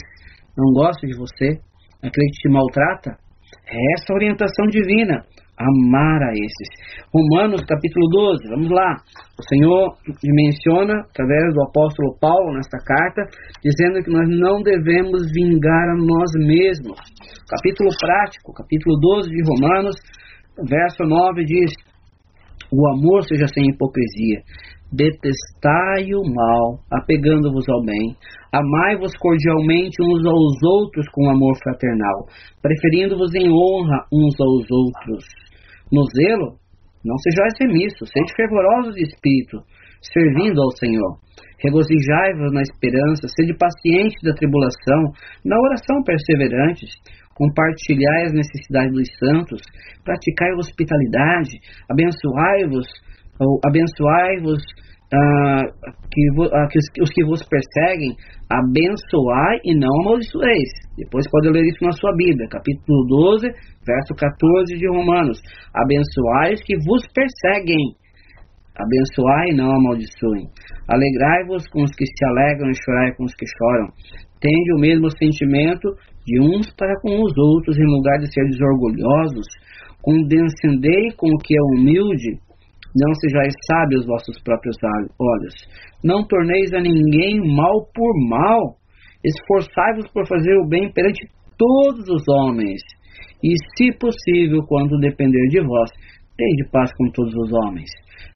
não 0.57 0.72
goste 0.72 1.05
de 1.07 1.18
você, 1.18 1.60
aquele 2.01 2.30
que 2.32 2.41
te 2.41 2.49
maltrata. 2.49 3.18
É 3.68 3.93
essa 3.95 4.14
orientação 4.14 4.66
divina 4.68 5.26
amar 5.60 6.24
a 6.24 6.32
esses. 6.32 6.70
Romanos 7.14 7.62
capítulo 7.68 8.07
12, 8.07 8.47
vamos 8.49 8.70
lá. 8.70 8.95
O 9.38 9.43
Senhor 9.43 9.93
menciona, 10.24 11.01
através 11.12 11.53
do 11.53 11.64
apóstolo 11.64 12.16
Paulo, 12.20 12.53
nesta 12.53 12.78
carta, 12.80 13.24
dizendo 13.62 14.01
que 14.03 14.12
nós 14.12 14.28
não 14.30 14.64
devemos 14.64 15.22
vingar 15.34 15.89
a 15.89 15.97
nós 15.97 16.32
mesmos. 16.47 16.97
Capítulo 17.49 17.89
prático, 17.99 18.53
capítulo 18.53 18.95
12 18.99 19.30
de 19.30 19.41
Romanos, 19.43 19.95
verso 20.68 21.03
9 21.03 21.43
diz: 21.43 21.74
O 22.72 22.88
amor 22.95 23.24
seja 23.24 23.47
sem 23.47 23.66
hipocrisia. 23.66 24.41
detestai 24.91 26.10
o 26.16 26.24
mal, 26.34 26.80
apegando-vos 26.91 27.68
ao 27.70 27.84
bem. 27.84 28.16
Amai-vos 28.51 29.12
cordialmente 29.20 30.01
uns 30.01 30.26
aos 30.26 30.64
outros 30.64 31.05
com 31.14 31.30
amor 31.30 31.55
fraternal, 31.62 32.26
preferindo-vos 32.62 33.36
em 33.36 33.51
honra 33.51 34.05
uns 34.12 34.34
aos 34.39 34.66
outros. 34.72 35.49
No 35.91 36.03
zelo, 36.15 36.57
não 37.03 37.17
sejais 37.17 37.53
remissos, 37.59 38.09
sede 38.09 38.33
fervorosos 38.35 38.95
de 38.95 39.03
espírito, 39.03 39.63
servindo 40.01 40.61
ao 40.61 40.71
Senhor. 40.77 41.17
Regozijai-vos 41.63 42.53
na 42.53 42.61
esperança, 42.61 43.27
sede 43.35 43.53
pacientes 43.57 44.21
da 44.23 44.33
tribulação, 44.33 45.11
na 45.43 45.59
oração 45.59 46.03
perseverantes, 46.03 46.89
compartilhai 47.35 48.23
as 48.25 48.33
necessidades 48.33 48.93
dos 48.93 49.07
santos, 49.17 49.61
praticai 50.03 50.51
a 50.51 50.59
hospitalidade, 50.59 51.55
abençoai-vos, 51.89 52.87
abençoai-vos 53.65 54.61
uh, 55.14 55.64
que, 56.12 56.24
uh, 56.38 56.68
que 56.70 56.80
os, 56.80 56.86
os, 57.01 57.10
que 57.10 57.24
vos 57.26 57.41
perseguem, 57.43 58.16
abençoai 58.49 59.60
e 59.66 59.76
não 59.76 59.89
amaldiçoeis. 60.01 60.70
Depois 60.97 61.26
pode 61.30 61.49
ler 61.49 61.66
isso 61.66 61.84
na 61.84 61.91
sua 61.91 62.16
Bíblia, 62.16 62.47
capítulo 62.49 63.05
12, 63.07 63.47
verso 63.86 64.14
14 64.16 64.78
de 64.78 64.88
Romanos. 64.88 65.39
Abençoai 65.74 66.53
os 66.53 66.62
que 66.62 66.76
vos 66.86 67.01
perseguem, 67.14 67.95
abençoai 68.78 69.49
e 69.51 69.55
não 69.55 69.72
amaldiçoem. 69.72 70.47
Alegrai-vos 70.88 71.68
com 71.70 71.84
os 71.84 71.91
que 71.91 72.05
se 72.05 72.26
alegram 72.26 72.70
e 72.70 72.84
chorai 72.84 73.14
com 73.16 73.24
os 73.24 73.34
que 73.34 73.45
choram. 73.45 73.88
Tende 74.41 74.74
o 74.74 74.80
mesmo 74.80 75.10
sentimento 75.12 75.89
de 76.26 76.41
uns 76.41 76.74
para 76.76 76.93
com 77.01 77.22
os 77.22 77.34
outros, 77.38 77.78
em 77.78 77.86
lugar 77.86 78.18
de 78.20 78.32
seres 78.32 78.57
orgulhosos. 78.62 79.45
Condescendei 80.01 81.12
com 81.18 81.28
o 81.28 81.38
que 81.38 81.53
é 81.55 81.62
humilde, 81.62 82.39
não 82.95 83.13
sejais 83.15 83.53
sábios 83.67 84.05
vossos 84.05 84.41
próprios 84.43 84.75
olhos. 85.19 85.53
Não 86.03 86.25
torneis 86.27 86.73
a 86.73 86.79
ninguém 86.79 87.39
mal 87.39 87.85
por 87.93 88.13
mal. 88.27 88.75
Esforçai-vos 89.23 90.09
por 90.11 90.27
fazer 90.27 90.55
o 90.57 90.67
bem 90.67 90.91
perante 90.91 91.27
todos 91.57 92.07
os 92.09 92.23
homens. 92.27 92.81
E, 93.43 93.53
se 93.75 93.91
possível, 93.97 94.61
quando 94.67 94.99
depender 94.99 95.47
de 95.49 95.61
vós, 95.61 95.89
tende 96.37 96.69
paz 96.71 96.91
com 96.97 97.11
todos 97.11 97.33
os 97.35 97.51
homens. 97.53 97.89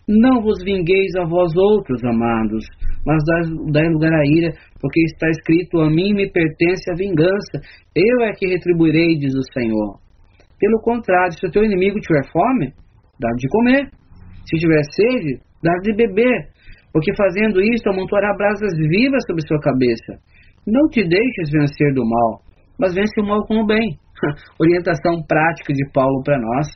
Não 0.07 0.41
vos 0.41 0.61
vingueis 0.63 1.15
a 1.15 1.23
vós 1.23 1.55
outros, 1.55 2.03
amados, 2.03 2.65
mas 3.05 3.23
dai 3.71 3.87
lugar 3.87 4.13
à 4.13 4.25
ira, 4.25 4.51
porque 4.79 5.01
está 5.05 5.29
escrito: 5.29 5.79
A 5.79 5.89
mim 5.89 6.13
me 6.13 6.29
pertence 6.29 6.91
a 6.91 6.95
vingança, 6.95 7.59
eu 7.95 8.21
é 8.25 8.33
que 8.33 8.47
retribuirei, 8.47 9.17
diz 9.17 9.33
o 9.33 9.53
Senhor. 9.53 9.99
Pelo 10.59 10.81
contrário, 10.81 11.33
se 11.33 11.45
o 11.47 11.51
teu 11.51 11.63
inimigo 11.63 11.99
tiver 11.99 12.23
fome, 12.31 12.73
dá 13.19 13.29
de 13.37 13.47
comer. 13.49 14.02
Se 14.45 14.57
tiver 14.57 14.83
sede, 14.95 15.39
dá 15.63 15.73
de 15.81 15.93
beber, 15.95 16.47
porque 16.91 17.11
fazendo 17.15 17.61
isto 17.61 17.89
amontoará 17.89 18.35
brasas 18.37 18.73
vivas 18.77 19.23
sobre 19.27 19.47
sua 19.47 19.59
cabeça. 19.59 20.19
Não 20.65 20.87
te 20.89 21.03
deixes 21.03 21.51
vencer 21.51 21.93
do 21.93 22.03
mal, 22.07 22.41
mas 22.79 22.93
vence 22.93 23.19
o 23.19 23.25
mal 23.25 23.45
com 23.45 23.61
o 23.61 23.65
bem. 23.65 23.97
Orientação 24.59 25.23
prática 25.27 25.73
de 25.73 25.83
Paulo 25.91 26.21
para 26.23 26.39
nós. 26.39 26.67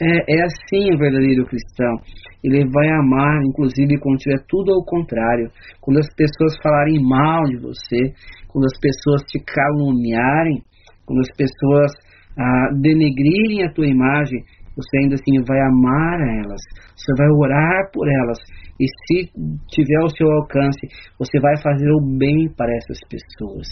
É, 0.00 0.36
é 0.36 0.42
assim 0.42 0.94
o 0.94 0.98
verdadeiro 0.98 1.44
cristão. 1.46 1.94
Ele 2.42 2.64
vai 2.70 2.88
amar, 2.88 3.42
inclusive, 3.44 3.98
quando 4.00 4.18
tiver 4.18 4.38
tudo 4.48 4.72
ao 4.72 4.84
contrário. 4.84 5.50
Quando 5.80 5.98
as 5.98 6.08
pessoas 6.14 6.56
falarem 6.62 7.02
mal 7.02 7.42
de 7.44 7.58
você, 7.58 8.14
quando 8.48 8.64
as 8.64 8.78
pessoas 8.80 9.22
te 9.26 9.38
caluniarem, 9.44 10.62
quando 11.04 11.20
as 11.20 11.36
pessoas 11.36 11.92
ah, 12.38 12.70
denegrirem 12.80 13.64
a 13.64 13.72
tua 13.72 13.86
imagem, 13.86 14.40
você 14.78 14.98
ainda 14.98 15.16
assim 15.16 15.42
vai 15.44 15.58
amar 15.60 16.20
elas, 16.20 16.62
você 16.94 17.12
vai 17.18 17.28
orar 17.28 17.90
por 17.92 18.06
elas, 18.06 18.38
e 18.78 18.86
se 18.86 19.26
tiver 19.66 20.00
ao 20.00 20.08
seu 20.10 20.30
alcance, 20.30 20.86
você 21.18 21.40
vai 21.40 21.56
fazer 21.60 21.90
o 21.90 22.16
bem 22.16 22.48
para 22.56 22.72
essas 22.76 23.00
pessoas. 23.10 23.66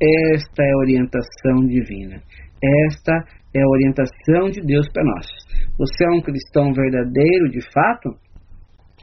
Esta 0.00 0.62
é 0.62 0.72
a 0.72 0.78
orientação 0.78 1.66
divina. 1.68 2.22
Esta 2.88 3.12
é 3.54 3.60
a 3.60 3.68
orientação 3.68 4.48
de 4.50 4.62
Deus 4.62 4.88
para 4.92 5.04
nós. 5.04 5.26
Você 5.78 6.04
é 6.06 6.10
um 6.10 6.22
cristão 6.22 6.72
verdadeiro, 6.72 7.50
de 7.50 7.60
fato? 7.72 8.08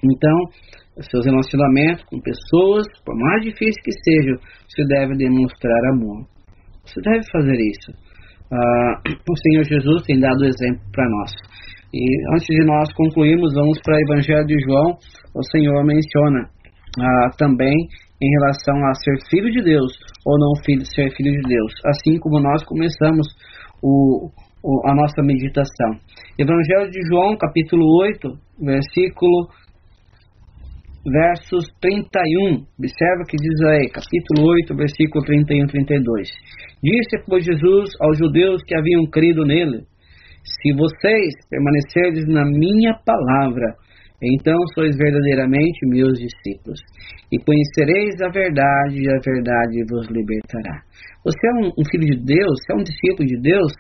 Então, 0.03 0.37
seus 1.01 1.25
relacionamentos 1.25 2.03
com 2.05 2.19
pessoas, 2.19 2.87
por 3.05 3.15
mais 3.15 3.43
difíceis 3.43 3.75
que 3.83 3.91
sejam, 3.91 4.37
você 4.67 4.83
deve 4.87 5.15
demonstrar 5.17 5.85
amor. 5.93 6.25
Você 6.83 6.99
deve 7.01 7.21
fazer 7.31 7.57
isso. 7.61 8.06
Ah, 8.51 9.01
o 9.05 9.37
Senhor 9.37 9.63
Jesus 9.63 10.03
tem 10.03 10.19
dado 10.19 10.45
exemplo 10.45 10.81
para 10.91 11.09
nós. 11.09 11.31
E 11.93 12.33
antes 12.33 12.47
de 12.47 12.65
nós 12.65 12.91
concluirmos, 12.93 13.53
vamos 13.53 13.79
para 13.83 13.95
o 13.95 14.01
Evangelho 14.01 14.45
de 14.45 14.57
João. 14.65 14.97
O 15.35 15.43
Senhor 15.51 15.83
menciona 15.85 16.49
ah, 16.99 17.29
também 17.37 17.75
em 18.21 18.29
relação 18.39 18.75
a 18.87 18.93
ser 18.95 19.15
filho 19.29 19.51
de 19.51 19.63
Deus 19.63 19.91
ou 20.25 20.37
não 20.39 20.63
filho, 20.63 20.85
ser 20.85 21.11
filho 21.15 21.31
de 21.31 21.47
Deus, 21.47 21.71
assim 21.85 22.19
como 22.19 22.39
nós 22.41 22.63
começamos 22.65 23.27
o, 23.81 24.29
o, 24.63 24.89
a 24.89 24.95
nossa 24.95 25.21
meditação. 25.21 25.91
Evangelho 26.37 26.89
de 26.89 26.99
João, 27.07 27.37
capítulo 27.37 27.83
8, 28.03 28.29
versículo 28.61 29.47
versos 31.07 31.65
31. 31.81 32.67
Observa 32.77 33.23
que 33.27 33.37
diz 33.37 33.61
aí, 33.71 33.89
capítulo 33.89 34.47
8, 34.51 34.75
versículo 34.75 35.23
31 35.25 35.63
e 35.63 35.67
32. 35.67 36.29
Disse, 36.83 37.23
pois, 37.27 37.45
Jesus 37.45 37.89
aos 38.01 38.17
judeus 38.17 38.61
que 38.67 38.75
haviam 38.75 39.05
crido 39.07 39.45
nele: 39.45 39.83
Se 40.43 40.73
vocês 40.73 41.33
permanecerdes 41.49 42.25
na 42.27 42.45
minha 42.45 42.93
palavra, 43.05 43.75
então 44.21 44.57
sois 44.73 44.97
verdadeiramente 44.97 45.85
meus 45.87 46.17
discípulos, 46.19 46.79
e 47.31 47.37
conhecereis 47.37 48.19
a 48.21 48.29
verdade, 48.29 49.01
e 49.01 49.09
a 49.09 49.19
verdade 49.23 49.85
vos 49.89 50.07
libertará. 50.09 50.81
Você 51.23 51.47
é 51.47 51.53
um, 51.53 51.67
um 51.77 51.85
filho 51.89 52.17
de 52.17 52.25
Deus, 52.25 52.57
você 52.59 52.73
é 52.73 52.75
um 52.75 52.83
discípulo 52.83 53.27
de 53.27 53.41
Deus, 53.41 53.71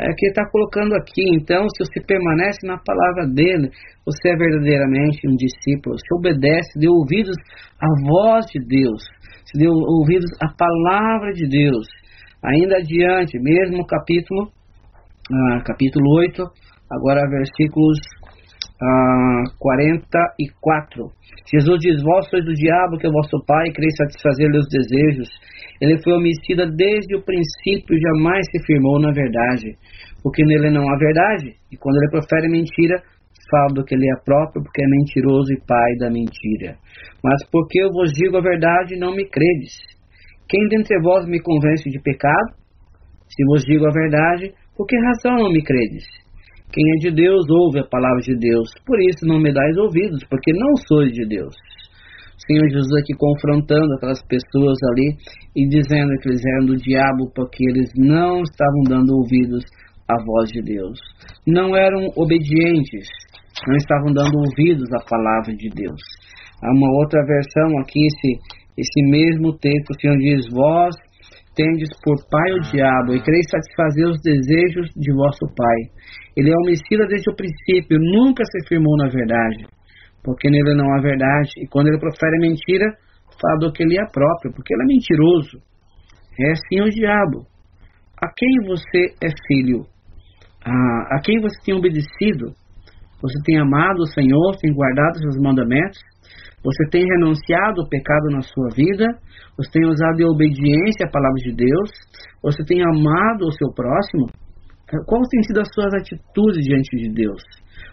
é, 0.00 0.12
que 0.16 0.26
está 0.26 0.48
colocando 0.50 0.94
aqui. 0.94 1.24
Então, 1.34 1.66
se 1.68 1.84
você 1.84 2.00
permanece 2.06 2.66
na 2.66 2.78
palavra 2.78 3.26
dele, 3.26 3.70
você 4.06 4.30
é 4.30 4.36
verdadeiramente 4.36 5.26
um 5.26 5.34
discípulo. 5.34 5.96
Você 5.98 6.14
obedece, 6.14 6.78
deu 6.78 6.92
ouvidos 6.92 7.36
à 7.80 7.88
voz 8.06 8.46
de 8.46 8.60
Deus, 8.66 9.02
você 9.44 9.58
deu 9.58 9.72
ouvidos 9.72 10.30
à 10.40 10.48
palavra 10.56 11.32
de 11.32 11.48
Deus. 11.48 11.86
Ainda 12.44 12.76
adiante, 12.76 13.38
mesmo 13.40 13.84
capítulo, 13.86 14.48
ah, 15.32 15.62
capítulo 15.64 16.04
8, 16.20 16.42
agora 16.90 17.28
versículos 17.28 17.98
ah, 18.80 19.42
44. 19.58 21.10
Jesus 21.50 21.78
diz: 21.80 22.02
Vós 22.02 22.28
sois 22.28 22.44
do 22.44 22.54
diabo, 22.54 22.98
que 22.98 23.06
é 23.06 23.10
vosso 23.10 23.44
pai, 23.46 23.68
e 23.68 23.96
satisfazer-lhe 23.96 24.58
os 24.58 24.68
desejos. 24.68 25.28
Ele 25.80 26.00
foi 26.02 26.12
homicida 26.12 26.66
desde 26.66 27.16
o 27.16 27.22
princípio 27.22 27.96
e 27.96 28.00
jamais 28.00 28.46
se 28.50 28.64
firmou 28.66 29.00
na 29.00 29.12
verdade, 29.12 29.76
porque 30.22 30.44
nele 30.44 30.70
não 30.70 30.88
há 30.88 30.96
verdade. 30.98 31.54
E 31.70 31.76
quando 31.76 31.96
ele 31.96 32.10
profere 32.10 32.48
mentira, 32.48 33.02
fala 33.50 33.74
do 33.74 33.84
que 33.84 33.94
ele 33.94 34.06
é 34.06 34.24
próprio, 34.24 34.62
porque 34.62 34.82
é 34.82 34.88
mentiroso 34.88 35.52
e 35.52 35.60
pai 35.66 35.96
da 35.98 36.10
mentira. 36.10 36.76
Mas 37.22 37.44
porque 37.50 37.82
eu 37.82 37.90
vos 37.90 38.12
digo 38.12 38.36
a 38.36 38.42
verdade, 38.42 38.96
não 38.96 39.14
me 39.14 39.28
credes. 39.28 39.74
Quem 40.48 40.66
dentre 40.68 41.00
vós 41.00 41.26
me 41.26 41.40
convence 41.40 41.88
de 41.90 42.00
pecado? 42.00 42.56
Se 43.28 43.44
vos 43.44 43.62
digo 43.64 43.86
a 43.86 43.92
verdade, 43.92 44.52
por 44.76 44.86
que 44.86 44.96
razão 44.96 45.36
não 45.36 45.52
me 45.52 45.62
credes? 45.62 46.04
Quem 46.72 46.84
é 46.84 47.08
de 47.08 47.10
Deus 47.14 47.44
ouve 47.48 47.80
a 47.80 47.84
palavra 47.84 48.20
de 48.20 48.36
Deus. 48.36 48.68
Por 48.86 49.00
isso 49.00 49.24
não 49.26 49.40
me 49.40 49.52
dais 49.52 49.76
ouvidos, 49.76 50.22
porque 50.28 50.52
não 50.52 50.76
sois 50.86 51.12
de 51.12 51.26
Deus. 51.26 51.54
Senhor 52.46 52.68
Jesus 52.68 52.92
aqui 53.00 53.12
confrontando 53.18 53.92
aquelas 53.94 54.22
pessoas 54.22 54.78
ali 54.92 55.16
e 55.56 55.68
dizendo 55.68 56.12
que 56.20 56.28
eles 56.28 56.42
eram 56.44 56.66
do 56.66 56.76
diabo 56.76 57.30
porque 57.34 57.64
eles 57.68 57.90
não 57.96 58.42
estavam 58.42 58.82
dando 58.88 59.12
ouvidos 59.16 59.64
à 60.08 60.14
voz 60.24 60.50
de 60.50 60.62
Deus. 60.62 60.98
Não 61.46 61.76
eram 61.76 62.08
obedientes, 62.16 63.06
não 63.66 63.76
estavam 63.76 64.12
dando 64.12 64.38
ouvidos 64.38 64.88
à 64.92 65.04
palavra 65.04 65.54
de 65.54 65.68
Deus. 65.68 66.00
Há 66.62 66.72
uma 66.72 66.90
outra 66.98 67.24
versão 67.24 67.78
aqui, 67.80 68.00
esse, 68.06 68.32
esse 68.76 69.02
mesmo 69.10 69.56
texto, 69.58 69.90
o 69.90 70.00
Senhor 70.00 70.16
diz: 70.16 70.46
Vós 70.50 70.96
tendes 71.54 71.88
por 72.02 72.16
pai 72.30 72.52
o 72.52 72.60
diabo 72.70 73.14
e 73.14 73.22
quereis 73.22 73.46
satisfazer 73.50 74.06
os 74.06 74.20
desejos 74.22 74.88
de 74.96 75.12
vosso 75.12 75.44
pai. 75.54 75.78
Ele 76.36 76.50
é 76.50 76.56
homicida 76.56 77.06
desde 77.06 77.30
o 77.30 77.36
princípio, 77.36 77.98
nunca 77.98 78.44
se 78.44 78.68
firmou 78.68 78.96
na 78.96 79.08
verdade, 79.08 79.66
porque 80.22 80.48
nele 80.48 80.74
não 80.74 80.94
há 80.94 81.00
verdade. 81.00 81.50
E 81.58 81.66
quando 81.66 81.88
ele 81.88 81.98
profere 81.98 82.38
mentira, 82.38 82.86
fala 83.40 83.58
do 83.58 83.72
que 83.72 83.82
ele 83.82 83.98
é 83.98 84.06
próprio, 84.12 84.52
porque 84.54 84.72
ele 84.72 84.82
é 84.82 84.86
mentiroso. 84.86 85.58
É 86.40 86.52
assim 86.52 86.80
o 86.80 86.90
diabo. 86.90 87.46
A 88.22 88.28
quem 88.36 88.66
você 88.66 89.14
é 89.22 89.28
filho? 89.46 89.82
A, 90.64 91.16
a 91.16 91.20
quem 91.22 91.40
você 91.40 91.56
tem 91.64 91.74
obedecido? 91.74 92.52
Você 93.20 93.38
tem 93.44 93.58
amado 93.58 94.00
o 94.00 94.12
Senhor, 94.12 94.56
tem 94.60 94.72
guardado 94.72 95.18
seus 95.18 95.36
mandamentos? 95.42 95.98
Você 96.62 96.88
tem 96.90 97.04
renunciado 97.04 97.82
o 97.82 97.88
pecado 97.88 98.30
na 98.30 98.42
sua 98.42 98.68
vida? 98.74 99.06
Você 99.56 99.70
tem 99.72 99.86
usado 99.86 100.22
a 100.22 100.30
obediência 100.30 101.06
à 101.06 101.10
palavra 101.10 101.38
de 101.42 101.54
Deus? 101.54 101.90
Você 102.42 102.64
tem 102.64 102.82
amado 102.82 103.46
o 103.46 103.52
seu 103.52 103.72
próximo? 103.74 104.26
Quais 105.06 105.28
têm 105.28 105.42
sido 105.42 105.60
as 105.60 105.68
suas 105.74 105.92
atitudes 105.94 106.64
diante 106.64 106.96
de 106.96 107.12
Deus? 107.12 107.42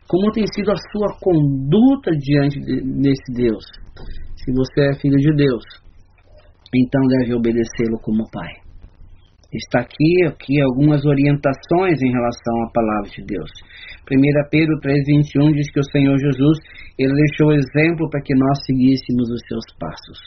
Como 0.07 0.31
tem 0.31 0.45
sido 0.53 0.71
a 0.71 0.75
sua 0.75 1.17
conduta 1.19 2.11
diante 2.11 2.59
desse 2.59 3.33
Deus? 3.33 3.65
Se 4.37 4.51
você 4.53 4.91
é 4.91 4.99
filho 4.99 5.17
de 5.17 5.35
Deus, 5.35 5.63
então 6.73 7.01
deve 7.19 7.33
obedecê-lo 7.33 7.99
como 8.01 8.29
pai. 8.31 8.64
Está 9.55 9.79
aqui, 9.79 10.25
aqui 10.27 10.59
algumas 10.61 11.05
orientações 11.05 12.01
em 12.01 12.11
relação 12.11 12.63
à 12.63 12.71
palavra 12.73 13.09
de 13.09 13.23
Deus. 13.23 13.49
1 14.03 14.49
Pedro 14.51 14.75
3,21 14.83 15.53
diz 15.53 15.71
que 15.71 15.79
o 15.79 15.91
Senhor 15.91 16.17
Jesus 16.17 16.57
ele 16.99 17.13
deixou 17.15 17.53
exemplo 17.53 18.09
para 18.09 18.21
que 18.21 18.35
nós 18.35 18.59
seguíssemos 18.65 19.29
os 19.31 19.41
seus 19.47 19.65
passos. 19.79 20.19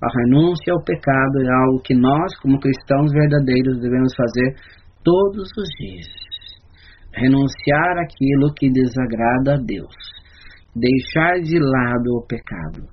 A 0.00 0.06
renúncia 0.06 0.72
ao 0.72 0.84
pecado 0.84 1.42
é 1.42 1.52
algo 1.66 1.82
que 1.82 1.94
nós, 1.94 2.36
como 2.38 2.60
cristãos 2.60 3.10
verdadeiros, 3.10 3.80
devemos 3.80 4.14
fazer 4.14 4.54
todos 5.02 5.48
os 5.58 5.68
dias. 5.80 6.06
Renunciar 7.12 7.98
aquilo 7.98 8.54
que 8.54 8.70
desagrada 8.70 9.54
a 9.54 9.64
Deus. 9.64 9.94
Deixar 10.76 11.40
de 11.40 11.58
lado 11.58 12.06
o 12.18 12.26
pecado. 12.26 12.86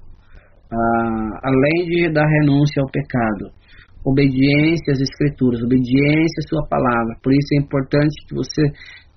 Ah, 0.72 1.40
além 1.44 1.86
de, 1.86 2.14
da 2.14 2.26
renúncia 2.26 2.82
ao 2.82 2.90
pecado, 2.90 3.61
obediência 4.06 4.94
às 4.94 5.02
Escrituras, 5.02 5.62
obediência 5.62 6.40
à 6.46 6.50
Sua 6.50 6.68
palavra. 6.68 7.16
Por 7.22 7.34
isso 7.34 7.48
é 7.54 7.62
importante 7.62 8.14
que 8.28 8.36
você 8.36 8.64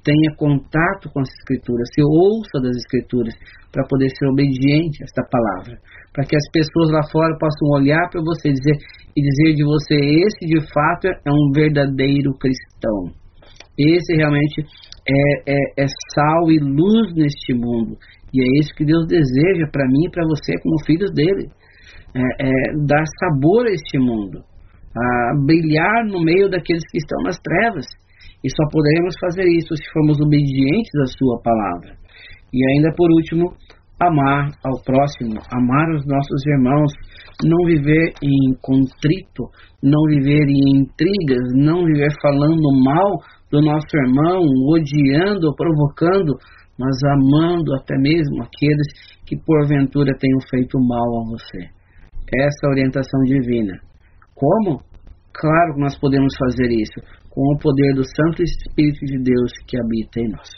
tenha 0.04 0.36
contato 0.36 1.08
com 1.12 1.20
as 1.20 1.28
Escrituras, 1.40 1.88
se 1.94 2.02
ouça 2.02 2.60
das 2.60 2.76
Escrituras, 2.76 3.34
para 3.72 3.82
poder 3.88 4.08
ser 4.16 4.28
obediente 4.28 5.02
a 5.02 5.04
esta 5.04 5.22
palavra. 5.26 5.80
Para 6.12 6.24
que 6.24 6.36
as 6.36 6.46
pessoas 6.52 6.92
lá 6.92 7.02
fora 7.10 7.36
possam 7.40 7.68
olhar 7.74 8.08
para 8.08 8.22
você 8.22 8.50
e 8.50 8.52
dizer, 8.52 8.76
e 9.16 9.20
dizer 9.20 9.54
de 9.56 9.64
você: 9.64 9.94
esse 9.96 10.46
de 10.46 10.60
fato 10.72 11.08
é 11.08 11.30
um 11.32 11.50
verdadeiro 11.52 12.30
cristão. 12.38 13.10
Esse 13.76 14.14
realmente 14.14 14.62
é, 15.08 15.52
é, 15.52 15.82
é 15.82 15.86
sal 16.14 16.52
e 16.52 16.58
luz 16.60 17.12
neste 17.16 17.52
mundo. 17.52 17.98
E 18.32 18.40
é 18.40 18.60
isso 18.60 18.74
que 18.76 18.84
Deus 18.84 19.06
deseja 19.06 19.66
para 19.72 19.86
mim 19.88 20.06
e 20.06 20.10
para 20.10 20.24
você, 20.24 20.52
como 20.62 20.84
filhos 20.86 21.10
dele. 21.12 21.48
É, 22.14 22.46
é, 22.46 22.50
dar 22.86 23.02
sabor 23.18 23.66
a 23.66 23.72
este 23.72 23.98
mundo, 23.98 24.44
a 24.96 25.34
brilhar 25.44 26.06
no 26.06 26.22
meio 26.22 26.48
daqueles 26.48 26.82
que 26.90 26.98
estão 26.98 27.20
nas 27.22 27.38
trevas. 27.38 27.86
E 28.44 28.48
só 28.50 28.64
poderemos 28.70 29.14
fazer 29.20 29.48
isso 29.48 29.74
se 29.74 29.90
formos 29.92 30.20
obedientes 30.20 30.94
à 31.02 31.06
Sua 31.06 31.40
palavra. 31.42 31.96
E 32.52 32.60
ainda 32.70 32.94
por 32.96 33.10
último, 33.10 33.52
amar 34.00 34.50
ao 34.64 34.82
próximo, 34.84 35.34
amar 35.50 35.90
os 35.96 36.06
nossos 36.06 36.46
irmãos, 36.46 36.92
não 37.42 37.64
viver 37.66 38.12
em 38.22 38.54
contrito, 38.62 39.48
não 39.82 40.00
viver 40.08 40.46
em 40.48 40.82
intrigas, 40.82 41.44
não 41.54 41.84
viver 41.84 42.12
falando 42.20 42.62
mal 42.84 43.18
do 43.50 43.60
nosso 43.60 43.96
irmão, 43.96 44.42
odiando 44.68 45.54
provocando, 45.56 46.34
mas 46.78 46.96
amando 47.06 47.74
até 47.74 47.96
mesmo 47.98 48.42
aqueles 48.42 48.88
que 49.26 49.36
porventura 49.44 50.12
tenham 50.18 50.38
feito 50.50 50.78
mal 50.78 51.20
a 51.20 51.24
você. 51.30 51.70
Essa 52.36 52.66
é 52.66 52.66
a 52.66 52.70
orientação 52.70 53.20
divina. 53.22 53.72
Como? 54.34 54.82
Claro 55.32 55.74
que 55.74 55.80
nós 55.80 55.98
podemos 55.98 56.32
fazer 56.38 56.70
isso 56.70 57.00
com 57.30 57.54
o 57.54 57.58
poder 57.58 57.94
do 57.94 58.04
Santo 58.04 58.42
Espírito 58.42 59.04
de 59.06 59.18
Deus 59.18 59.52
que 59.66 59.76
habita 59.76 60.20
em 60.20 60.28
nós. 60.30 60.48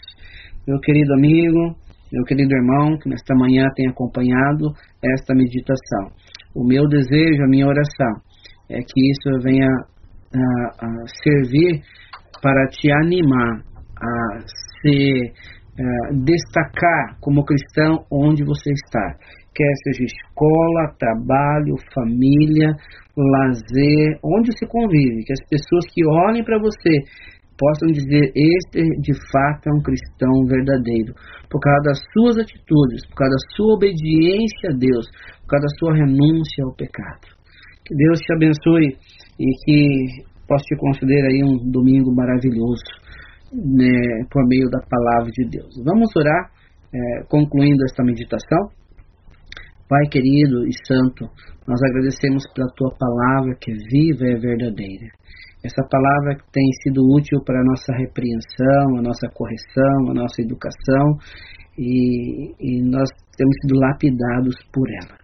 Meu 0.66 0.78
querido 0.80 1.14
amigo, 1.14 1.76
meu 2.12 2.24
querido 2.24 2.54
irmão, 2.54 2.98
que 2.98 3.08
nesta 3.08 3.34
manhã 3.34 3.64
tem 3.74 3.88
acompanhado 3.88 4.72
esta 5.02 5.34
meditação. 5.34 6.10
O 6.54 6.66
meu 6.66 6.86
desejo, 6.88 7.42
a 7.42 7.48
minha 7.48 7.66
oração, 7.66 8.20
é 8.68 8.78
que 8.78 9.10
isso 9.10 9.42
venha 9.42 9.68
a, 9.68 10.86
a 10.86 11.06
servir 11.22 11.82
para 12.42 12.68
te 12.68 12.90
animar 12.92 13.64
a 13.98 14.38
se 14.82 15.32
destacar 16.24 17.18
como 17.20 17.44
cristão 17.44 18.04
onde 18.10 18.44
você 18.44 18.70
está, 18.70 19.14
quer 19.56 19.72
seja 19.84 20.04
escola, 20.04 20.92
trabalho, 20.98 21.74
família, 21.94 22.76
lazer, 23.16 24.18
onde 24.22 24.52
você 24.52 24.66
convive, 24.66 25.24
que 25.24 25.32
as 25.32 25.40
pessoas 25.48 25.84
que 25.88 26.04
olhem 26.06 26.44
para 26.44 26.60
você 26.60 27.00
possam 27.56 27.88
dizer: 27.88 28.30
Este 28.36 28.84
de 29.00 29.14
fato 29.32 29.68
é 29.68 29.72
um 29.72 29.82
cristão 29.82 30.44
verdadeiro, 30.46 31.14
por 31.50 31.58
causa 31.60 31.82
das 31.88 31.98
suas 32.12 32.36
atitudes, 32.36 33.06
por 33.08 33.16
causa 33.16 33.32
da 33.32 33.56
sua 33.56 33.74
obediência 33.74 34.70
a 34.70 34.76
Deus, 34.76 35.06
por 35.40 35.56
causa 35.56 35.64
da 35.64 35.74
sua 35.80 35.92
renúncia 35.96 36.64
ao 36.64 36.76
pecado. 36.76 37.32
Que 37.84 37.96
Deus 37.96 38.20
te 38.20 38.32
abençoe 38.34 38.98
e 39.40 39.46
que 39.64 40.26
possa 40.46 40.64
te 40.64 40.76
conceder 40.76 41.24
aí 41.24 41.42
um 41.42 41.70
domingo 41.70 42.14
maravilhoso 42.14 42.84
né, 43.52 44.26
por 44.30 44.46
meio 44.46 44.68
da 44.70 44.80
palavra 44.88 45.30
de 45.30 45.48
Deus. 45.48 45.74
Vamos 45.84 46.10
orar, 46.16 46.50
é, 46.92 47.24
concluindo 47.28 47.84
esta 47.84 48.04
meditação. 48.04 48.68
Pai 49.88 50.02
querido 50.10 50.66
e 50.66 50.72
santo, 50.84 51.30
nós 51.62 51.80
agradecemos 51.80 52.42
pela 52.52 52.66
tua 52.74 52.90
palavra 52.98 53.54
que 53.60 53.70
é 53.70 53.74
viva 53.74 54.26
e 54.26 54.34
é 54.34 54.38
verdadeira. 54.38 55.06
Essa 55.64 55.82
palavra 55.88 56.34
que 56.34 56.50
tem 56.50 56.66
sido 56.82 57.06
útil 57.14 57.38
para 57.44 57.60
a 57.60 57.64
nossa 57.64 57.92
repreensão, 57.94 58.98
a 58.98 59.02
nossa 59.02 59.28
correção, 59.32 60.10
a 60.10 60.14
nossa 60.14 60.42
educação 60.42 61.18
e, 61.78 62.50
e 62.58 62.82
nós 62.82 63.08
temos 63.36 63.54
sido 63.62 63.78
lapidados 63.78 64.56
por 64.72 64.90
ela. 64.90 65.18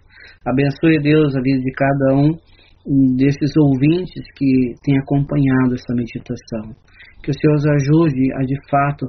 Abençoe, 0.46 1.02
Deus, 1.02 1.34
a 1.34 1.40
vida 1.40 1.58
de 1.58 1.72
cada 1.72 2.14
um 2.14 3.16
desses 3.16 3.50
ouvintes 3.56 4.22
que 4.36 4.74
têm 4.84 4.98
acompanhado 4.98 5.74
essa 5.74 5.94
meditação. 5.94 6.74
Que 7.22 7.30
o 7.30 7.34
Senhor 7.34 7.54
os 7.54 7.66
ajude 7.66 8.32
a, 8.34 8.42
de 8.44 8.58
fato, 8.70 9.06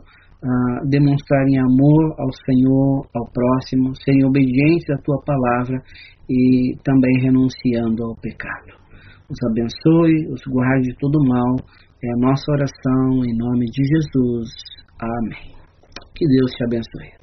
demonstrarem 0.90 1.60
amor 1.60 2.16
ao 2.20 2.30
Senhor, 2.46 3.08
ao 3.16 3.26
próximo, 3.32 3.96
serem 4.04 4.26
obedientes 4.26 4.90
à 4.90 5.02
tua 5.04 5.22
palavra 5.26 5.82
e 6.30 6.76
também 6.84 7.22
renunciando 7.22 8.04
ao 8.04 8.16
pecado. 8.22 8.84
Os 9.30 9.38
abençoe, 9.50 10.28
os 10.32 10.42
guarde 10.48 10.90
de 10.90 10.98
todo 11.00 11.18
mal. 11.28 11.56
É 12.04 12.12
a 12.12 12.28
nossa 12.28 12.52
oração 12.52 13.26
em 13.26 13.38
nome 13.38 13.66
de 13.66 13.84
Jesus. 13.84 14.50
Amém. 15.00 15.56
Que 16.16 16.28
Deus 16.28 16.52
te 16.52 16.64
abençoe. 16.66 17.23